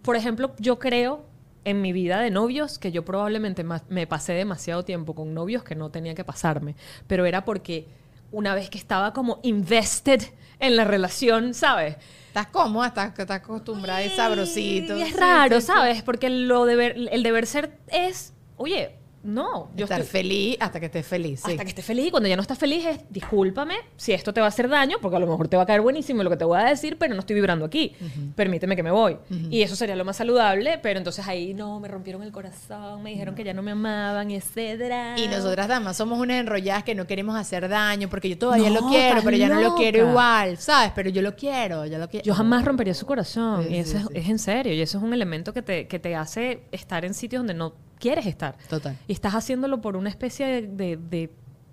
por 0.00 0.16
ejemplo, 0.16 0.54
yo 0.58 0.78
creo 0.78 1.26
en 1.64 1.82
mi 1.82 1.92
vida 1.92 2.20
de 2.20 2.30
novios 2.30 2.78
que 2.78 2.90
yo 2.90 3.04
probablemente 3.04 3.66
me 3.90 4.06
pasé 4.06 4.32
demasiado 4.32 4.82
tiempo 4.86 5.14
con 5.14 5.34
novios 5.34 5.62
que 5.62 5.74
no 5.74 5.90
tenía 5.90 6.14
que 6.14 6.24
pasarme, 6.24 6.74
pero 7.06 7.26
era 7.26 7.44
porque 7.44 7.86
una 8.32 8.54
vez 8.54 8.70
que 8.70 8.78
estaba 8.78 9.12
como 9.12 9.40
invested 9.42 10.22
en 10.58 10.76
la 10.76 10.84
relación, 10.84 11.52
¿sabes? 11.52 11.96
Estás 12.28 12.46
cómoda, 12.48 12.88
estás, 12.88 13.18
estás 13.18 13.30
acostumbrada 13.38 14.04
y 14.04 14.10
sabrosito. 14.10 14.96
Y 14.96 15.02
es 15.02 15.08
Sí, 15.08 15.14
raro, 15.16 15.60
sí. 15.60 15.66
¿sabes? 15.66 16.02
Porque 16.02 16.30
lo 16.30 16.64
deber, 16.66 16.94
el 17.10 17.22
deber 17.22 17.46
ser 17.46 17.78
es, 17.88 18.32
oye, 18.56 18.94
no, 19.28 19.70
yo 19.76 19.84
Estar 19.84 20.00
estoy- 20.00 20.20
feliz 20.22 20.56
hasta 20.60 20.80
que 20.80 20.86
estés 20.86 21.06
feliz. 21.06 21.40
sí. 21.44 21.50
hasta 21.52 21.62
que 21.64 21.68
estés 21.68 21.84
feliz. 21.84 22.06
Y 22.06 22.10
cuando 22.10 22.28
ya 22.28 22.36
no 22.36 22.42
estás 22.42 22.58
feliz 22.58 22.84
es 22.86 23.00
discúlpame 23.10 23.74
si 23.96 24.12
esto 24.12 24.32
te 24.32 24.40
va 24.40 24.46
a 24.46 24.48
hacer 24.48 24.68
daño 24.68 24.96
porque 25.00 25.16
a 25.16 25.20
lo 25.20 25.26
mejor 25.26 25.48
te 25.48 25.56
va 25.56 25.64
a 25.64 25.66
caer 25.66 25.80
buenísimo 25.80 26.22
lo 26.22 26.30
que 26.30 26.36
te 26.36 26.44
voy 26.44 26.58
a 26.60 26.64
decir 26.64 26.96
pero 26.98 27.14
no 27.14 27.20
estoy 27.20 27.34
vibrando 27.34 27.64
aquí. 27.64 27.94
Permíteme 28.34 28.74
que 28.76 28.82
me 28.82 28.90
voy. 28.90 29.18
Y 29.50 29.62
eso 29.62 29.76
sería 29.76 29.96
lo 29.96 30.04
más 30.04 30.16
saludable 30.16 30.78
pero 30.82 30.98
entonces 30.98 31.26
ahí 31.28 31.54
no 31.54 31.78
me 31.80 31.88
rompieron 31.88 32.22
el 32.22 32.32
corazón 32.32 33.02
me 33.02 33.10
dijeron 33.10 33.34
que 33.34 33.44
ya 33.44 33.54
no 33.54 33.62
me 33.62 33.72
amaban 33.72 34.30
etcétera. 34.30 35.18
Y 35.18 35.28
nosotras 35.28 35.68
damas 35.68 35.96
somos 35.96 36.18
unas 36.18 36.40
enrolladas 36.40 36.84
que 36.84 36.94
no 36.94 37.06
queremos 37.06 37.36
hacer 37.36 37.68
daño 37.68 38.08
porque 38.08 38.28
yo 38.28 38.38
todavía 38.38 38.70
No, 38.70 38.80
lo 38.80 38.88
quiero, 38.88 39.20
pero 39.22 39.36
ya 39.36 39.48
no 39.48 39.60
lo 39.60 39.74
quiero 39.74 40.08
igual, 40.08 40.56
¿sabes? 40.58 40.92
Pero 40.94 41.10
yo 41.10 41.22
lo 41.22 41.36
quiero, 41.36 41.86
yo 41.86 41.98
lo 41.98 42.08
quiero. 42.08 42.24
yo 42.24 42.34
jamás 42.34 42.64
rompería 42.64 42.94
su 42.94 43.06
corazón. 43.06 43.64
Sí, 43.64 43.74
y 43.74 43.76
eso 43.78 43.98
sí, 43.98 44.04
es, 44.14 44.24
es 44.24 44.30
en 44.30 44.38
serio 44.38 44.72
y 44.74 44.80
eso 44.80 44.98
es 44.98 45.04
un 45.04 45.12
elemento 45.12 45.52
que 45.52 45.62
te, 45.62 45.86
que 45.86 45.98
te 45.98 46.14
hace 46.16 46.62
estar 46.72 47.04
en 47.04 47.14
sitios 47.14 47.40
donde 47.40 47.54
no 47.54 47.74
quieres 47.98 48.26
estar 48.26 48.56
Total. 48.68 48.96
y 49.06 49.12
estás 49.12 49.34
haciéndolo 49.34 49.80
por 49.80 49.96
una 49.96 50.08
especie 50.08 50.46
de, 50.46 50.62
de- 50.68 50.96
de 50.96 51.30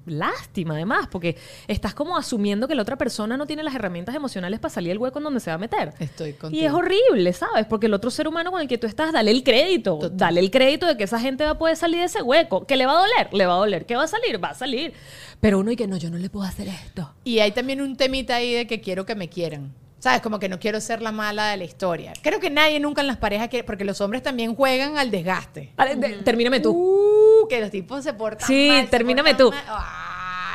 lástima 0.08 0.76
además 0.76 1.08
porque 1.10 1.36
estás 1.68 1.96
como 1.96 2.16
asumiendo 2.16 2.68
que 2.68 2.76
la 2.76 2.84
otra 2.84 2.96
persona 2.96 3.38
no 3.38 3.48
tiene 3.48 3.64
las 3.64 3.74
herramientas 3.74 4.14
emocionales 4.14 4.60
para 4.60 4.72
salir 4.72 4.90
del 4.90 5.00
hueco 5.00 5.18
en 5.18 5.24
donde 5.24 5.40
se 5.40 5.50
va 5.50 5.56
a 5.56 5.58
meter 5.58 5.94
Estoy 6.00 6.34
contigo. 6.34 6.62
Y 6.62 6.64
es 6.64 6.72
horrible, 6.72 7.34
¿sabes? 7.34 7.66
Porque 7.66 7.88
el 7.88 7.94
otro 7.96 8.12
ser 8.12 8.28
humano 8.28 8.52
con 8.52 8.62
el 8.62 8.68
que 8.68 8.78
tú 8.78 8.86
estás, 8.86 9.12
dale 9.14 9.32
el 9.32 9.44
crédito. 9.44 9.98
Total. 9.98 10.16
Dale 10.16 10.42
el 10.42 10.52
crédito 10.52 10.86
de 10.86 10.96
que 10.96 11.06
esa 11.06 11.20
gente 11.20 11.44
va 11.44 11.52
a 11.52 11.58
poder 11.58 11.76
salir 11.76 12.02
de 12.02 12.06
ese 12.06 12.22
hueco. 12.22 12.68
¿Que 12.68 12.76
le 12.76 12.86
va 12.86 12.92
a 12.92 13.02
doler? 13.02 13.34
Le 13.34 13.48
va 13.48 13.54
a 13.56 13.58
doler. 13.58 13.88
¿Que 13.88 13.96
va 13.96 14.04
a 14.04 14.08
salir? 14.08 14.44
Va 14.44 14.50
a 14.50 14.54
salir. 14.54 14.94
Pero 15.42 15.58
uno 15.58 15.72
y 15.72 15.76
que 15.76 15.88
no, 15.88 15.98
yo 15.98 16.12
no 16.12 16.20
le 16.20 16.30
puedo 16.30 16.46
hacer 16.46 16.68
esto. 16.68 17.12
Y 17.24 17.40
hay 17.40 17.52
también 17.52 17.82
un 17.82 17.96
temita 17.98 18.36
ahí 18.36 18.54
de 18.54 18.68
que 18.68 18.82
quiero 18.82 19.08
que 19.08 19.16
me 19.16 19.28
quieran. 19.28 19.74
¿Sabes? 20.06 20.22
Como 20.22 20.38
que 20.38 20.48
no 20.50 20.60
quiero 20.60 20.80
ser 20.82 21.02
la 21.02 21.12
mala 21.12 21.48
de 21.50 21.58
la 21.58 21.64
historia. 21.64 22.14
Creo 22.22 22.40
que 22.40 22.52
nadie 22.52 22.80
nunca 22.80 23.02
en 23.02 23.08
las 23.08 23.18
parejas 23.18 23.48
quiere, 23.48 23.64
porque 23.64 23.84
los 23.84 24.00
hombres 24.02 24.22
también 24.22 24.54
juegan 24.54 25.00
al 25.00 25.10
desgaste. 25.10 25.72
Vale, 25.76 25.96
de- 25.96 26.18
termíname 26.18 26.60
tú. 26.60 26.74
Uh, 26.78 27.48
que 27.48 27.60
los 27.60 27.72
tipos 27.72 28.04
se 28.04 28.14
portan 28.14 28.46
Sí, 28.48 28.68
mal. 28.70 28.84
se 28.84 28.92
termíname 28.92 29.34
tú. 29.34 29.50
mal. 29.50 29.64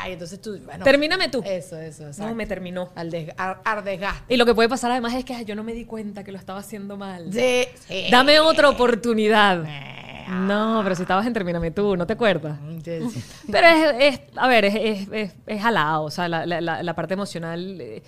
Ay, 0.03 0.13
entonces 0.13 0.41
tú, 0.41 0.57
bueno. 0.65 0.85
Termíname 0.85 1.29
tú. 1.31 1.43
Eso, 1.45 1.77
eso, 1.81 2.07
exacto. 2.07 2.29
No, 2.31 2.35
me 2.37 2.47
terminó. 2.47 2.91
Al, 2.95 3.11
des- 3.11 3.35
ar- 3.37 3.61
al 3.65 3.83
desgaste. 3.83 4.33
Y 4.33 4.37
lo 4.37 4.47
que 4.47 4.55
puede 4.55 4.69
pasar 4.69 4.93
además 4.93 5.15
es 5.15 5.25
que 5.25 5.35
ay, 5.35 5.45
yo 5.45 5.57
no 5.57 5.65
me 5.65 5.73
di 5.75 5.85
cuenta 5.85 6.23
que 6.23 6.31
lo 6.31 6.39
estaba 6.39 6.61
haciendo 6.61 6.97
mal. 6.97 7.33
Sí, 7.33 7.65
sí. 7.89 8.07
Dame 8.09 8.39
otra 8.39 8.69
oportunidad. 8.69 9.65
Eh, 9.67 10.27
No, 10.29 10.79
pero 10.85 10.95
si 10.95 11.03
estabas 11.03 11.27
en 11.27 11.33
Termíname 11.33 11.73
tú, 11.73 11.97
¿no 11.97 12.07
te 12.07 12.13
acuerdas? 12.13 12.57
sí, 12.85 13.01
sí. 13.13 13.25
Pero 13.51 13.67
es, 13.67 13.95
es- 14.15 14.21
a 14.37 14.47
ver, 14.47 14.65
es, 14.67 14.75
es, 14.77 15.09
es, 15.13 15.33
es 15.45 15.61
jalado, 15.61 16.05
o 16.05 16.11
sea, 16.13 16.29
la, 16.29 16.47
la- 16.47 16.61
la- 16.61 16.85
la 16.85 16.95
parte 16.95 17.15
emocional 17.15 17.81
eh, 17.81 18.03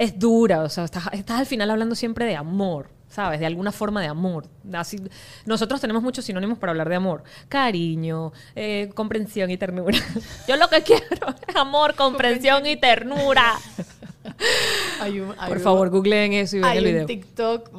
es 0.00 0.18
dura, 0.18 0.62
o 0.62 0.68
sea, 0.70 0.84
estás, 0.84 1.04
estás 1.12 1.40
al 1.40 1.44
final 1.46 1.70
hablando 1.70 1.94
siempre 1.94 2.24
de 2.24 2.34
amor, 2.34 2.88
¿sabes? 3.10 3.38
De 3.38 3.44
alguna 3.44 3.70
forma 3.70 4.00
de 4.00 4.06
amor. 4.06 4.46
Así, 4.72 4.96
nosotros 5.44 5.78
tenemos 5.78 6.02
muchos 6.02 6.24
sinónimos 6.24 6.56
para 6.56 6.70
hablar 6.70 6.88
de 6.88 6.94
amor. 6.94 7.22
Cariño, 7.50 8.32
eh, 8.56 8.90
comprensión 8.94 9.50
y 9.50 9.58
ternura. 9.58 9.98
Yo 10.48 10.56
lo 10.56 10.68
que 10.70 10.82
quiero 10.82 11.34
es 11.46 11.54
amor, 11.54 11.96
comprensión 11.96 12.64
y 12.64 12.76
ternura. 12.76 13.52
Hay 15.00 15.18
un- 15.20 15.34
hay 15.38 15.48
Por 15.48 15.56
un- 15.56 15.62
favor, 15.62 15.88
googleen 15.90 16.32
eso 16.34 16.56
y 16.56 16.60
vean 16.60 16.72
Hay 16.72 16.78
el 16.78 16.84
un 16.84 16.90
video. 16.92 17.06
TikTok 17.06 17.70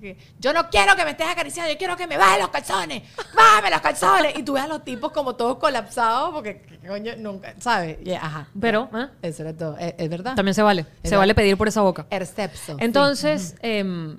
que 0.00 0.16
yo 0.40 0.52
no 0.54 0.70
quiero 0.70 0.96
que 0.96 1.04
me 1.04 1.10
estés 1.10 1.26
acariciando, 1.26 1.70
yo 1.70 1.76
quiero 1.78 1.96
que 1.96 2.06
me 2.06 2.16
bajes 2.16 2.40
los 2.40 2.48
calzones, 2.48 3.02
bájame 3.34 3.70
los 3.70 3.80
calzones. 3.82 4.38
Y 4.38 4.42
tú 4.42 4.54
ves 4.54 4.62
a 4.62 4.68
los 4.68 4.82
tipos 4.84 5.12
como 5.12 5.34
todos 5.36 5.58
colapsados 5.58 6.32
porque, 6.32 6.62
coño, 6.86 7.12
nunca, 7.18 7.54
¿sabes? 7.58 7.98
Ajá. 8.20 8.48
Pero, 8.58 8.88
¿eh? 8.94 9.06
Eso 9.22 9.42
era 9.42 9.54
todo. 9.54 9.76
Es, 9.78 9.94
es 9.98 10.08
verdad. 10.08 10.34
También 10.34 10.54
se 10.54 10.62
vale. 10.62 10.86
Se 11.04 11.14
vale 11.16 11.34
pedir 11.34 11.56
por 11.58 11.68
esa 11.68 11.82
boca. 11.82 12.06
Ercepso. 12.10 12.76
Entonces, 12.80 13.54
em, 13.60 14.18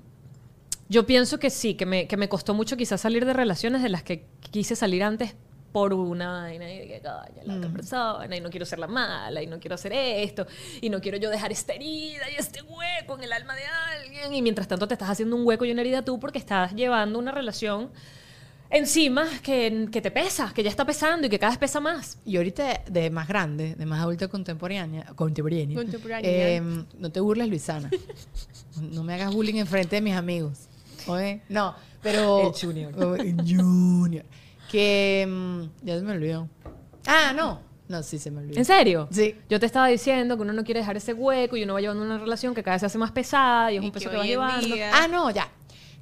yo 0.89 1.07
pienso 1.07 1.39
que 1.39 1.49
sí, 1.49 1.73
que 1.73 1.87
me, 1.87 2.07
que 2.07 2.17
me 2.17 2.29
costó 2.29 2.53
mucho 2.53 2.77
quizás 2.77 3.01
salir 3.01 3.25
de 3.25 3.33
relaciones 3.33 3.81
de 3.81 3.89
las 3.89 4.03
que 4.03 4.25
quise 4.51 4.75
salir 4.75 5.03
antes 5.03 5.35
por 5.73 5.91
una 5.91 6.43
vaina 6.43 6.71
y 6.71 6.87
que 6.87 7.01
la 7.03 7.55
otra 7.55 7.69
persona 7.69 8.37
y 8.37 8.39
no 8.39 8.49
quiero 8.49 8.65
ser 8.65 8.79
la 8.79 8.87
mala 8.87 9.41
y 9.41 9.47
no 9.47 9.59
quiero 9.59 9.73
hacer 9.75 9.91
esto 9.91 10.45
y 10.79 10.89
no 10.89 11.01
quiero 11.01 11.17
yo 11.17 11.29
dejar 11.31 11.51
esta 11.51 11.73
herida 11.73 12.29
y 12.31 12.35
este 12.35 12.61
hueco 12.61 13.17
en 13.17 13.23
el 13.23 13.33
alma 13.33 13.55
de 13.55 13.63
alguien 13.65 14.33
y 14.35 14.41
mientras 14.43 14.67
tanto 14.67 14.87
te 14.87 14.93
estás 14.93 15.09
haciendo 15.09 15.35
un 15.35 15.45
hueco 15.45 15.65
y 15.65 15.71
una 15.71 15.81
herida 15.81 16.05
tú 16.05 16.19
porque 16.19 16.37
estás 16.37 16.73
llevando 16.75 17.17
una 17.17 17.31
relación 17.31 17.89
encima 18.69 19.27
que, 19.43 19.87
que 19.91 20.01
te 20.01 20.09
pesa, 20.11 20.51
que 20.53 20.63
ya 20.63 20.69
está 20.69 20.85
pesando 20.85 21.27
y 21.27 21.29
que 21.29 21.37
cada 21.39 21.51
vez 21.51 21.59
pesa 21.59 21.79
más. 21.79 22.17
Y 22.25 22.37
ahorita 22.37 22.81
de 22.87 23.09
más 23.09 23.27
grande, 23.27 23.75
de 23.75 23.85
más 23.85 23.99
adulta 24.01 24.27
contemporánea, 24.27 25.05
contemporánea, 25.15 25.75
Contemporánea. 25.75 26.29
eh, 26.31 26.61
no 26.97 27.11
te 27.11 27.19
burles, 27.19 27.47
Luisana. 27.49 27.89
no 28.81 29.03
me 29.03 29.13
hagas 29.13 29.33
bullying 29.33 29.55
enfrente 29.55 29.95
de 29.97 30.01
mis 30.01 30.15
amigos. 30.15 30.67
¿Oye? 31.07 31.41
No, 31.49 31.75
pero... 32.01 32.47
El 32.47 32.53
junior. 32.53 32.93
Oh, 33.03 33.15
el 33.15 33.35
junior. 33.37 34.25
Que... 34.73 35.25
mm, 35.29 35.85
ya 35.85 35.97
se 35.99 36.01
me 36.03 36.13
olvidó. 36.13 36.49
Ah, 37.05 37.31
no. 37.35 37.61
No, 37.87 38.01
sí 38.01 38.17
se 38.17 38.31
me 38.31 38.39
olvidó. 38.39 38.57
¿En 38.57 38.65
serio? 38.65 39.07
Sí. 39.11 39.35
Yo 39.49 39.59
te 39.59 39.65
estaba 39.67 39.87
diciendo 39.87 40.35
que 40.35 40.41
uno 40.41 40.51
no 40.53 40.63
quiere 40.63 40.79
dejar 40.79 40.97
ese 40.97 41.13
hueco 41.13 41.55
y 41.57 41.63
uno 41.63 41.73
va 41.75 41.81
llevando 41.81 42.03
una 42.03 42.17
relación 42.17 42.55
que 42.55 42.63
cada 42.63 42.75
vez 42.75 42.79
se 42.79 42.85
hace 42.87 42.97
más 42.97 43.11
pesada 43.11 43.71
y 43.71 43.77
es 43.77 43.83
Y 43.83 43.85
un 43.85 43.91
peso 43.91 44.05
que 44.09 44.11
que 44.11 44.17
va 44.17 44.25
llevando. 44.25 44.65
día- 44.75 44.91
Ah, 44.93 45.07
no, 45.07 45.29
ya. 45.29 45.47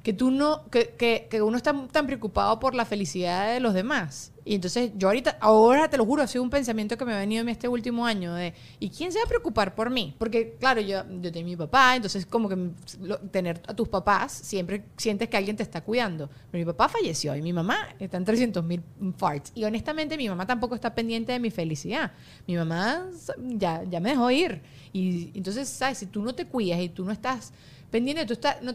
Que 0.02 0.12
tú 0.14 0.30
no, 0.30 0.64
que, 0.70 0.94
que, 0.98 1.28
que 1.30 1.42
uno 1.42 1.56
está 1.56 1.74
tan 1.92 2.06
preocupado 2.06 2.58
por 2.58 2.74
la 2.74 2.84
felicidad 2.86 3.52
de 3.52 3.60
los 3.60 3.74
demás. 3.74 4.31
Y 4.44 4.54
entonces 4.56 4.90
yo 4.96 5.08
ahorita, 5.08 5.38
ahora 5.40 5.88
te 5.88 5.96
lo 5.96 6.04
juro, 6.04 6.22
ha 6.22 6.26
sido 6.26 6.42
un 6.42 6.50
pensamiento 6.50 6.96
que 6.96 7.04
me 7.04 7.14
ha 7.14 7.18
venido 7.18 7.42
en 7.42 7.48
este 7.48 7.68
último 7.68 8.04
año 8.06 8.34
de, 8.34 8.54
¿y 8.80 8.90
quién 8.90 9.12
se 9.12 9.18
va 9.18 9.24
a 9.24 9.28
preocupar 9.28 9.74
por 9.74 9.90
mí? 9.90 10.14
Porque 10.18 10.56
claro, 10.58 10.80
yo, 10.80 11.04
yo 11.20 11.30
tengo 11.32 11.46
mi 11.46 11.56
papá, 11.56 11.94
entonces 11.96 12.26
como 12.26 12.48
que 12.48 12.56
lo- 13.00 13.18
tener 13.18 13.62
a 13.68 13.74
tus 13.74 13.88
papás, 13.88 14.32
siempre 14.32 14.84
sientes 14.96 15.28
que 15.28 15.36
alguien 15.36 15.56
te 15.56 15.62
está 15.62 15.82
cuidando. 15.82 16.28
Pero 16.50 16.64
mi 16.64 16.72
papá 16.72 16.88
falleció 16.88 17.36
y 17.36 17.42
mi 17.42 17.52
mamá 17.52 17.88
está 17.98 18.16
en 18.16 18.24
300 18.24 18.64
mil 18.64 18.82
farts. 19.16 19.52
Y 19.54 19.64
honestamente 19.64 20.16
mi 20.16 20.28
mamá 20.28 20.46
tampoco 20.46 20.74
está 20.74 20.94
pendiente 20.94 21.32
de 21.32 21.38
mi 21.40 21.50
felicidad. 21.50 22.12
Mi 22.46 22.56
mamá 22.56 23.06
ya, 23.38 23.84
ya 23.84 24.00
me 24.00 24.10
dejó 24.10 24.30
ir. 24.30 24.60
Y 24.92 25.30
entonces, 25.34 25.68
¿sabes? 25.68 25.98
Si 25.98 26.06
tú 26.06 26.22
no 26.22 26.34
te 26.34 26.46
cuidas 26.46 26.80
y 26.80 26.88
tú 26.88 27.04
no 27.04 27.12
estás 27.12 27.52
pendiente, 27.92 28.26
tú 28.26 28.32
estás, 28.32 28.60
no- 28.62 28.74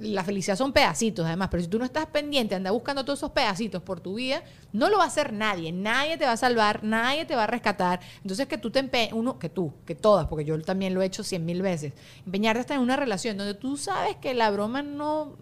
la 0.00 0.22
felicidad 0.24 0.56
son 0.56 0.72
pedacitos 0.74 1.24
además, 1.24 1.48
pero 1.50 1.62
si 1.62 1.68
tú 1.70 1.78
no 1.78 1.86
estás 1.86 2.04
pendiente, 2.06 2.54
anda 2.54 2.70
buscando 2.72 3.04
todos 3.04 3.18
esos 3.20 3.30
pedacitos 3.30 3.82
por 3.82 4.00
tu 4.00 4.14
vida, 4.16 4.42
no 4.72 4.90
lo 4.90 4.98
va 4.98 5.04
a 5.04 5.06
hacer 5.06 5.32
nadie, 5.32 5.72
nadie 5.72 6.18
te 6.18 6.26
va 6.26 6.32
a 6.32 6.36
salvar, 6.36 6.84
nadie 6.84 7.24
te 7.24 7.34
va 7.34 7.44
a 7.44 7.46
rescatar. 7.46 8.00
Entonces 8.22 8.46
que 8.46 8.58
tú 8.58 8.70
te 8.70 8.80
empeñes, 8.80 9.14
uno, 9.14 9.38
que 9.38 9.48
tú, 9.48 9.72
que 9.86 9.94
todas, 9.94 10.26
porque 10.26 10.44
yo 10.44 10.60
también 10.60 10.92
lo 10.92 11.00
he 11.00 11.06
hecho 11.06 11.24
cien 11.24 11.46
mil 11.46 11.62
veces, 11.62 11.94
empeñarte 12.26 12.60
hasta 12.60 12.74
en 12.74 12.80
una 12.80 12.96
relación 12.96 13.38
donde 13.38 13.54
tú 13.54 13.78
sabes 13.78 14.16
que 14.16 14.34
la 14.34 14.50
broma 14.50 14.82
no, 14.82 15.36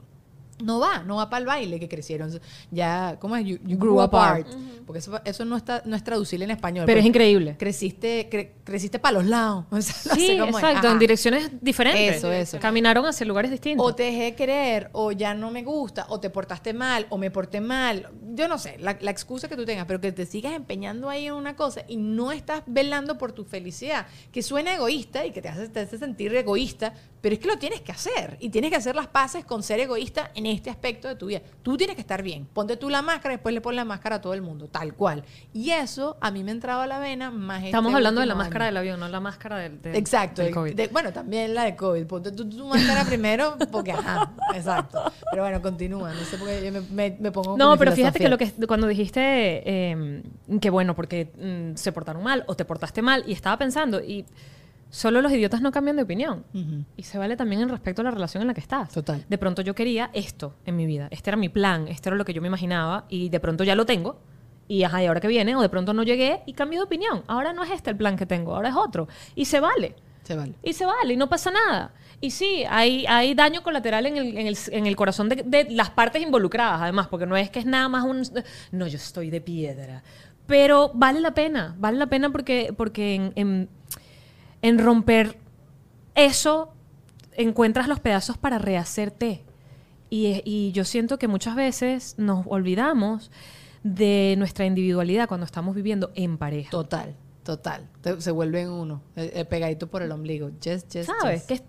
no 0.63 0.81
va, 0.81 1.03
no 1.05 1.17
va 1.17 1.31
para 1.31 1.41
el 1.41 1.47
baile 1.47 1.79
que 1.81 1.89
crecieron. 1.89 2.31
Ya, 2.71 3.17
¿cómo 3.21 3.37
es? 3.37 3.45
You, 3.47 3.59
you 3.65 3.79
grew 3.79 4.01
apart. 4.01 4.47
Porque 4.87 4.99
eso, 5.01 5.21
eso 5.25 5.45
no, 5.45 5.57
está, 5.57 5.83
no 5.85 5.95
es 5.97 6.03
traducible 6.03 6.45
en 6.47 6.51
español. 6.51 6.87
Pero 6.87 7.01
es 7.01 7.07
increíble. 7.07 7.57
Creciste, 7.59 8.29
cre- 8.31 8.51
creciste 8.65 8.99
para 8.99 9.15
los 9.19 9.27
lados. 9.27 9.65
O 9.71 9.81
sea, 9.81 9.95
no 10.07 10.15
Sí, 10.15 10.27
sé 10.29 10.39
cómo 10.39 10.59
es. 10.59 10.65
exacto, 10.65 10.91
en 10.91 10.99
direcciones 10.99 11.51
diferentes. 11.61 12.17
Eso, 12.17 12.33
eso. 12.33 12.59
Caminaron 12.59 13.05
hacia 13.07 13.27
lugares 13.27 13.51
distintos. 13.51 13.87
O 13.87 13.95
te 13.95 14.05
dejé 14.05 14.23
de 14.25 14.35
querer, 14.35 14.91
o 14.93 15.13
ya 15.13 15.35
no 15.35 15.51
me 15.51 15.63
gusta, 15.63 16.07
o 16.09 16.19
te 16.21 16.31
portaste 16.31 16.73
mal, 16.73 17.07
o 17.11 17.19
me 17.19 17.31
porté 17.31 17.61
mal. 17.61 18.09
Yo 18.35 18.49
no 18.49 18.59
sé, 18.59 18.77
la, 18.79 18.97
la 19.01 19.11
excusa 19.11 19.49
que 19.49 19.57
tú 19.57 19.65
tengas, 19.65 19.87
pero 19.87 20.01
que 20.01 20.11
te 20.13 20.27
sigas 20.27 20.53
empeñando 20.55 21.09
ahí 21.11 21.27
en 21.27 21.35
una 21.35 21.55
cosa 21.57 21.83
y 21.87 21.97
no 21.97 22.33
estás 22.33 22.63
velando 22.67 23.19
por 23.19 23.33
tu 23.33 23.45
felicidad, 23.45 24.07
que 24.33 24.43
suena 24.43 24.75
egoísta 24.75 25.25
y 25.27 25.33
que 25.33 25.43
te 25.43 25.49
hace, 25.49 25.69
te 25.69 25.81
hace 25.81 25.99
sentir 25.99 26.35
egoísta, 26.35 26.95
pero 27.21 27.35
es 27.35 27.41
que 27.41 27.49
lo 27.49 27.59
tienes 27.59 27.81
que 27.83 27.93
hacer. 27.93 28.37
Y 28.41 28.49
tienes 28.51 28.71
que 28.71 28.77
hacer 28.77 28.95
las 28.97 29.09
paces 29.09 29.45
con 29.45 29.63
ser 29.63 29.81
egoísta 29.81 30.31
en 30.35 30.47
este 30.49 30.71
aspecto 30.71 31.09
de 31.09 31.15
tu 31.17 31.27
vida. 31.27 31.41
Tú 31.63 31.77
tienes 31.77 31.95
que 31.97 32.01
estar 32.03 32.23
bien. 32.23 32.47
Ponte 32.53 32.77
tú 32.77 32.91
la 32.91 33.03
máscara, 33.03 33.35
después 33.35 33.55
le 33.55 33.61
pones 33.61 33.77
la 33.77 33.85
máscara 33.85 34.17
a 34.17 34.21
todo 34.21 34.35
el 34.35 34.43
mundo, 34.43 34.69
tal 34.69 34.95
cual. 34.95 35.23
Y 35.53 35.71
eso 35.71 36.17
a 36.21 36.31
mí 36.31 36.43
me 36.45 36.51
entraba 36.51 36.85
a 36.85 36.87
la 36.87 36.99
vena 36.99 37.31
más 37.31 37.63
Estamos 37.65 37.91
este 37.91 37.97
hablando 37.97 38.21
de 38.21 38.27
la 38.27 38.35
máscara 38.35 38.67
del 38.67 38.77
avión, 38.77 38.99
no 39.01 39.09
la 39.09 39.21
máscara 39.21 39.59
del, 39.59 39.81
del- 39.81 39.97
Exacto. 39.97 40.43
del 40.43 40.49
el- 40.49 40.55
COVID. 40.55 40.75
de- 40.75 40.89
bueno, 40.89 41.13
también 41.13 41.55
la 41.55 41.65
de 41.65 41.77
COVID. 41.77 42.07
Ponte 42.07 42.33
tú 42.33 42.49
tu 42.49 42.67
máscara 42.67 43.05
primero 43.05 43.57
porque, 43.71 43.93
ajá, 43.93 44.33
exacto. 44.55 45.03
Pero 45.31 45.43
bueno, 45.43 45.61
continúa. 45.63 46.13
No 46.13 46.21
sé 46.25 46.37
por 46.39 46.49
qué 46.49 46.65
yo 46.65 46.73
me, 46.73 46.81
me- 46.81 47.17
me 47.21 47.31
pongo 47.33 47.57
No, 47.57 47.77
pero 47.77 47.93
fíjate 47.93 48.19
que 48.19 48.29
lo 48.29 48.39
que 48.39 48.51
cuando 48.67 48.87
dijiste 48.87 49.21
eh, 49.23 50.23
que 50.61 50.71
bueno, 50.71 50.95
porque 50.95 51.31
mm, 51.39 51.77
se 51.77 51.93
portaron 51.93 52.23
mal 52.23 52.45
o 52.47 52.55
te 52.55 52.65
portaste 52.65 53.03
mal, 53.03 53.25
y 53.27 53.33
estaba 53.33 53.57
pensando, 53.59 54.01
y 54.01 54.25
Solo 54.91 55.21
los 55.21 55.33
idiotas 55.33 55.61
no 55.61 55.71
cambian 55.71 55.97
de 55.97 56.03
opinión. 56.03 56.45
Y 56.97 57.03
se 57.03 57.19
vale 57.19 57.37
también 57.37 57.63
en 57.63 57.69
respecto 57.69 58.03
a 58.03 58.05
la 58.05 58.11
relación 58.11 58.43
en 58.43 58.49
la 58.49 58.55
que 58.55 58.61
estás. 58.61 58.91
Total. 58.91 59.25
De 59.29 59.39
pronto 59.39 59.63
yo 59.63 59.75
quería 59.75 60.11
esto 60.13 60.55
en 60.65 60.77
mi 60.77 60.87
vida. 60.87 61.09
Este 61.11 61.31
era 61.31 61.37
mi 61.37 61.49
plan, 61.49 61.89
este 61.89 62.09
era 62.09 62.17
lo 62.17 62.25
que 62.25 62.33
yo 62.33 62.41
me 62.41 62.49
imaginaba 62.49 63.05
y 63.09 63.29
de 63.29 63.41
pronto 63.41 63.65
ya 63.65 63.75
lo 63.75 63.87
tengo. 63.87 64.21
Y 64.67 64.83
ajá, 64.83 65.03
¿y 65.03 65.07
ahora 65.07 65.21
que 65.21 65.29
viene? 65.29 65.57
O 65.57 65.63
de 65.63 65.69
pronto 65.69 65.95
no 65.95 66.03
llegué 66.03 66.43
y 66.47 66.53
cambié 66.53 66.79
de 66.79 66.85
opinión. 66.85 67.23
Ahora 67.27 67.53
no 67.53 67.65
es 67.65 67.71
este 67.71 67.91
el 67.91 67.97
plan 67.97 68.17
que 68.17 68.27
tengo, 68.27 68.55
ahora 68.55 68.69
es 68.69 68.77
otro. 68.77 69.09
Y 69.35 69.47
se 69.47 69.61
vale. 69.61 69.95
Se 70.23 70.35
vale. 70.37 70.55
Y 70.63 70.75
se 70.75 70.85
vale, 70.85 71.15
y 71.15 71.17
no 71.17 71.29
pasa 71.31 71.51
nada. 71.51 71.93
Y 72.21 72.33
sí, 72.33 72.65
hay, 72.69 73.07
hay 73.07 73.35
daño 73.35 73.63
colateral 73.63 74.05
en 74.05 74.19
el, 74.19 74.37
en 74.37 74.47
el, 74.47 74.59
en 74.73 74.87
el 74.87 74.95
corazón 74.95 75.31
de, 75.31 75.37
de 75.37 75.71
las 75.71 75.89
partes 75.89 76.23
involucradas, 76.23 76.83
además, 76.83 77.09
porque 77.09 77.25
no 77.25 77.35
es 77.35 77.49
que 77.49 77.61
es 77.61 77.67
nada 77.67 77.89
más 77.89 78.05
un... 78.05 78.23
No, 78.73 78.87
yo 78.87 78.97
estoy 78.97 79.31
de 79.31 79.41
piedra. 79.41 80.03
Pero 80.47 80.91
vale 80.95 81.21
la 81.21 81.33
pena, 81.33 81.77
vale 81.79 81.97
la 81.97 82.09
pena 82.09 82.31
porque, 82.31 82.75
porque 82.77 83.15
en, 83.15 83.33
en, 83.37 83.69
en 84.63 84.79
romper 84.79 85.39
eso 86.15 86.73
encuentras 87.37 87.89
los 87.89 88.01
pedazos 88.01 88.37
para 88.39 88.59
rehacerte. 88.59 89.45
Y, 90.11 90.41
y 90.45 90.73
yo 90.73 90.85
siento 90.85 91.19
que 91.19 91.29
muchas 91.29 91.55
veces 91.55 92.15
nos 92.19 92.47
olvidamos 92.49 93.31
de 93.83 94.35
nuestra 94.39 94.65
individualidad 94.67 95.29
cuando 95.29 95.45
estamos 95.47 95.75
viviendo 95.75 96.11
en 96.15 96.39
pareja. 96.39 96.71
Total, 96.71 97.15
total. 97.43 97.89
Te- 98.01 98.21
se 98.21 98.31
vuelven 98.31 98.71
uno, 98.71 99.03
eh, 99.17 99.31
eh, 99.35 99.45
pegadito 99.45 99.87
por 99.89 100.03
el 100.03 100.11
ombligo. 100.11 100.51
Yes, 100.63 100.89
yes, 100.89 101.07
¿Sabes? 101.07 101.41
yes. 101.43 101.47
Que, 101.47 101.55
es- 101.55 101.63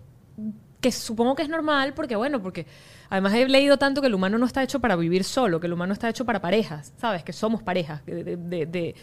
que 0.80 0.90
supongo 0.92 1.34
que 1.34 1.42
es 1.42 1.48
normal 1.50 1.92
porque, 1.94 2.16
bueno, 2.16 2.42
porque 2.42 2.66
además 3.10 3.34
he 3.34 3.46
leído 3.46 3.76
tanto 3.76 4.00
que 4.00 4.06
el 4.06 4.14
humano 4.14 4.38
no 4.38 4.46
está 4.46 4.62
hecho 4.62 4.80
para 4.80 4.96
vivir 4.96 5.24
solo, 5.24 5.60
que 5.60 5.66
el 5.66 5.74
humano 5.74 5.92
está 5.92 6.08
hecho 6.08 6.24
para 6.24 6.40
parejas, 6.40 6.94
¿sabes? 6.96 7.22
Que 7.22 7.34
somos 7.34 7.62
parejas. 7.62 8.04
de- 8.06 8.24
de- 8.24 8.36
de- 8.38 8.66
de- 8.66 8.94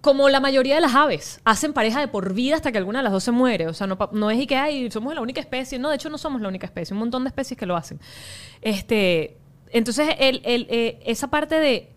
como 0.00 0.28
la 0.28 0.38
mayoría 0.40 0.76
de 0.76 0.80
las 0.80 0.94
aves, 0.94 1.40
hacen 1.44 1.72
pareja 1.72 1.98
de 2.00 2.06
por 2.08 2.32
vida 2.32 2.54
hasta 2.56 2.70
que 2.70 2.78
alguna 2.78 3.00
de 3.00 3.04
las 3.04 3.12
dos 3.12 3.24
se 3.24 3.32
muere. 3.32 3.66
O 3.66 3.74
sea, 3.74 3.86
no, 3.86 3.98
no 4.12 4.30
es 4.30 4.38
y 4.38 4.46
que 4.46 4.56
hay, 4.56 4.90
somos 4.90 5.14
la 5.14 5.20
única 5.20 5.40
especie. 5.40 5.78
No, 5.78 5.88
de 5.90 5.96
hecho 5.96 6.08
no 6.10 6.18
somos 6.18 6.40
la 6.40 6.48
única 6.48 6.66
especie. 6.66 6.94
Un 6.94 7.00
montón 7.00 7.24
de 7.24 7.28
especies 7.28 7.58
que 7.58 7.66
lo 7.66 7.76
hacen. 7.76 7.98
Este, 8.62 9.36
entonces, 9.70 10.08
el, 10.18 10.40
el, 10.44 10.66
eh, 10.70 11.00
esa 11.04 11.28
parte 11.28 11.56
de 11.58 11.90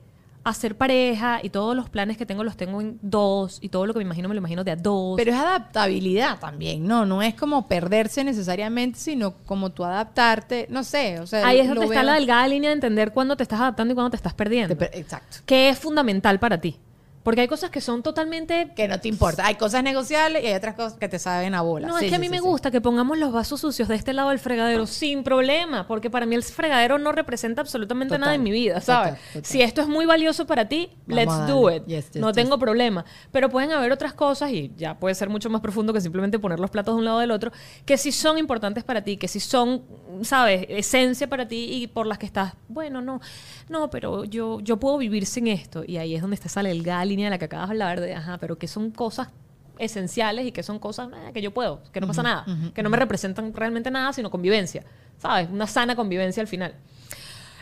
hacer 0.43 0.76
pareja 0.78 1.39
y 1.43 1.50
todos 1.50 1.76
los 1.76 1.89
planes 1.89 2.18
que 2.18 2.26
tengo 2.26 2.43
los 2.43 2.56
tengo 2.58 2.80
en 2.82 2.97
dos 3.02 3.60
y 3.62 3.70
todo 3.70 3.86
lo 3.86 3.93
que 3.93 4.00
me 4.00 4.06
imagino 4.06 4.28
me 4.30 4.34
lo 4.34 4.39
imagino 4.39 4.64
de 4.64 4.72
a 4.72 4.76
dos. 4.76 5.16
Pero 5.18 5.32
es 5.32 5.38
adaptabilidad 5.38 6.39
también, 6.39 6.88
¿no? 6.88 7.06
No 7.06 7.22
es 7.22 7.36
como 7.36 7.68
perderse 7.68 8.24
necesariamente, 8.24 8.97
sino 8.97 9.34
como 9.45 9.70
tú 9.72 9.84
adaptarte, 9.84 10.66
no 10.70 10.84
sé, 10.84 11.20
o 11.20 11.28
sea... 11.28 11.45
Ahí 11.45 11.60
es 11.60 11.68
donde 11.68 11.86
está 11.86 11.95
veo- 12.00 12.04
la 12.04 12.14
delgada 12.16 12.47
línea 12.47 12.70
de 12.70 12.76
entender 12.76 13.12
cuándo 13.12 13.36
te 13.36 13.43
estás 13.43 13.60
adaptando 13.60 13.91
y 13.91 13.95
cuándo 13.95 14.10
te 14.12 14.16
estás 14.16 14.34
perdiendo. 14.34 14.70
Te 14.70 14.88
per- 14.88 14.97
Exacto. 15.00 15.38
¿Qué 15.45 15.70
es 15.70 15.78
fundamental 15.78 16.39
para 16.39 16.60
ti? 16.60 16.78
Porque 17.24 17.41
hay 17.41 17.47
cosas 17.47 17.70
que 17.70 17.82
son 17.82 18.01
totalmente... 18.01 18.72
Que 18.76 18.88
no 18.88 18.99
te 18.99 19.07
importa. 19.07 19.45
Hay 19.45 19.55
cosas 19.55 19.84
negociables 19.84 20.43
y 20.43 20.47
hay 20.47 20.53
otras 20.53 20.76
cosas 20.76 20.93
que 20.93 21.09
te 21.09 21.20
saben 21.20 21.53
a 21.53 21.61
bola. 21.61 21.88
No, 21.88 21.97
Sí, 21.99 22.05
es 22.05 22.11
que 22.11 22.15
a 22.15 22.20
mí 22.20 22.28
sí, 22.28 22.32
me 22.32 22.38
sí. 22.38 22.43
gusta 22.43 22.72
que 22.72 22.80
pongamos 22.82 23.17
los 23.17 23.32
vasos 23.34 23.59
sucios 23.59 23.88
de 23.89 23.95
este 23.95 24.13
lado 24.13 24.30
del 24.30 24.39
fregadero 24.39 24.88
sin 24.88 25.24
problema, 25.24 25.86
porque 25.88 26.09
para 26.09 26.26
mí 26.26 26.36
el 26.36 26.43
fregadero 26.43 26.97
no 26.97 27.11
representa 27.11 27.61
absolutamente 27.61 28.13
Total, 28.13 28.22
nada 28.22 28.36
en 28.36 28.43
mi 28.43 28.51
vida, 28.51 28.80
¿sabes? 28.80 29.15
total, 29.15 29.28
total. 29.34 29.45
Si 29.45 29.61
esto 29.61 29.82
es 29.82 29.88
muy 29.88 30.05
valioso 30.05 30.47
para 30.47 30.70
ti, 30.70 30.89
Vamos 31.07 31.15
let's 31.15 31.47
do 31.47 31.70
it. 31.70 31.86
Yes, 31.86 32.11
yes, 32.11 32.22
no 32.22 32.30
yes. 32.30 32.36
tengo 32.36 32.57
problema. 32.57 33.03
Pero 33.32 33.49
pueden 33.49 33.72
haber 33.72 33.91
otras 33.91 34.13
cosas, 34.13 34.51
y 34.51 34.72
ya 34.78 34.97
puede 34.97 35.13
ser 35.15 35.30
mucho 35.30 35.49
más 35.49 35.61
profundo 35.61 35.91
que 35.91 36.01
simplemente 36.01 36.39
poner 36.39 36.59
los 36.59 36.70
platos 36.70 36.95
de 36.95 36.99
un 36.99 37.05
lado 37.05 37.20
del 37.20 37.32
otro, 37.32 37.51
que 37.86 37.97
sí 37.97 38.11
son 38.11 38.38
importantes 38.38 38.84
para 38.84 39.03
ti, 39.03 39.17
que 39.17 39.28
sí 39.28 39.39
son, 39.39 39.84
¿sabes? 40.22 40.65
Esencia 40.70 41.28
para 41.28 41.47
ti 41.47 41.67
y 41.70 41.88
por 41.88 42.07
las 42.07 42.17
que 42.17 42.26
estás, 42.26 42.53
bueno, 42.70 43.01
no, 43.01 43.20
no, 43.67 43.89
pero 43.89 44.24
yo, 44.24 44.59
yo 44.61 44.78
puedo 44.78 44.97
vivir 44.97 45.26
sin 45.26 45.47
esto. 45.47 45.84
Y 45.86 45.97
ahí 45.97 46.15
es 46.15 46.22
donde 46.22 46.36
está 46.36 46.47
esa 46.47 46.63
delgada 46.63 47.05
línea 47.10 47.26
de 47.26 47.32
la 47.32 47.38
que 47.38 47.45
acabas 47.45 47.70
de 47.70 47.74
hablar, 47.74 47.99
de, 47.99 48.14
ajá, 48.14 48.38
pero 48.38 48.57
que 48.57 48.68
son 48.68 48.91
cosas 48.91 49.30
esenciales 49.78 50.45
y 50.45 50.51
que 50.51 50.64
son 50.64 50.80
cosas 50.80 51.10
eh, 51.14 51.32
que 51.34 51.41
yo 51.41 51.51
puedo, 51.51 51.82
que 51.91 52.01
no 52.01 52.07
pasa 52.07 52.22
nada, 52.22 52.45
que 52.74 52.84
no 52.84 52.89
me 52.89 52.97
representan 52.97 53.53
realmente 53.53 53.89
nada, 53.89 54.14
sino 54.14 54.30
convivencia, 54.30 54.84
¿sabes? 55.18 55.49
Una 55.49 55.68
sana 55.68 55.95
convivencia 55.95 56.41
al 56.41 56.47
final. 56.47 56.76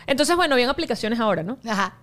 Entonces, 0.06 0.36
bueno, 0.36 0.56
bien 0.56 0.68
aplicaciones 0.68 1.20
ahora, 1.20 1.42
¿no? 1.42 1.58
Ajá. 1.66 1.94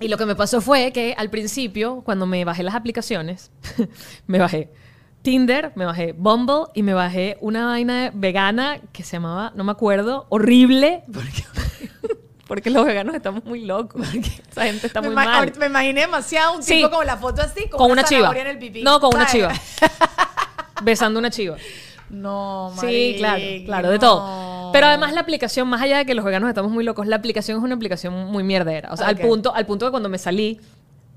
Y 0.00 0.08
lo 0.08 0.18
que 0.18 0.26
me 0.26 0.34
pasó 0.34 0.60
fue 0.60 0.92
que 0.92 1.14
al 1.16 1.30
principio, 1.30 2.02
cuando 2.04 2.26
me 2.26 2.44
bajé 2.44 2.62
las 2.62 2.74
aplicaciones, 2.74 3.50
me 4.26 4.38
bajé 4.38 4.70
Tinder, 5.22 5.72
me 5.74 5.84
bajé 5.84 6.12
Bumble 6.12 6.66
y 6.74 6.82
me 6.82 6.94
bajé 6.94 7.38
una 7.40 7.66
vaina 7.66 8.10
vegana 8.14 8.80
que 8.92 9.02
se 9.02 9.16
llamaba, 9.16 9.52
no 9.54 9.64
me 9.64 9.72
acuerdo, 9.72 10.26
horrible. 10.28 11.04
Porque 12.48 12.70
los 12.70 12.84
veganos 12.84 13.14
estamos 13.14 13.44
muy 13.44 13.64
locos. 13.64 14.02
Esa 14.50 14.64
gente 14.64 14.86
está 14.88 15.00
me, 15.00 15.08
muy 15.08 15.16
ima- 15.16 15.24
mal. 15.26 15.52
me 15.58 15.66
imaginé 15.66 16.00
demasiado 16.00 16.54
un 16.56 16.62
Sí. 16.64 16.76
tipo 16.76 16.90
como 16.90 17.04
la 17.04 17.16
foto 17.16 17.42
así, 17.42 17.68
con, 17.68 17.78
Con 17.78 17.90
una 17.92 18.02
chiva. 18.02 18.36
en 18.36 18.46
el 18.48 18.58
pipí. 18.58 18.82
No, 18.82 18.98
con 18.98 19.14
una 19.14 19.26
chiva. 19.26 19.52
Besando 20.82 21.18
una 21.18 21.30
chiva. 21.30 21.56
No, 22.10 22.72
Sí, 22.80 23.16
claro, 23.18 23.42
claro, 23.66 23.90
de 23.90 23.98
todo. 23.98 24.70
Pero 24.72 24.86
además 24.86 25.12
la 25.12 25.20
aplicación, 25.20 25.68
más 25.68 25.82
allá 25.82 25.98
de 25.98 26.06
que 26.06 26.14
los 26.14 26.24
veganos 26.24 26.48
estamos 26.48 26.70
muy 26.72 26.84
locos, 26.84 27.06
la 27.06 27.16
aplicación 27.16 27.58
es 27.58 27.62
una 27.62 27.74
aplicación 27.74 28.14
muy 28.32 28.44
mierdera. 28.44 28.90
O 28.92 28.96
sea, 28.96 29.08
al 29.08 29.18
punto, 29.18 29.54
al 29.54 29.66
punto 29.66 29.84
de 29.84 29.90
cuando 29.90 30.08
me 30.08 30.18
salí, 30.18 30.58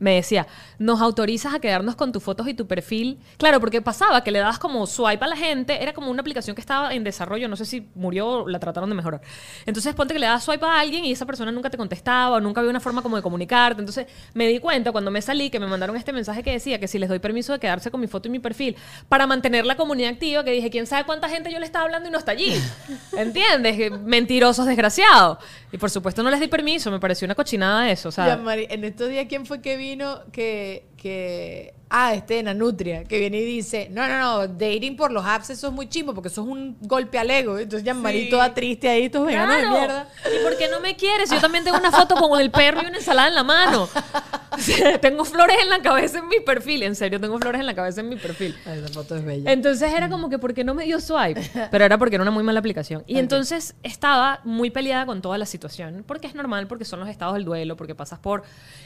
me 0.01 0.15
decía, 0.15 0.47
nos 0.79 0.99
autorizas 0.99 1.53
a 1.53 1.59
quedarnos 1.59 1.95
con 1.95 2.11
tus 2.11 2.23
fotos 2.23 2.47
y 2.47 2.55
tu 2.55 2.65
perfil. 2.65 3.19
Claro, 3.37 3.59
porque 3.59 3.83
pasaba 3.83 4.23
que 4.23 4.31
le 4.31 4.39
dabas 4.39 4.57
como 4.57 4.87
swipe 4.87 5.23
a 5.23 5.27
la 5.27 5.37
gente, 5.37 5.81
era 5.81 5.93
como 5.93 6.09
una 6.09 6.21
aplicación 6.21 6.55
que 6.55 6.59
estaba 6.59 6.91
en 6.95 7.03
desarrollo, 7.03 7.47
no 7.47 7.55
sé 7.55 7.65
si 7.65 7.87
murió 7.93 8.27
o 8.27 8.47
la 8.49 8.59
trataron 8.59 8.89
de 8.89 8.95
mejorar. 8.95 9.21
Entonces 9.63 9.93
ponte 9.93 10.15
que 10.15 10.19
le 10.19 10.25
dabas 10.25 10.43
swipe 10.43 10.65
a 10.65 10.79
alguien 10.79 11.05
y 11.05 11.11
esa 11.11 11.27
persona 11.27 11.51
nunca 11.51 11.69
te 11.69 11.77
contestaba 11.77 12.37
o 12.37 12.39
nunca 12.39 12.61
había 12.61 12.71
una 12.71 12.79
forma 12.79 13.03
como 13.03 13.15
de 13.15 13.21
comunicarte. 13.21 13.79
Entonces 13.79 14.07
me 14.33 14.47
di 14.47 14.57
cuenta 14.57 14.91
cuando 14.91 15.11
me 15.11 15.21
salí 15.21 15.51
que 15.51 15.59
me 15.59 15.67
mandaron 15.67 15.95
este 15.95 16.11
mensaje 16.13 16.41
que 16.41 16.51
decía 16.51 16.79
que 16.79 16.87
si 16.87 16.97
les 16.97 17.07
doy 17.07 17.19
permiso 17.19 17.53
de 17.53 17.59
quedarse 17.59 17.91
con 17.91 18.01
mi 18.01 18.07
foto 18.07 18.27
y 18.27 18.31
mi 18.31 18.39
perfil 18.39 18.75
para 19.07 19.27
mantener 19.27 19.67
la 19.67 19.77
comunidad 19.77 20.13
activa, 20.13 20.43
que 20.43 20.49
dije, 20.51 20.71
¿quién 20.71 20.87
sabe 20.87 21.05
cuánta 21.05 21.29
gente 21.29 21.51
yo 21.51 21.59
le 21.59 21.65
estaba 21.67 21.85
hablando 21.85 22.09
y 22.09 22.11
no 22.11 22.17
está 22.17 22.31
allí? 22.31 22.59
¿Entiendes? 23.15 24.01
Mentirosos, 24.01 24.65
desgraciados. 24.65 25.37
Y 25.71 25.77
por 25.77 25.89
supuesto 25.89 26.21
no 26.21 26.29
les 26.29 26.39
di 26.39 26.47
permiso, 26.47 26.91
me 26.91 26.99
pareció 26.99 27.25
una 27.25 27.35
cochinada 27.35 27.89
eso. 27.89 28.09
O 28.09 28.11
sea, 28.11 28.39
en 28.53 28.83
estos 28.83 29.09
días, 29.09 29.25
¿quién 29.29 29.45
fue 29.45 29.61
que 29.61 29.77
vino 29.77 30.21
que, 30.31 30.85
que... 30.97 31.73
Ah, 31.93 32.13
este, 32.13 32.41
Nanutria, 32.41 33.03
que 33.03 33.19
viene 33.19 33.39
y 33.39 33.43
dice, 33.43 33.89
no, 33.91 34.07
no, 34.07 34.17
no, 34.17 34.47
dating 34.47 34.95
por 34.95 35.11
los 35.11 35.25
apps, 35.25 35.49
eso 35.49 35.67
es 35.67 35.73
muy 35.73 35.89
chimbo, 35.89 36.13
porque 36.13 36.29
eso 36.29 36.41
es 36.41 36.47
un 36.47 36.77
golpe 36.79 37.19
al 37.19 37.29
ego. 37.29 37.57
Entonces, 37.59 37.83
ya 37.83 37.93
Mari 37.93 38.29
toda 38.29 38.53
triste 38.53 38.87
ahí, 38.87 39.03
estos 39.03 39.25
veganos 39.25 39.55
de 39.57 39.61
Claro. 39.63 39.77
mierda. 39.77 40.07
¿Y 40.33 40.41
por 40.41 40.57
qué 40.57 40.69
no 40.69 40.79
me 40.79 40.95
quieres? 40.95 41.29
Yo 41.29 41.41
también 41.41 41.65
tengo 41.65 41.77
una 41.77 41.91
foto 41.91 42.15
con 42.15 42.39
el 42.39 42.49
perro 42.49 42.81
y 42.81 42.85
una 42.85 42.97
ensalada 42.97 43.27
en 43.27 43.35
la 43.35 43.43
mano. 43.43 43.89
Tengo 45.01 45.23
flores 45.25 45.55
en 45.61 45.69
la 45.69 45.81
cabeza 45.81 46.19
en 46.19 46.27
mi 46.27 46.39
perfil. 46.41 46.83
En 46.83 46.95
serio, 46.95 47.19
tengo 47.19 47.39
flores 47.39 47.61
en 47.61 47.65
la 47.65 47.73
cabeza 47.73 48.01
en 48.01 48.09
mi 48.09 48.17
perfil. 48.17 48.55
Esa 48.65 48.87
foto 48.89 49.15
es 49.15 49.23
bella. 49.23 49.51
Entonces 49.51 49.91
era 49.93 50.09
como 50.09 50.29
que, 50.29 50.39
¿por 50.39 50.53
qué 50.53 50.63
no 50.63 50.73
me 50.73 50.83
dio 50.83 50.99
swipe? 50.99 51.41
Pero 51.71 51.85
era 51.85 51.97
porque 51.97 52.15
era 52.15 52.21
una 52.21 52.31
muy 52.31 52.43
mala 52.43 52.59
aplicación. 52.59 53.03
Y 53.07 53.17
entonces 53.17 53.75
estaba 53.81 54.41
muy 54.43 54.69
peleada 54.69 55.05
con 55.05 55.21
toda 55.21 55.37
la 55.37 55.45
situación, 55.45 56.03
porque 56.05 56.27
es 56.27 56.35
normal, 56.35 56.67
porque 56.67 56.85
son 56.85 56.99
los 56.99 57.09
estados 57.09 57.35
del 57.35 57.45
duelo, 57.45 57.77
porque 57.77 57.95
pasas 57.95 58.19
por... 58.19 58.43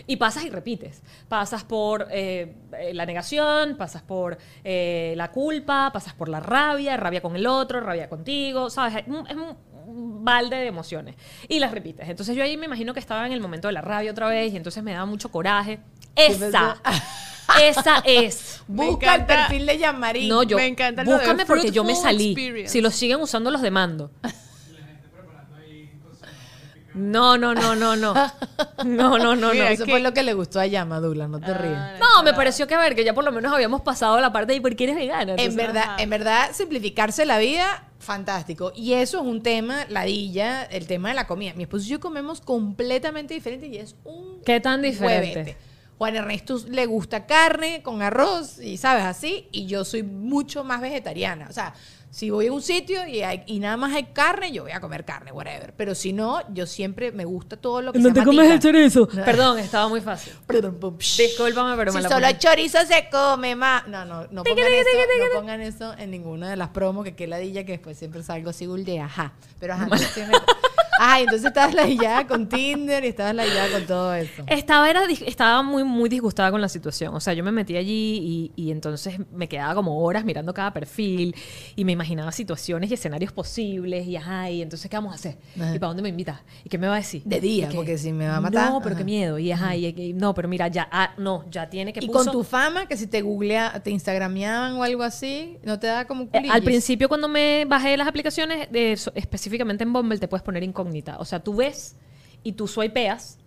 Y 0.08 0.18
pasas 0.18 0.46
y 0.46 0.50
repites. 0.50 1.02
Pasas 1.28 1.64
por 1.64 2.08
eh, 2.12 2.54
eh, 2.80 2.94
la 2.96 3.06
negación, 3.06 3.76
pasas 3.78 4.02
por 4.02 4.38
eh, 4.64 5.14
la 5.18 5.32
culpa, 5.32 5.92
pasas 5.94 6.14
por 6.14 6.30
la 6.30 6.40
rabia, 6.40 6.98
rabia 6.98 7.22
con 7.22 7.36
el 7.36 7.46
otro, 7.48 7.80
rabia 7.82 8.10
contigo, 8.10 8.70
¿sabes? 8.70 8.96
Es 8.96 9.08
un- 9.08 9.28
es 9.28 9.36
un 9.36 9.58
un 9.88 10.26
balde 10.26 10.56
de 10.56 10.66
emociones. 10.66 11.16
Y 11.48 11.60
las 11.60 11.70
repites. 11.72 12.10
Entonces 12.10 12.36
yo 12.36 12.42
ahí 12.44 12.58
me 12.58 12.66
imagino 12.66 12.92
que 12.96 13.00
estaba 13.00 13.28
en 13.28 13.34
el 13.34 13.40
momento 13.40 13.68
de 13.68 13.74
la 13.74 13.82
rabia 13.82 14.10
otra 14.10 14.28
vez 14.28 14.52
y 14.52 14.58
entonces 14.58 14.82
me 14.84 14.94
daba 14.94 15.06
mucho 15.06 15.30
coraje. 15.30 15.80
Esa, 16.16 16.82
esa 17.62 18.02
es. 18.04 18.64
Me 18.68 18.88
Busca 18.88 19.14
el 19.14 19.26
perfil 19.28 19.68
de 19.68 19.78
Yamarín. 19.78 20.28
No, 20.28 20.42
yo. 20.42 20.58
Me 20.58 20.66
encanta 20.66 21.04
lo 21.04 21.12
de 21.12 21.18
búscame 21.18 21.46
porque 21.46 21.70
yo 21.72 21.84
me 21.84 21.96
salí. 21.96 22.32
experience. 22.32 22.72
Si 22.74 22.82
lo 22.82 22.90
siguen 22.90 23.22
usando, 23.22 23.52
los 23.52 23.62
demando. 23.62 24.10
No, 26.96 27.38
no, 27.38 27.54
no, 27.54 27.76
no, 27.76 27.96
no. 27.96 28.14
No, 28.86 29.18
no, 29.18 29.36
no, 29.36 29.36
no. 29.36 29.52
Eso 29.54 29.84
es 29.84 29.90
fue 29.90 30.00
lo 30.00 30.14
que 30.14 30.24
le 30.24 30.34
gustó 30.34 30.60
a 30.60 30.66
Yama, 30.66 31.00
Douglas, 31.00 31.30
no 31.30 31.40
te 31.40 31.52
Ah, 31.52 31.58
rías. 31.58 32.00
No, 32.00 32.24
me 32.24 32.34
pareció 32.34 32.68
que 32.68 32.76
a 32.76 32.80
ver, 32.80 32.96
que 32.96 33.04
ya 33.04 33.14
por 33.14 33.24
lo 33.26 33.32
menos 33.32 33.54
habíamos 33.54 33.82
pasado 33.82 34.20
la 34.22 34.32
parte 34.32 34.54
de 34.54 34.62
¿por 34.62 34.76
qué 34.76 34.86
eres 34.86 34.96
vegana? 34.96 35.36
En 35.38 35.56
verdad, 35.56 35.84
ajá. 35.84 36.02
en 36.02 36.10
verdad, 36.10 36.50
simplificarse 36.54 37.26
la 37.26 37.38
vida, 37.38 37.84
fantástico. 38.00 38.72
Y 38.76 38.94
eso 38.94 39.20
es 39.22 39.26
un 39.28 39.44
tema, 39.44 39.86
ladilla, 39.90 40.64
el 40.64 40.88
tema 40.88 41.10
de 41.10 41.16
la 41.16 41.28
comida. 41.28 41.54
Mi 41.56 41.64
esposo 41.64 41.86
y 41.86 41.90
yo 41.90 42.00
comemos 42.00 42.40
completamente 42.42 43.34
diferente 43.34 43.68
y 43.68 43.78
es 43.78 43.96
un 44.06 44.42
¿Qué 44.46 44.60
tan 44.60 44.82
diferente? 44.82 45.34
huevete. 45.36 45.58
Juan 45.98 46.16
Ernesto 46.16 46.60
le 46.70 46.86
gusta 46.88 47.26
carne 47.26 47.82
con 47.82 48.02
arroz 48.02 48.60
y 48.60 48.76
sabes 48.78 49.06
así, 49.06 49.48
y 49.52 49.66
yo 49.66 49.86
soy 49.86 50.04
mucho 50.04 50.64
más 50.66 50.82
vegetariana. 50.82 51.48
O 51.50 51.54
sea, 51.54 51.74
si 52.16 52.30
voy 52.30 52.48
a 52.48 52.54
un 52.54 52.62
sitio 52.62 53.06
y, 53.06 53.24
hay- 53.24 53.44
y 53.46 53.60
nada 53.60 53.76
más 53.76 53.94
hay 53.94 54.06
carne, 54.06 54.50
yo 54.54 54.64
voy 54.64 54.72
a 54.72 54.80
comer 54.80 55.04
carne, 55.04 55.34
whatever. 55.34 55.74
Pero 55.76 55.94
si 55.96 56.14
no, 56.14 56.42
yo 56.54 56.66
siempre 56.66 57.12
me 57.12 57.26
gusta 57.26 57.58
todo 57.58 57.82
lo 57.82 57.92
que 57.92 58.00
¿No 58.00 58.08
se 58.08 58.14
te 58.14 58.20
llama 58.22 58.32
comes 58.32 58.52
el 58.52 58.60
chorizo? 58.62 59.06
Perdón, 59.10 59.60
estaba 59.60 59.90
muy 59.90 60.00
fácil. 60.00 60.32
Perdón. 60.48 60.78
Discúlpame, 60.98 61.76
pero 61.76 61.92
me 61.92 62.00
si 62.00 62.04
la 62.04 62.10
solo 62.10 62.26
puse. 62.28 62.40
chorizo 62.40 62.78
se 62.88 63.10
come 63.12 63.58
más. 63.58 63.86
No, 63.90 64.06
no, 64.06 64.28
no 64.32 64.44
pongan, 64.46 64.66
eso, 64.72 64.90
no 65.34 65.40
pongan 65.42 65.62
eso 65.62 65.94
en 65.98 66.10
ninguna 66.12 66.50
de 66.50 66.56
las 66.56 66.70
promos, 66.70 67.04
que 67.04 67.16
qué 67.18 67.28
ladilla 67.28 67.66
que 67.66 67.74
después 67.74 67.98
siempre 67.98 68.24
salgo 68.24 68.50
así 68.52 68.66
de 68.66 69.00
ajá. 69.02 69.34
Pero 69.60 69.74
ajá, 69.74 69.88
me- 69.88 69.98
Ay, 71.00 71.24
entonces 71.24 71.48
estabas 71.48 71.74
ladillada 71.74 72.26
con 72.28 72.48
Tinder 72.48 73.04
y 73.04 73.08
estabas 73.08 73.36
ladillada 73.36 73.70
con 73.72 73.86
todo 73.86 74.14
eso. 74.14 74.44
Estaba, 74.48 74.90
era, 74.90 75.02
estaba 75.26 75.62
muy, 75.64 75.84
muy 75.84 76.10
disgustada 76.10 76.52
con 76.52 76.62
la 76.62 76.70
situación. 76.70 77.14
O 77.16 77.20
sea, 77.20 77.34
yo 77.34 77.44
me 77.44 77.52
metí 77.52 77.76
allí 77.78 78.52
y, 78.56 78.64
y 78.68 78.72
entonces 78.72 79.18
me 79.32 79.48
quedaba 79.50 79.76
como 79.76 80.00
horas 80.04 80.24
mirando 80.26 80.54
cada 80.54 80.72
perfil 80.74 81.36
y 81.76 81.86
me 81.86 81.92
imaginaba 81.92 82.32
situaciones 82.32 82.90
y 82.92 82.94
escenarios 82.94 83.32
posibles 83.32 84.08
y 84.08 84.16
ajá, 84.16 84.50
y 84.50 84.62
entonces 84.62 84.90
¿qué 84.90 84.96
vamos 84.98 85.12
a 85.12 85.16
hacer? 85.16 85.38
Ajá. 85.56 85.76
¿Y 85.76 85.80
para 85.80 85.88
dónde 85.90 86.04
me 86.04 86.10
invitas? 86.10 86.40
¿Y 86.64 86.70
qué 86.70 86.78
me 86.78 86.88
va 86.88 86.94
a 86.94 86.98
decir? 86.98 87.22
De 87.26 87.40
día, 87.42 87.70
porque 87.74 87.98
si 87.98 88.12
me 88.14 88.28
va 88.28 88.38
a 88.38 88.42
matar. 88.42 88.72
No, 88.72 88.80
pero 88.82 88.92
Ajá. 88.96 89.00
qué 89.00 89.04
miedo. 89.04 89.38
Y 89.40 89.52
ajá, 89.52 89.76
y, 89.76 89.86
y- 89.88 90.14
no, 90.14 90.34
pero 90.34 90.48
mira, 90.48 90.68
ya, 90.70 90.88
ah, 90.92 91.14
no, 91.18 91.46
ya 91.52 91.70
tiene 91.70 91.92
que 91.94 92.00
Y 92.04 92.08
puso- 92.08 92.14
con 92.26 92.32
tu 92.32 92.44
fama, 92.44 92.88
que 92.88 92.96
si 92.98 93.08
te 93.08 93.22
googlea, 93.22 93.82
te 93.84 93.92
instagrameaban 93.92 94.74
o 94.76 94.84
algo 94.84 95.04
así, 95.04 95.58
no 95.64 95.78
te 95.80 95.88
da 95.88 96.06
como 96.06 96.24
Eh, 96.24 96.28
culillis? 96.32 96.52
Al 96.52 96.64
principio, 96.64 97.08
cuando 97.10 97.28
me 97.28 97.66
bajé 97.68 97.98
las 97.98 98.08
aplicaciones, 98.08 98.72
de- 98.72 98.94
específicamente 99.16 99.84
en 99.84 99.92
Bumble, 99.94 100.18
te 100.20 100.28
puedes 100.28 100.44
poner 100.44 100.64
incógnita. 100.86 101.18
O 101.20 101.26
sea, 101.26 101.40
tú 101.40 101.56
ves 101.56 101.96
y 102.44 102.54
tú 102.54 102.68
swipeas 102.68 103.38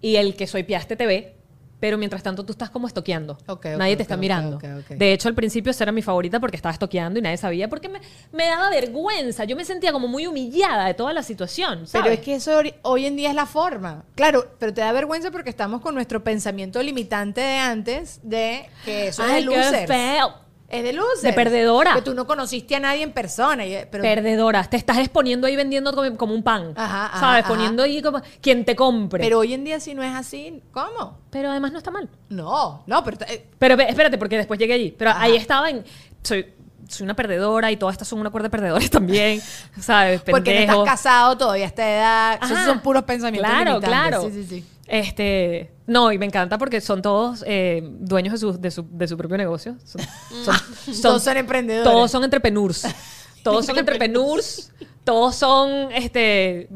y 0.00 0.16
el 0.16 0.36
que 0.36 0.46
swipeaste 0.46 0.96
te 0.96 1.06
ve, 1.06 1.34
pero 1.80 1.98
mientras 1.98 2.22
tanto 2.22 2.44
tú 2.44 2.52
estás 2.52 2.70
como 2.70 2.86
estoqueando. 2.86 3.34
Ok, 3.46 3.66
ok, 3.66 3.66
nadie 3.76 3.96
te 3.96 4.02
está 4.02 4.14
ok, 4.14 4.20
mirando. 4.20 4.58
De 4.88 5.12
hecho, 5.12 5.28
al 5.28 5.34
principio 5.34 5.70
esa 5.70 5.84
era 5.84 5.92
mi 5.92 6.02
favorita 6.02 6.40
porque 6.40 6.56
estaba 6.56 6.72
estoqueando 6.72 7.18
y 7.18 7.22
nadie 7.22 7.36
sabía 7.36 7.68
porque 7.68 7.88
me, 7.88 8.00
me 8.32 8.46
daba 8.46 8.70
vergüenza. 8.70 9.44
Yo 9.44 9.56
me 9.56 9.64
sentía 9.64 9.92
como 9.92 10.08
muy 10.08 10.26
humillada 10.26 10.86
de 10.86 10.94
toda 10.94 11.12
la 11.12 11.22
situación. 11.22 11.80
Pero 11.92 12.04
¿sabes? 12.04 12.18
es 12.18 12.24
que 12.24 12.34
eso 12.36 12.60
hoy 12.82 13.06
en 13.06 13.16
día 13.16 13.30
es 13.30 13.34
la 13.34 13.46
forma. 13.46 14.04
Claro, 14.14 14.46
pero 14.58 14.72
te 14.72 14.80
da 14.80 14.92
vergüenza 14.92 15.30
porque 15.30 15.50
estamos 15.50 15.80
con 15.80 15.94
nuestro 15.94 16.22
pensamiento 16.24 16.82
limitante 16.82 17.40
de 17.40 17.58
antes 17.58 18.20
de 18.22 18.66
que 18.84 19.08
eso 19.08 19.24
es 19.26 19.44
losers. 19.44 19.86
feo. 19.86 20.43
Es 20.74 20.82
de 20.82 20.92
losers. 20.92 21.22
De 21.22 21.32
perdedora. 21.32 21.94
Que 21.94 22.02
tú 22.02 22.14
no 22.14 22.26
conociste 22.26 22.74
a 22.76 22.80
nadie 22.80 23.02
en 23.02 23.12
persona. 23.12 23.64
Pero 23.90 24.02
Perdedoras. 24.02 24.68
Te 24.68 24.76
estás 24.76 24.98
exponiendo 24.98 25.46
ahí 25.46 25.54
vendiendo 25.56 25.92
como, 25.94 26.16
como 26.16 26.34
un 26.34 26.42
pan. 26.42 26.72
Ajá, 26.76 27.06
ajá, 27.06 27.20
¿Sabes? 27.20 27.44
ajá. 27.44 27.48
Poniendo 27.48 27.82
ahí 27.84 28.02
como 28.02 28.20
quien 28.40 28.64
te 28.64 28.74
compre. 28.74 29.22
Pero 29.22 29.38
hoy 29.38 29.54
en 29.54 29.62
día 29.64 29.78
si 29.78 29.94
no 29.94 30.02
es 30.02 30.14
así, 30.14 30.62
¿cómo? 30.72 31.18
pero 31.30 31.50
además 31.50 31.72
no 31.72 31.78
está 31.78 31.90
mal. 31.90 32.08
No, 32.28 32.82
no, 32.86 33.02
pero 33.04 33.16
eh, 33.28 33.46
Pero 33.58 33.74
espérate, 33.80 34.18
porque 34.18 34.36
después 34.36 34.58
llegué 34.58 34.74
allí. 34.74 34.94
Pero 34.96 35.10
Ajá. 35.10 35.22
ahí 35.22 35.36
estaba 35.36 35.68
en. 35.70 35.84
Soy, 36.22 36.46
soy 36.88 37.04
una 37.04 37.14
perdedora 37.14 37.70
y 37.72 37.76
todas 37.76 37.94
estas 37.94 38.06
son 38.08 38.18
una 38.20 38.30
cuerda 38.30 38.46
de 38.46 38.50
perdedores 38.50 38.90
también. 38.90 39.40
¿Sabes? 39.80 40.22
porque 40.22 40.66
no 40.66 40.82
estás 40.82 40.96
casado 41.02 41.36
todavía 41.38 41.64
a 41.64 41.68
esta 41.68 41.88
edad. 41.90 42.38
Esos 42.42 42.58
son 42.64 42.80
puros 42.80 43.02
pensamientos 43.04 43.48
Claro, 43.50 43.70
limitantes. 43.80 43.88
claro. 43.88 44.22
Sí, 44.22 44.30
sí, 44.32 44.46
sí. 44.48 44.64
Este, 44.86 45.72
no, 45.86 46.12
y 46.12 46.18
me 46.18 46.26
encanta 46.26 46.58
porque 46.58 46.80
son 46.80 47.00
todos 47.02 47.42
eh, 47.46 47.82
dueños 48.00 48.32
de 48.32 48.38
su, 48.38 48.60
de, 48.60 48.70
su, 48.70 48.86
de 48.90 49.08
su 49.08 49.16
propio 49.16 49.36
negocio. 49.38 49.76
Son, 49.84 50.02
son- 50.44 51.02
Todos 51.02 51.22
son 51.22 51.36
emprendedores. 51.36 51.90
Todos 51.90 52.10
son 52.10 52.24
entrepreneurs. 52.24 52.86
Todos 53.42 53.66
son 53.66 53.78
entrepreneurs. 53.78 54.72
Todos 55.04 55.36
son 55.36 55.92
este, 55.92 56.68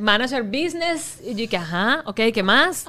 manager 0.00 0.42
business. 0.42 1.18
Y 1.24 1.34
yo 1.34 1.48
que, 1.48 1.56
ajá, 1.56 2.02
ok, 2.06 2.20
¿qué 2.32 2.42
más? 2.42 2.86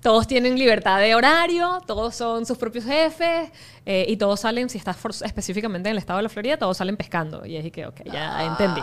Todos 0.00 0.26
tienen 0.26 0.58
libertad 0.58 0.98
de 0.98 1.14
horario, 1.14 1.80
todos 1.86 2.16
son 2.16 2.44
sus 2.44 2.58
propios 2.58 2.84
jefes 2.84 3.50
eh, 3.86 4.04
y 4.08 4.16
todos 4.16 4.40
salen, 4.40 4.68
si 4.68 4.76
estás 4.78 4.96
for- 4.96 5.12
específicamente 5.24 5.88
en 5.88 5.92
el 5.92 5.98
estado 5.98 6.16
de 6.16 6.24
la 6.24 6.28
Florida, 6.28 6.56
todos 6.56 6.76
salen 6.76 6.96
pescando. 6.96 7.46
Y 7.46 7.56
es 7.56 7.70
que, 7.70 7.86
ok, 7.86 8.00
ya 8.12 8.44
entendí. 8.46 8.80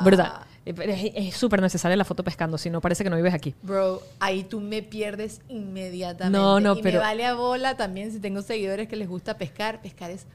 Brutal. 0.00 0.32
Eh, 0.66 1.12
Es 1.14 1.36
súper 1.36 1.60
necesaria 1.60 1.96
la 1.96 2.04
foto 2.04 2.24
pescando, 2.24 2.56
si 2.58 2.70
no 2.70 2.80
parece 2.80 3.04
que 3.04 3.10
no 3.10 3.16
vives 3.16 3.34
aquí. 3.34 3.54
Bro, 3.62 4.02
ahí 4.20 4.44
tú 4.44 4.60
me 4.60 4.82
pierdes 4.82 5.40
inmediatamente. 5.48 6.38
No, 6.38 6.60
no, 6.60 6.76
y 6.76 6.82
pero- 6.82 7.00
me 7.00 7.06
vale 7.06 7.26
a 7.26 7.34
bola 7.34 7.76
también 7.76 8.12
si 8.12 8.20
tengo 8.20 8.42
seguidores 8.42 8.88
que 8.88 8.96
les 8.96 9.08
gusta 9.08 9.36
pescar. 9.36 9.82
Pescar 9.82 10.10
es 10.10 10.26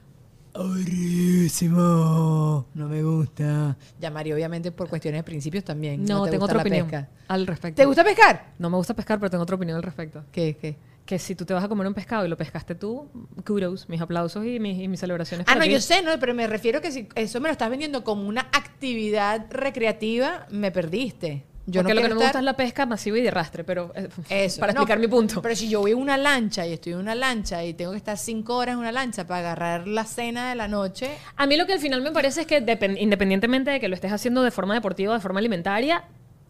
horrísimo. 0.53 2.65
No 2.73 2.87
me 2.87 3.03
gusta. 3.03 3.77
Ya, 3.99 4.11
Mario, 4.11 4.35
obviamente 4.35 4.71
por 4.71 4.89
cuestiones 4.89 5.19
de 5.19 5.23
principios 5.23 5.63
también. 5.63 6.03
No, 6.05 6.23
te 6.25 6.31
tengo 6.31 6.41
gusta 6.45 6.53
otra 6.53 6.57
la 6.57 6.61
opinión 6.61 6.87
pesca. 6.89 7.09
al 7.27 7.47
respecto. 7.47 7.81
¿Te 7.81 7.85
gusta 7.85 8.03
pescar? 8.03 8.53
No 8.59 8.69
me 8.69 8.77
gusta 8.77 8.93
pescar, 8.93 9.19
pero 9.19 9.29
tengo 9.29 9.43
otra 9.43 9.55
opinión 9.55 9.77
al 9.77 9.83
respecto. 9.83 10.23
¿Qué? 10.31 10.57
¿Qué? 10.59 10.77
Que 11.09 11.17
si 11.17 11.33
tú 11.33 11.43
te 11.43 11.55
vas 11.55 11.63
a 11.63 11.67
comer 11.67 11.87
un 11.87 11.95
pescado 11.95 12.23
y 12.23 12.29
lo 12.29 12.37
pescaste 12.37 12.75
tú, 12.75 13.09
kudos, 13.43 13.89
mis 13.89 13.99
aplausos 13.99 14.45
y 14.45 14.59
mis, 14.59 14.77
y 14.79 14.87
mis 14.87 14.99
celebraciones. 14.99 15.47
Ah, 15.49 15.55
no, 15.55 15.63
ti. 15.63 15.71
yo 15.71 15.81
sé, 15.81 16.03
no, 16.03 16.11
pero 16.19 16.35
me 16.35 16.45
refiero 16.45 16.81
que 16.81 16.91
si 16.91 17.07
eso 17.15 17.41
me 17.41 17.49
lo 17.49 17.51
estás 17.51 17.67
vendiendo 17.71 18.03
como 18.03 18.27
una 18.27 18.41
actividad 18.41 19.47
recreativa, 19.49 20.45
me 20.51 20.69
perdiste. 20.71 21.45
Yo 21.65 21.81
Porque 21.81 21.95
no 21.95 22.01
lo 22.01 22.03
que 22.05 22.09
no 22.13 22.15
me 22.19 22.21
gusta 22.25 22.37
es 22.39 22.45
la 22.45 22.53
pesca 22.55 22.85
masiva 22.85 23.17
y 23.17 23.21
de 23.23 23.29
arrastre, 23.29 23.63
pero 23.63 23.91
eh, 23.95 24.07
Eso. 24.29 24.59
para 24.59 24.71
No, 24.73 24.81
explicar 24.81 24.99
mi 24.99 25.07
punto. 25.07 25.41
Pero 25.41 25.55
si 25.55 25.67
yo 25.67 25.79
voy 25.81 25.91
en 25.93 25.97
una 25.97 26.15
lancha 26.17 26.67
y 26.67 26.73
estoy 26.73 26.93
en 26.93 26.99
una 26.99 27.15
lancha 27.15 27.63
y 27.63 27.73
tengo 27.73 27.91
que 27.91 27.97
estar 27.97 28.15
cinco 28.17 28.55
horas 28.57 28.73
en 28.73 28.79
una 28.79 28.91
lancha 28.91 29.25
para 29.25 29.39
agarrar 29.39 29.87
la 29.87 30.03
cena 30.05 30.49
de 30.49 30.55
la 30.55 30.67
noche, 30.67 31.09
A 31.37 31.47
mí 31.47 31.57
lo 31.57 31.65
que 31.65 31.73
al 31.73 31.79
final 31.79 32.03
me 32.03 32.11
parece 32.11 32.41
es 32.41 32.47
que 32.47 32.63
depen- 32.63 32.97
independientemente 32.99 33.71
de 33.71 33.79
que 33.79 33.87
lo 33.87 33.95
estés 33.95 34.11
haciendo 34.11 34.43
de 34.43 34.51
forma 34.51 34.75
deportiva 34.75 35.11
o 35.11 35.15
de 35.15 35.21
forma 35.21 35.39
alimentaria, 35.39 36.03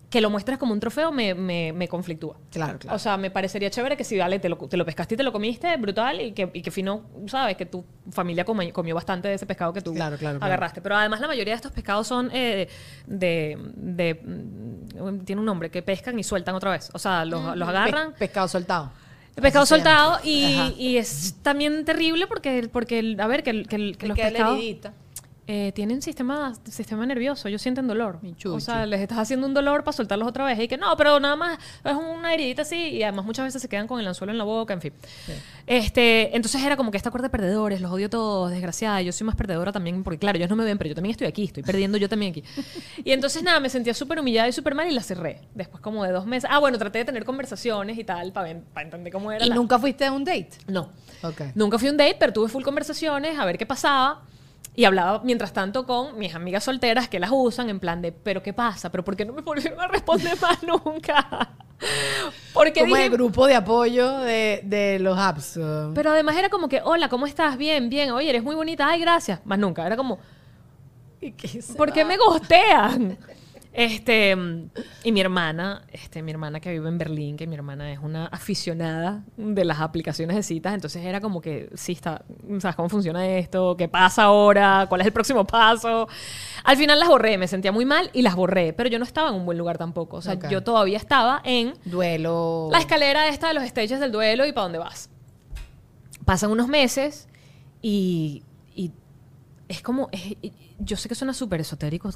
que 0.10 0.22
lo 0.22 0.30
muestres 0.32 0.58
como 0.58 0.74
un 0.74 0.80
trofeo 0.80 1.12
me, 1.12 1.36
me, 1.36 1.72
me 1.72 1.88
conflictúa. 1.88 2.36
Claro, 2.52 2.80
claro. 2.80 2.96
O 2.96 3.00
sea, 3.00 3.16
me 3.18 3.30
parecería 3.30 3.70
chévere 3.70 3.96
que 3.96 4.04
si 4.04 4.18
vale, 4.18 4.40
te 4.40 4.50
lo, 4.50 4.58
te 4.58 4.76
lo 4.76 4.84
pescaste 4.84 5.14
y 5.14 5.18
te 5.18 5.24
lo 5.24 5.32
comiste, 5.32 5.78
brutal, 5.78 6.20
y 6.20 6.32
que, 6.32 6.50
y 6.52 6.62
que 6.64 6.72
fino, 6.72 7.04
sabes, 7.28 7.56
que 7.56 7.68
tu 7.68 7.86
familia 8.12 8.44
comi- 8.44 8.72
comió 8.72 8.96
bastante 8.96 9.28
de 9.28 9.36
ese 9.36 9.46
pescado 9.46 9.72
que 9.72 9.82
tú 9.82 9.94
Claro, 9.94 10.18
claro, 10.18 10.40
claro. 10.40 10.52
agarraste. 10.52 10.82
Pero 10.82 10.96
además 10.96 11.20
la 11.20 11.28
mayoría 11.28 11.54
de 11.54 11.58
estos 11.58 11.72
pescados 11.72 12.08
son 12.08 12.32
eh, 12.34 12.68
de, 13.06 13.56
de- 13.76 14.16
mm, 14.16 15.20
Tiene 15.26 15.40
un 15.42 15.46
nombre, 15.46 15.70
que 15.70 15.82
pescan 15.84 16.18
y 16.18 16.24
sueltan 16.24 16.56
otra 16.56 16.72
vez. 16.72 16.90
O 16.94 16.98
sea, 17.00 17.24
los, 17.26 17.56
los 17.56 17.70
agarran. 17.70 18.14
Pe- 18.14 18.18
pescado 18.20 18.48
soltado. 18.48 18.92
El 19.36 19.44
pescado 19.44 19.64
Así 19.64 19.76
soltado 19.76 20.20
y, 20.24 20.74
y 20.78 20.98
es 20.98 21.36
también 21.44 21.86
terrible 21.86 22.26
porque, 22.28 22.68
porque 22.74 23.00
el- 23.00 23.20
a 23.22 23.28
ver, 23.28 23.44
que, 23.44 23.52
el- 23.52 23.68
que 23.68 23.76
el- 23.76 23.96
que 23.98 24.08
los 24.08 24.18
pescados 24.18 24.58
heridita. 24.58 24.94
Eh, 25.52 25.72
tienen 25.72 26.00
sistema, 26.04 26.54
sistema 26.70 27.08
nervioso, 27.08 27.48
ellos 27.48 27.64
sienten 27.64 27.88
dolor. 27.88 28.20
O 28.46 28.60
sea, 28.60 28.86
les 28.86 29.02
estás 29.02 29.18
haciendo 29.18 29.48
un 29.48 29.56
dolor 29.56 29.84
para 29.84 29.98
soltarlos 29.98 30.28
otra 30.28 30.46
vez. 30.46 30.60
Y 30.60 30.68
que 30.68 30.78
no, 30.78 30.96
pero 30.96 31.20
nada 31.20 31.36
más 31.36 31.58
es 31.84 31.96
una 31.96 32.36
heridita 32.36 32.62
así. 32.62 32.76
Y 32.76 33.02
además 33.02 33.26
muchas 33.26 33.46
veces 33.46 33.60
se 33.60 33.68
quedan 33.68 33.88
con 33.88 34.00
el 34.00 34.08
anzuelo 34.08 34.32
en 34.32 34.38
la 34.38 34.44
boca, 34.44 34.76
en 34.76 34.82
fin. 34.82 34.94
Este, 35.66 36.36
entonces 36.36 36.62
era 36.62 36.78
como 36.78 36.92
que 36.92 36.98
esta 36.98 37.10
cuerda 37.10 37.30
de 37.30 37.32
perdedores, 37.32 37.82
los 37.82 37.92
odio 37.92 38.12
todos, 38.12 38.52
desgraciada. 38.52 39.02
Yo 39.02 39.12
soy 39.12 39.26
más 39.26 39.36
perdedora 39.36 39.72
también, 39.72 40.04
porque 40.04 40.20
claro, 40.20 40.38
ellos 40.38 40.52
no 40.52 40.56
me 40.56 40.66
ven, 40.66 40.78
pero 40.78 40.90
yo 40.90 40.94
también 40.94 41.14
estoy 41.14 41.26
aquí, 41.26 41.46
estoy 41.46 41.64
perdiendo 41.64 41.98
yo 41.98 42.08
también 42.08 42.30
aquí. 42.32 42.44
Y 43.04 43.12
entonces 43.12 43.42
nada, 43.42 43.60
me 43.60 43.70
sentía 43.70 43.96
súper 43.96 44.20
humillada 44.20 44.48
y 44.50 44.52
súper 44.52 44.76
mal 44.76 44.88
y 44.88 44.94
la 44.94 45.02
cerré. 45.02 45.42
Después 45.56 45.82
como 45.82 46.04
de 46.04 46.12
dos 46.12 46.28
meses. 46.28 46.48
Ah, 46.54 46.60
bueno, 46.60 46.78
traté 46.78 47.00
de 47.00 47.06
tener 47.06 47.26
conversaciones 47.26 47.98
y 47.98 48.04
tal, 48.04 48.34
para, 48.34 48.52
entender 48.52 49.12
cómo 49.12 49.32
era. 49.32 49.44
¿Y 49.44 49.50
la- 49.50 49.56
nunca 49.56 49.80
fuiste 49.80 50.06
a 50.06 50.12
un 50.12 50.24
date? 50.24 50.52
No. 50.68 50.92
Ok. 51.24 51.42
Nunca 51.56 51.80
fui 51.80 51.88
a 51.88 51.92
un 51.92 51.98
date, 51.98 52.18
pero 52.20 52.34
tuve 52.34 52.50
full 52.50 52.62
conversaciones 52.62 53.40
a 53.40 53.46
ver 53.46 53.58
qué 53.58 53.66
pasaba. 53.66 54.29
Y 54.76 54.86
hablaba 54.86 55.22
mientras 55.26 55.52
tanto 55.52 55.86
con 55.86 56.18
mis 56.18 56.34
amigas 56.36 56.64
solteras 56.64 57.10
que 57.10 57.20
las 57.20 57.32
usan 57.34 57.70
en 57.70 57.80
plan 57.80 58.02
de, 58.02 58.12
pero 58.14 58.42
¿qué 58.42 58.54
pasa? 58.54 58.90
¿Pero 58.90 59.04
por 59.04 59.16
qué 59.18 59.26
no 59.26 59.34
me 59.34 59.42
volvieron 59.42 59.80
a 59.82 59.88
responder 59.88 60.38
más 60.42 60.64
nunca? 60.64 61.50
Porque 62.54 62.82
Como 62.82 62.96
dije, 62.96 63.06
el 63.08 63.12
grupo 63.12 63.48
de 63.48 63.56
apoyo 63.56 64.20
de, 64.20 64.62
de 64.64 65.00
los 65.00 65.18
apps. 65.18 65.60
pero 65.96 66.12
además 66.12 66.36
era 66.38 66.50
como 66.50 66.68
que, 66.68 66.82
hola, 66.84 67.08
¿cómo 67.10 67.26
estás? 67.26 67.58
Bien, 67.58 67.90
bien. 67.90 68.12
Oye, 68.12 68.30
eres 68.30 68.44
muy 68.44 68.56
bonita. 68.56 68.88
Ay, 68.88 69.00
gracias. 69.02 69.40
Más 69.46 69.58
nunca. 69.60 69.86
Era 69.86 69.96
como, 69.96 70.20
¿y 71.22 71.32
qué 71.32 71.62
¿por 71.78 71.92
qué 71.94 72.04
me 72.06 72.18
gostean? 72.18 73.18
Este, 73.72 74.36
y 75.04 75.12
mi 75.12 75.22
hermana, 75.22 75.84
este, 75.92 76.24
mi 76.24 76.32
hermana 76.32 76.60
que 76.60 76.72
vive 76.72 76.90
en 76.90 76.98
Berlín, 76.98 77.38
que 77.38 77.46
mi 77.46 77.54
hermana 77.56 77.92
es 77.94 78.00
una 78.00 78.26
aficionada 78.26 79.24
de 79.38 79.64
las 79.64 79.80
aplicaciones 79.80 80.36
de 80.36 80.42
citas, 80.44 80.74
entonces 80.74 81.06
era 81.06 81.22
como 81.22 81.40
que, 81.40 81.70
sí, 81.76 81.92
está, 81.92 82.24
¿sabes 82.60 82.76
cómo 82.76 82.90
funciona 82.90 83.28
esto? 83.28 83.78
¿Qué 83.78 83.88
pasa 83.88 84.24
ahora? 84.24 84.88
¿Cuál 84.90 85.02
es 85.02 85.08
el 85.08 85.14
próximo 85.14 85.46
paso? 85.46 86.08
Al 86.64 86.78
final 86.78 87.00
las 87.00 87.08
borré, 87.10 87.38
me 87.38 87.48
sentía 87.48 87.72
muy 87.72 87.86
mal 87.86 88.10
y 88.12 88.24
las 88.24 88.36
borré, 88.36 88.74
pero 88.74 88.90
yo 88.90 88.98
no 88.98 89.06
estaba 89.06 89.30
en 89.30 89.36
un 89.36 89.46
buen 89.46 89.58
lugar 89.58 89.78
tampoco, 89.78 90.18
o 90.18 90.22
sea, 90.22 90.34
yo 90.50 90.64
todavía 90.64 90.98
estaba 90.98 91.40
en 91.46 91.74
Duelo. 91.86 92.70
la 92.72 92.80
escalera 92.80 93.28
esta 93.30 93.50
de 93.50 93.54
los 93.54 93.64
stages 93.64 94.00
del 94.00 94.12
duelo 94.12 94.48
y 94.48 94.52
para 94.52 94.64
dónde 94.64 94.80
vas. 94.80 95.12
Pasan 96.26 96.50
unos 96.52 96.68
meses 96.68 97.28
y, 97.84 98.44
y 98.76 98.92
es 99.68 99.82
como, 99.84 100.10
es- 100.12 100.36
yo 100.80 100.98
sé 100.98 101.10
que 101.10 101.16
suena 101.16 101.34
súper 101.34 101.62
esotérico, 101.62 102.10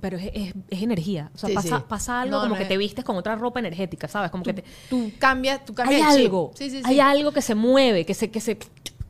pero 0.00 0.16
es, 0.18 0.30
es- 0.34 0.54
es 0.70 0.82
energía. 0.82 1.30
O 1.34 1.38
sea, 1.38 1.48
Sí, 1.48 1.54
pasa, 1.54 1.78
sí. 1.78 1.84
pasa 1.88 2.20
algo 2.20 2.36
No, 2.36 2.42
como 2.42 2.50
no 2.54 2.56
que 2.56 2.62
es- 2.64 2.68
te 2.68 2.76
vistes 2.76 3.04
con 3.04 3.16
otra 3.16 3.34
ropa 3.36 3.58
energética, 3.60 4.08
¿sabes? 4.08 4.30
Como 4.30 4.44
que 4.44 4.52
te... 4.54 4.64
Tú 4.90 5.10
cambias, 5.18 5.64
tú 5.64 5.72
Hay 5.72 5.84
cambias 5.84 6.14
chip. 6.16 6.24
algo, 6.26 6.52
Sí, 6.54 6.70
sí, 6.70 6.78
sí. 6.78 6.82
hay 6.84 7.00
algo 7.00 7.32
que 7.32 7.42
se 7.42 7.54
mueve, 7.54 8.04
que 8.06 8.14
se... 8.14 8.30
Que 8.30 8.40
se 8.40 8.58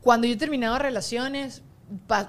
Cuando 0.01 0.27
yo 0.27 0.33
he 0.33 0.37
terminado 0.37 0.79
relaciones, 0.79 1.61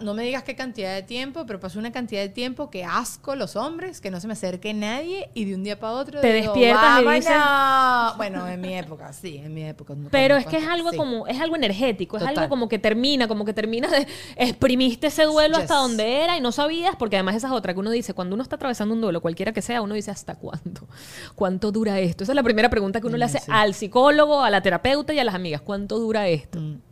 no 0.00 0.14
me 0.14 0.22
digas 0.22 0.42
qué 0.42 0.56
cantidad 0.56 0.94
de 0.94 1.02
tiempo, 1.02 1.44
pero 1.46 1.60
pasó 1.60 1.78
una 1.78 1.92
cantidad 1.92 2.22
de 2.22 2.28
tiempo 2.28 2.70
que 2.70 2.84
asco 2.84 3.34
los 3.36 3.56
hombres, 3.56 4.00
que 4.00 4.10
no 4.10 4.20
se 4.20 4.26
me 4.26 4.32
acerque 4.32 4.72
nadie 4.72 5.30
y 5.34 5.44
de 5.44 5.54
un 5.54 5.62
día 5.62 5.78
para 5.78 5.92
otro 5.94 6.20
Te 6.20 6.32
digo, 6.32 6.52
despiertas 6.52 8.16
Bueno, 8.16 8.48
en 8.48 8.60
mi 8.60 8.74
época, 8.74 9.12
sí, 9.12 9.36
en 9.36 9.52
mi 9.52 9.64
época. 9.64 9.94
no 9.94 10.08
pero 10.10 10.36
es 10.36 10.46
que 10.46 10.56
es 10.56 10.66
algo 10.66 10.90
sí. 10.90 10.96
como, 10.96 11.26
es 11.26 11.40
algo 11.40 11.56
energético, 11.56 12.16
es 12.16 12.22
Total. 12.22 12.38
algo 12.38 12.48
como 12.48 12.68
que 12.68 12.78
termina, 12.78 13.28
como 13.28 13.44
que 13.44 13.52
termina 13.52 13.88
de, 13.88 14.06
exprimiste 14.36 15.08
ese 15.08 15.24
duelo 15.24 15.56
Yes. 15.56 15.62
hasta 15.64 15.76
donde 15.76 16.22
era 16.24 16.36
y 16.36 16.40
no 16.40 16.52
sabías, 16.52 16.96
porque 16.96 17.16
además 17.16 17.34
esa 17.36 17.48
es 17.48 17.52
otra 17.52 17.74
que 17.74 17.80
uno 17.80 17.90
dice, 17.90 18.14
cuando 18.14 18.34
uno 18.34 18.42
está 18.42 18.56
atravesando 18.56 18.94
un 18.94 19.00
duelo, 19.00 19.20
cualquiera 19.20 19.52
que 19.52 19.62
sea, 19.62 19.82
uno 19.82 19.94
dice, 19.94 20.10
¿hasta 20.10 20.36
cuándo? 20.36 20.86
¿Cuánto 21.34 21.70
dura 21.72 21.98
esto? 22.00 22.24
Esa 22.24 22.32
es 22.32 22.36
la 22.36 22.42
primera 22.42 22.70
pregunta 22.70 23.00
que 23.00 23.06
uno 23.06 23.16
le 23.16 23.24
hace 23.24 23.40
sí. 23.40 23.46
al 23.50 23.74
psicólogo, 23.74 24.42
a 24.42 24.50
la 24.50 24.62
terapeuta 24.62 25.12
y 25.12 25.18
a 25.18 25.24
las 25.24 25.34
amigas, 25.34 25.60
¿cuánto 25.60 25.98
dura 25.98 26.28
esto? 26.28 26.60
Mm. 26.60 26.89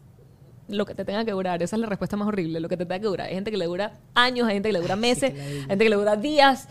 Lo 0.69 0.85
que 0.85 0.95
te 0.95 1.05
tenga 1.05 1.25
que 1.25 1.33
durar, 1.33 1.62
esa 1.62 1.77
es 1.77 1.81
la 1.81 1.87
respuesta 1.87 2.16
más 2.16 2.29
horrible, 2.29 2.61
lo 2.61 2.69
que 2.69 2.77
te 2.77 2.85
tenga 2.85 3.01
que 3.01 3.07
durar. 3.07 3.29
Hay 3.29 3.35
gente 3.35 3.51
que 3.51 3.57
le 3.57 3.66
dura 3.66 3.99
años, 4.14 4.47
hay 4.47 4.55
gente 4.55 4.69
que 4.69 4.75
le 4.75 4.81
dura 4.81 4.97
meses, 4.97 5.33
qué 5.33 5.41
hay 5.41 5.61
gente 5.62 5.85
que 5.85 5.91
le 5.91 5.97
dura 5.97 6.16
días. 6.16 6.69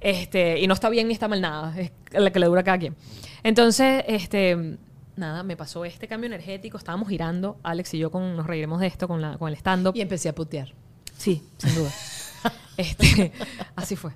Este, 0.00 0.60
y 0.60 0.66
no 0.66 0.74
está 0.74 0.88
bien 0.88 1.08
ni 1.08 1.14
está 1.14 1.28
mal 1.28 1.40
nada, 1.40 1.74
es 1.78 1.90
la 2.12 2.30
que 2.30 2.38
le 2.38 2.46
dura 2.46 2.62
a 2.62 2.64
cada 2.64 2.78
quien. 2.78 2.96
Entonces, 3.42 4.04
este, 4.06 4.78
nada, 5.16 5.42
me 5.42 5.56
pasó 5.56 5.84
este 5.84 6.08
cambio 6.08 6.26
energético, 6.26 6.78
estábamos 6.78 7.08
girando, 7.08 7.58
Alex 7.62 7.94
y 7.94 7.98
yo 7.98 8.10
con, 8.10 8.36
nos 8.36 8.46
reiremos 8.46 8.80
de 8.80 8.86
esto 8.86 9.08
con, 9.08 9.20
la, 9.20 9.38
con 9.38 9.48
el 9.48 9.56
stand-up. 9.56 9.94
Y 9.94 10.00
empecé 10.00 10.28
a 10.28 10.34
putear. 10.34 10.72
Sí, 11.16 11.42
sin 11.58 11.74
duda. 11.74 11.90
este, 12.76 13.32
así 13.76 13.96
fue. 13.96 14.12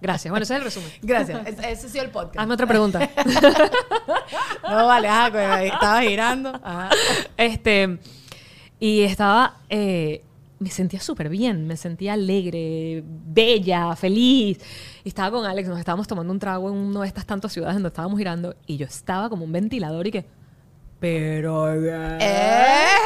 Gracias. 0.00 0.30
Bueno, 0.30 0.44
ese 0.44 0.54
es 0.54 0.58
el 0.58 0.64
resumen. 0.64 0.90
Gracias. 1.02 1.46
Ese, 1.46 1.70
ese 1.72 1.86
ha 1.86 1.90
sido 1.90 2.04
el 2.04 2.10
podcast. 2.10 2.38
Hazme 2.38 2.54
otra 2.54 2.66
pregunta. 2.66 3.10
No, 4.62 4.86
vale, 4.86 5.08
ajá, 5.08 5.30
pues, 5.30 5.72
estaba 5.72 6.02
girando. 6.02 6.50
Ajá. 6.62 6.90
Este, 7.38 7.98
y 8.80 9.02
estaba, 9.02 9.58
eh, 9.68 10.22
me 10.58 10.70
sentía 10.70 11.00
súper 11.00 11.28
bien, 11.28 11.66
me 11.66 11.76
sentía 11.76 12.14
alegre, 12.14 13.02
bella, 13.04 13.94
feliz. 13.96 14.58
Y 15.04 15.08
estaba 15.08 15.30
con 15.30 15.46
Alex, 15.46 15.68
nos 15.68 15.78
estábamos 15.78 16.08
tomando 16.08 16.32
un 16.32 16.38
trago 16.38 16.68
en 16.70 16.76
una 16.76 17.00
de 17.02 17.08
estas 17.08 17.26
tantas 17.26 17.52
ciudades 17.52 17.74
donde 17.74 17.88
estábamos 17.88 18.18
girando 18.18 18.54
y 18.66 18.76
yo 18.76 18.86
estaba 18.86 19.28
como 19.28 19.44
un 19.44 19.52
ventilador 19.52 20.06
y 20.06 20.10
que, 20.10 20.24
pero... 21.00 21.72
¡Eh! 22.20 22.96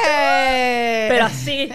Pero 1.08 1.24
así. 1.24 1.68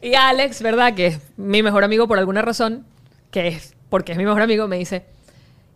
Y 0.00 0.14
Alex, 0.14 0.62
¿verdad? 0.62 0.94
Que 0.94 1.08
es 1.08 1.20
mi 1.36 1.62
mejor 1.62 1.84
amigo 1.84 2.08
por 2.08 2.18
alguna 2.18 2.42
razón, 2.42 2.84
que 3.30 3.48
es 3.48 3.74
porque 3.88 4.12
es 4.12 4.18
mi 4.18 4.24
mejor 4.24 4.42
amigo, 4.42 4.68
me 4.68 4.78
dice, 4.78 5.06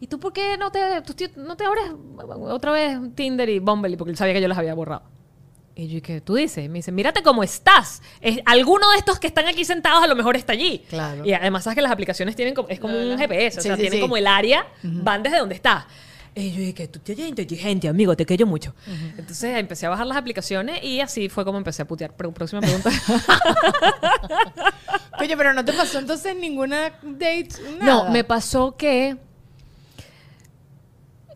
¿y 0.01 0.07
tú 0.07 0.21
por 0.21 0.33
qué 0.33 0.57
no 0.59 0.71
te, 0.71 0.81
tú 1.03 1.15
no 1.37 1.57
te 1.57 1.65
abres 1.65 1.85
otra 2.49 2.73
vez 2.73 2.99
Tinder 3.15 3.49
y 3.49 3.59
Bumble? 3.59 3.97
Porque 3.97 4.11
él 4.11 4.17
sabía 4.17 4.35
que 4.35 4.41
yo 4.41 4.49
las 4.49 4.59
había 4.59 4.75
borrado. 4.75 5.03
Y 5.75 5.89
yo, 5.89 5.99
¿y 5.99 6.01
qué 6.03 6.21
tú 6.21 6.35
dices? 6.35 6.69
Me 6.69 6.79
dice, 6.81 6.93
mírate 6.93 7.23
cómo 7.23 7.43
estás. 7.43 8.03
Es, 8.21 8.41
alguno 8.45 8.91
de 8.91 8.99
estos 8.99 9.19
que 9.19 9.27
están 9.27 9.47
aquí 9.49 9.65
sentados 9.65 10.05
a 10.05 10.07
lo 10.07 10.15
mejor 10.15 10.37
está 10.37 10.53
allí. 10.53 10.85
Claro. 10.89 11.25
Y 11.25 11.33
además 11.33 11.65
sabes 11.65 11.77
que 11.77 11.83
las 11.83 11.93
aplicaciones 11.93 12.37
tienen 12.37 12.55
como, 12.55 12.69
es 12.69 12.79
como 12.79 12.95
un 12.99 13.17
GPS, 13.19 13.59
o 13.59 13.63
Sí, 13.63 13.69
sea, 13.69 13.77
sí, 13.77 13.81
tienen 13.83 13.99
sí. 13.99 14.03
como 14.03 14.17
el 14.19 14.27
área, 14.27 14.67
van 14.83 15.23
desde 15.23 15.39
donde 15.39 15.55
estás. 15.55 15.87
Y 16.35 16.51
yo 16.53 16.61
dije, 16.61 16.89
tú 16.89 16.99
te 16.99 17.13
oyes 17.13 17.29
inteligente, 17.29 17.89
amigo, 17.89 18.17
te 18.17 18.25
quiero 18.25 18.47
mucho. 18.47 18.75
Entonces 19.19 19.57
empecé 19.59 19.85
a 19.87 19.91
bajar 19.91 20.07
las 20.07 20.17
aplicaciones 20.17 20.83
y 20.83 21.01
así 21.01 21.29
fue 21.29 21.45
como 21.45 21.59
empecé 21.59 21.83
a 21.83 21.85
putear. 21.87 22.15
Pero, 22.17 22.33
próxima 22.33 22.61
pregunta. 22.63 22.91
Oye, 25.21 25.37
pero 25.37 25.53
no 25.53 25.65
te 25.65 25.73
pasó 25.73 25.99
entonces 25.99 26.35
ninguna 26.37 26.91
date, 27.03 27.49
nada. 27.79 27.85
No, 27.85 28.11
me 28.11 28.25
pasó 28.25 28.77
que. 28.77 29.17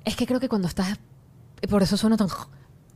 Es 0.04 0.16
que 0.16 0.26
creo 0.26 0.40
que 0.40 0.48
cuando 0.48 0.68
estás. 0.68 0.98
Por 1.68 1.82
eso 1.82 1.96
suena 1.96 2.16
tan. 2.16 2.28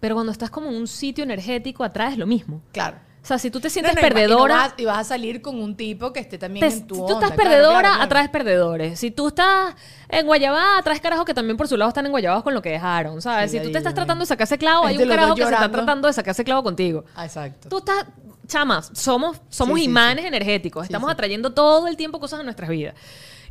Pero 0.01 0.15
cuando 0.15 0.33
estás 0.33 0.51
como 0.51 0.69
en 0.71 0.77
un 0.77 0.89
sitio 0.89 1.23
energético, 1.25 1.85
atraes 1.85 2.17
lo 2.19 2.27
mismo. 2.27 2.63
Claro. 2.73 2.97
O 3.23 3.27
sea, 3.27 3.39
si 3.39 3.51
tú 3.51 3.61
te 3.61 3.69
sientes 3.69 3.95
No, 3.95 4.01
no, 4.01 4.09
perdedora. 4.09 4.55
Y, 4.55 4.57
no 4.57 4.63
vas, 4.63 4.75
y 4.79 4.85
vas 4.87 4.99
a 4.99 5.05
salir 5.05 5.43
con 5.43 5.61
un 5.61 5.77
tipo 5.77 6.11
que 6.11 6.21
esté 6.21 6.39
también 6.39 6.67
te- 6.67 6.75
en 6.75 6.87
tu 6.87 6.95
si 6.95 7.01
tú 7.03 7.13
estás 7.13 7.33
perdedora, 7.33 7.81
claro, 7.81 7.89
claro. 7.91 8.03
atraes 8.03 8.29
perdedores. 8.31 8.99
Si 8.99 9.11
tú 9.11 9.29
estás 9.29 9.75
en 10.09 10.25
Guayabá, 10.27 10.79
atraes 10.79 11.03
carajos 11.03 11.27
que 11.27 11.35
también 11.35 11.59
por 11.59 11.69
su 11.69 11.77
lado 11.77 11.91
están 11.91 12.07
en 12.07 12.13
Guayabados 12.13 12.43
con 12.43 12.55
lo 12.55 12.63
que 12.63 12.71
dejaron, 12.71 13.21
¿sabes? 13.21 13.51
Sí, 13.51 13.59
si 13.59 13.65
tú 13.65 13.73
te 13.73 13.77
estás 13.79 13.93
tratando 13.93 14.23
de 14.23 14.27
sacarse 14.27 14.57
clavo, 14.57 14.87
hay 14.87 14.97
un 14.97 15.07
carajo 15.07 15.35
que 15.35 15.45
se 15.45 15.53
está 15.53 15.71
tratando 15.71 16.09
de 16.09 16.15
sacarse 16.15 16.45
clavo 16.45 16.63
contigo. 16.63 17.05
Ah, 17.15 17.27
Exacto. 17.27 17.69
Tú 17.69 17.77
estás, 17.79 18.07
chamas, 18.47 18.91
somos, 18.95 19.39
somos 19.51 19.75
Sí, 19.77 19.85
sí, 19.85 19.91
imanes 19.91 20.25
energéticos, 20.25 20.85
estamos 20.85 21.11
atrayendo 21.11 21.53
todo 21.53 21.89
el 21.89 21.99
tiempo 21.99 22.19
cosas 22.21 22.41
a 22.41 22.43
nuestras 22.43 22.71
vidas. 22.71 22.95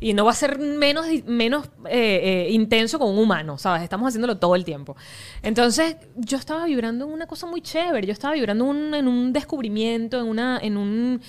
Y 0.00 0.14
no 0.14 0.24
va 0.24 0.30
a 0.30 0.34
ser 0.34 0.58
menos, 0.58 1.06
menos 1.26 1.66
eh, 1.86 2.46
eh, 2.48 2.50
intenso 2.52 2.98
con 2.98 3.10
un 3.10 3.18
humano, 3.18 3.58
¿sabes? 3.58 3.82
Estamos 3.82 4.08
haciéndolo 4.08 4.38
todo 4.38 4.54
el 4.54 4.64
tiempo. 4.64 4.96
Entonces, 5.42 5.96
yo 6.16 6.38
estaba 6.38 6.64
vibrando 6.64 7.04
en 7.06 7.12
una 7.12 7.26
cosa 7.26 7.46
muy 7.46 7.60
chévere, 7.60 8.06
yo 8.06 8.12
estaba 8.14 8.32
vibrando 8.34 8.70
en 8.72 9.06
un 9.06 9.32
descubrimiento, 9.32 10.18
en, 10.18 10.26
una, 10.26 10.58
en 10.62 10.76
un 10.78 11.20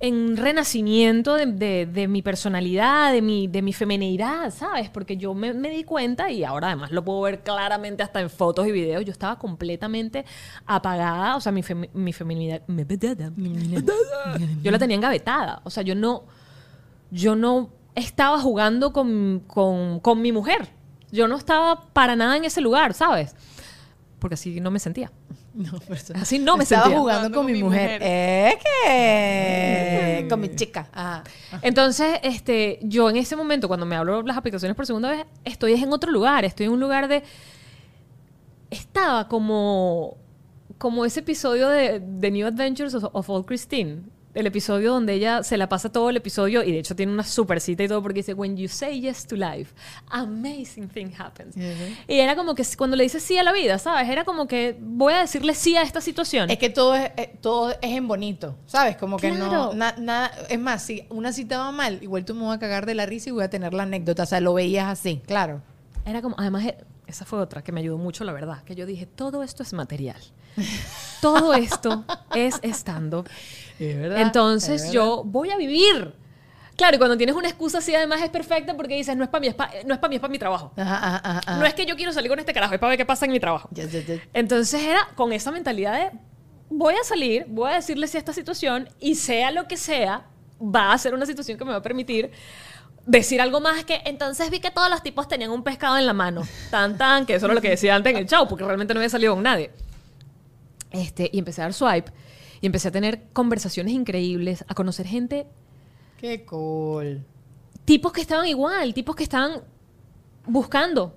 en 0.00 0.36
renacimiento 0.36 1.34
de, 1.34 1.86
de- 1.86 2.06
mi 2.06 2.22
personalidad, 2.22 3.12
de 3.12 3.20
mi, 3.20 3.48
de 3.48 3.62
mi 3.62 3.72
feminidad, 3.72 4.52
¿sabes? 4.54 4.90
Porque 4.90 5.16
yo 5.16 5.34
me, 5.34 5.52
me 5.54 5.70
di 5.70 5.82
cuenta, 5.82 6.30
y 6.30 6.44
ahora 6.44 6.68
además 6.68 6.92
lo 6.92 7.04
puedo 7.04 7.20
ver 7.22 7.40
claramente 7.40 8.04
hasta 8.04 8.20
en 8.20 8.30
fotos 8.30 8.68
y 8.68 8.70
videos, 8.72 9.04
yo 9.04 9.10
estaba 9.10 9.40
completamente 9.40 10.24
apagada, 10.66 11.34
o 11.34 11.40
sea, 11.40 11.50
mi, 11.50 11.62
femi- 11.62 11.90
mi 11.94 12.12
feminidad, 12.12 12.62
yo 14.62 14.70
la 14.70 14.78
tenía 14.78 14.96
engavetada, 14.96 15.62
o 15.64 15.70
sea, 15.70 15.82
yo 15.82 15.96
no, 15.96 16.22
yo 17.10 17.34
no 17.34 17.70
estaba 17.98 18.38
jugando 18.40 18.92
con, 18.92 19.42
con, 19.46 20.00
con 20.00 20.22
mi 20.22 20.32
mujer, 20.32 20.68
yo 21.10 21.28
no 21.28 21.36
estaba 21.36 21.82
para 21.92 22.16
nada 22.16 22.36
en 22.36 22.44
ese 22.44 22.60
lugar, 22.60 22.94
¿sabes? 22.94 23.34
Porque 24.18 24.34
así 24.34 24.60
no 24.60 24.70
me 24.70 24.78
sentía. 24.78 25.10
No, 25.58 25.72
Así 26.14 26.38
no 26.38 26.56
me 26.56 26.62
Estaba 26.62 26.82
sentía. 26.82 27.00
jugando 27.00 27.36
con, 27.36 27.44
mi 27.44 27.60
mujer. 27.60 28.00
Es 28.00 28.54
que... 28.62 30.26
Con 30.30 30.38
mi 30.40 30.54
chica. 30.54 30.88
Ajá. 30.92 31.24
Entonces, 31.62 32.20
este, 32.22 32.78
yo 32.82 33.10
en 33.10 33.16
ese 33.16 33.34
momento, 33.34 33.66
cuando 33.66 33.84
me 33.84 33.96
hablo 33.96 34.22
las 34.22 34.36
aplicaciones 34.36 34.76
por 34.76 34.86
segunda 34.86 35.10
vez, 35.10 35.26
estoy 35.44 35.72
en 35.72 35.92
otro 35.92 36.12
lugar, 36.12 36.44
estoy 36.44 36.66
en 36.66 36.72
un 36.72 36.78
lugar 36.78 37.08
de... 37.08 37.24
Estaba 38.70 39.26
como, 39.26 40.16
como 40.76 41.04
ese 41.04 41.20
episodio 41.20 41.68
de 41.68 42.00
The 42.20 42.30
New 42.30 42.46
Adventures 42.46 42.94
of, 42.94 43.06
of 43.12 43.28
Old 43.28 43.46
Christine. 43.46 44.02
El 44.38 44.46
episodio 44.46 44.92
donde 44.92 45.14
ella 45.14 45.42
se 45.42 45.56
la 45.56 45.68
pasa 45.68 45.90
todo 45.90 46.10
el 46.10 46.16
episodio 46.16 46.62
y 46.62 46.70
de 46.70 46.78
hecho 46.78 46.94
tiene 46.94 47.12
una 47.12 47.24
super 47.24 47.60
cita 47.60 47.82
y 47.82 47.88
todo 47.88 48.00
porque 48.02 48.20
dice, 48.20 48.34
When 48.34 48.56
you 48.56 48.68
say 48.68 49.00
yes 49.00 49.26
to 49.26 49.34
life, 49.34 49.74
amazing 50.10 50.88
thing 50.88 51.08
happens. 51.18 51.56
Y 51.56 52.20
era 52.20 52.36
como 52.36 52.54
que 52.54 52.64
cuando 52.76 52.96
le 52.96 53.02
dices 53.02 53.20
sí 53.22 53.36
a 53.36 53.42
la 53.42 53.52
vida, 53.52 53.78
¿sabes? 53.80 54.08
Era 54.08 54.24
como 54.24 54.46
que 54.46 54.76
voy 54.80 55.12
a 55.14 55.18
decirle 55.20 55.54
sí 55.54 55.76
a 55.76 55.82
esta 55.82 56.00
situación. 56.00 56.50
Es 56.50 56.58
que 56.58 56.70
todo 56.70 56.94
es, 56.94 57.10
eh, 57.16 57.34
todo 57.40 57.70
es 57.72 57.78
en 57.82 58.06
bonito, 58.06 58.54
¿sabes? 58.66 58.96
Como 58.96 59.16
que 59.16 59.32
no, 59.32 59.48
Claro. 59.48 59.74
na- 59.74 59.96
nada, 59.98 60.30
es 60.48 60.58
más, 60.60 60.84
si 60.84 61.04
una 61.10 61.32
cita 61.32 61.58
va 61.58 61.72
mal, 61.72 61.98
igual 62.00 62.24
tú 62.24 62.34
me 62.36 62.44
vas 62.46 62.56
a 62.56 62.60
cagar 62.60 62.86
de 62.86 62.94
la 62.94 63.06
risa 63.06 63.30
y 63.30 63.32
voy 63.32 63.42
a 63.42 63.50
tener 63.50 63.74
la 63.74 63.82
anécdota, 63.82 64.22
o 64.22 64.26
sea, 64.26 64.40
lo 64.40 64.54
veías 64.54 64.86
así, 64.86 65.20
claro. 65.26 65.62
Era 66.06 66.22
como, 66.22 66.36
además, 66.38 66.64
eh, 66.64 66.76
esa 67.08 67.24
fue 67.24 67.40
otra 67.40 67.62
que 67.62 67.72
me 67.72 67.80
ayudó 67.80 67.98
mucho, 67.98 68.22
la 68.22 68.32
verdad, 68.32 68.62
que 68.62 68.76
yo 68.76 68.86
dije, 68.86 69.04
todo 69.06 69.42
esto 69.42 69.64
es 69.64 69.72
material. 69.72 70.20
Todo 71.20 71.54
esto 71.54 72.04
es 72.34 72.58
estando. 72.62 73.24
Entonces 73.78 74.92
yo 74.92 75.22
voy 75.24 75.50
a 75.50 75.56
vivir. 75.56 76.14
Claro, 76.76 76.94
y 76.94 76.98
cuando 76.98 77.16
tienes 77.16 77.34
una 77.34 77.48
excusa 77.48 77.78
así, 77.78 77.92
además 77.92 78.22
es 78.22 78.30
perfecta 78.30 78.76
porque 78.76 78.94
dices, 78.94 79.16
no 79.16 79.24
es 79.24 79.30
para 79.30 79.40
mí, 79.40 79.48
es 79.48 79.54
para 79.54 79.72
no 79.84 79.94
es 79.94 79.98
para 79.98 80.08
mí, 80.08 80.14
es 80.14 80.20
para 80.20 80.30
mi 80.30 80.38
trabajo. 80.38 80.72
Ajá, 80.76 80.96
ajá, 80.96 81.38
ajá. 81.40 81.56
No 81.58 81.66
es 81.66 81.74
que 81.74 81.84
yo 81.84 81.96
quiero 81.96 82.12
salir 82.12 82.30
con 82.30 82.38
este 82.38 82.52
carajo, 82.52 82.72
es 82.72 82.78
para 82.78 82.90
ver 82.90 82.98
qué 82.98 83.04
pasa 83.04 83.24
en 83.24 83.32
mi 83.32 83.40
trabajo. 83.40 83.68
Entonces 84.32 84.80
era 84.80 85.08
con 85.16 85.32
esa 85.32 85.50
mentalidad 85.50 85.94
de 85.94 86.18
voy 86.70 86.94
a 86.94 87.02
salir, 87.02 87.46
voy 87.48 87.72
a 87.72 87.74
decirle 87.74 88.06
a 88.06 88.18
esta 88.18 88.32
situación 88.32 88.88
y 89.00 89.16
sea 89.16 89.50
lo 89.50 89.66
que 89.66 89.76
sea, 89.76 90.26
va 90.62 90.92
a 90.92 90.98
ser 90.98 91.14
una 91.14 91.26
situación 91.26 91.58
que 91.58 91.64
me 91.64 91.72
va 91.72 91.78
a 91.78 91.82
permitir 91.82 92.30
decir 93.06 93.40
algo 93.40 93.60
más 93.60 93.84
que 93.84 94.02
entonces 94.04 94.48
vi 94.50 94.60
que 94.60 94.70
todos 94.70 94.88
los 94.90 95.02
tipos 95.02 95.26
tenían 95.26 95.50
un 95.50 95.64
pescado 95.64 95.98
en 95.98 96.06
la 96.06 96.12
mano. 96.12 96.42
Tan 96.70 96.96
tan, 96.96 97.26
que 97.26 97.34
eso 97.34 97.46
era 97.46 97.54
lo 97.56 97.60
que 97.60 97.70
decía 97.70 97.96
antes 97.96 98.12
en 98.12 98.18
el 98.18 98.26
show, 98.26 98.46
porque 98.46 98.64
realmente 98.64 98.94
no 98.94 99.00
había 99.00 99.10
salido 99.10 99.34
con 99.34 99.42
nadie. 99.42 99.72
Este, 100.92 101.28
y 101.32 101.40
empecé 101.40 101.62
a 101.62 101.64
dar 101.64 101.74
swipe 101.74 102.12
y 102.60 102.66
empecé 102.66 102.88
a 102.88 102.90
tener 102.90 103.28
conversaciones 103.32 103.92
increíbles, 103.92 104.64
a 104.68 104.74
conocer 104.74 105.06
gente 105.06 105.46
Qué 106.18 106.44
cool. 106.44 107.24
tipos 107.84 108.12
que 108.12 108.20
estaban 108.20 108.46
igual, 108.46 108.92
tipos 108.94 109.14
que 109.14 109.22
estaban 109.22 109.62
buscando, 110.46 111.14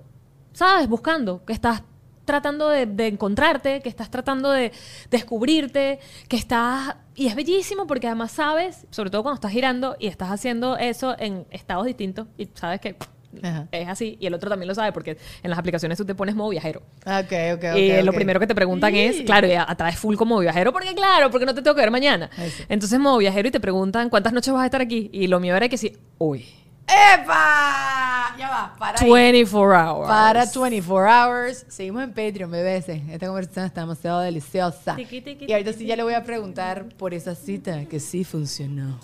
¿sabes? 0.52 0.88
Buscando, 0.88 1.44
que 1.44 1.52
estás 1.52 1.82
tratando 2.24 2.68
de, 2.68 2.86
de 2.86 3.08
encontrarte, 3.08 3.80
que 3.80 3.88
estás 3.88 4.10
tratando 4.10 4.50
de 4.50 4.72
descubrirte, 5.10 5.98
que 6.28 6.36
estás... 6.36 6.96
Y 7.14 7.26
es 7.26 7.34
bellísimo 7.34 7.86
porque 7.86 8.06
además 8.06 8.32
sabes, 8.32 8.86
sobre 8.90 9.10
todo 9.10 9.22
cuando 9.22 9.34
estás 9.34 9.50
girando 9.50 9.96
y 9.98 10.06
estás 10.06 10.30
haciendo 10.30 10.76
eso 10.76 11.16
en 11.18 11.46
estados 11.50 11.84
distintos 11.84 12.28
y 12.38 12.48
sabes 12.54 12.80
que 12.80 12.96
Ajá. 13.42 13.68
es 13.72 13.88
así 13.88 14.16
y 14.20 14.26
el 14.26 14.34
otro 14.34 14.50
también 14.50 14.68
lo 14.68 14.74
sabe 14.74 14.92
porque 14.92 15.16
en 15.42 15.50
las 15.50 15.58
aplicaciones 15.58 15.96
tú 15.98 16.04
te 16.04 16.14
pones 16.14 16.34
modo 16.34 16.50
viajero. 16.50 16.82
Ok, 17.06 17.32
ok, 17.54 17.64
ok. 17.72 17.76
y 17.76 18.02
lo 18.02 18.12
primero 18.12 18.40
que 18.40 18.46
te 18.46 18.54
preguntan 18.54 18.94
es, 18.94 19.22
claro, 19.22 19.46
y 19.46 19.52
atraes 19.52 19.98
full 19.98 20.16
como 20.16 20.38
viajero, 20.38 20.72
porque 20.72 20.94
claro, 20.94 21.30
porque 21.30 21.46
no 21.46 21.54
te 21.54 21.62
tengo 21.62 21.74
que 21.74 21.80
ver 21.80 21.90
mañana. 21.90 22.30
Eso. 22.38 22.64
Entonces, 22.68 22.98
modo 22.98 23.18
viajero 23.18 23.48
y 23.48 23.50
te 23.50 23.60
preguntan 23.60 24.10
cuántas 24.10 24.32
noches 24.32 24.52
vas 24.52 24.62
a 24.62 24.66
estar 24.66 24.80
aquí. 24.80 25.10
Y 25.12 25.26
lo 25.26 25.40
mío 25.40 25.56
era 25.56 25.68
que 25.68 25.78
sí, 25.78 25.96
uy, 26.18 26.46
¡Epa! 26.86 28.34
Ya 28.36 28.50
va, 28.50 28.74
para 28.78 29.00
ahí. 29.00 29.10
24 29.10 29.74
hours. 29.74 30.08
Para 30.08 30.44
24 30.44 31.08
hours. 31.08 31.64
Seguimos 31.68 32.02
en 32.02 32.10
Patreon, 32.10 32.50
bebés. 32.50 32.88
Esta 32.88 33.26
conversación 33.26 33.66
está 33.66 33.82
demasiado 33.82 34.20
deliciosa. 34.20 34.96
Tiqui, 34.96 35.20
tiqui, 35.20 35.46
y 35.48 35.52
ahorita 35.52 35.72
sí 35.72 35.86
ya 35.86 35.96
le 35.96 36.02
voy 36.02 36.14
a 36.14 36.24
preguntar 36.24 36.86
por 36.98 37.14
esa 37.14 37.34
cita 37.34 37.84
que 37.86 38.00
sí 38.00 38.24
funcionó. 38.24 38.98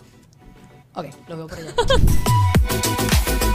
Ok, 0.95 1.07
lo 1.29 1.37
veo 1.37 1.47
por 1.47 1.59
allá. 1.59 1.75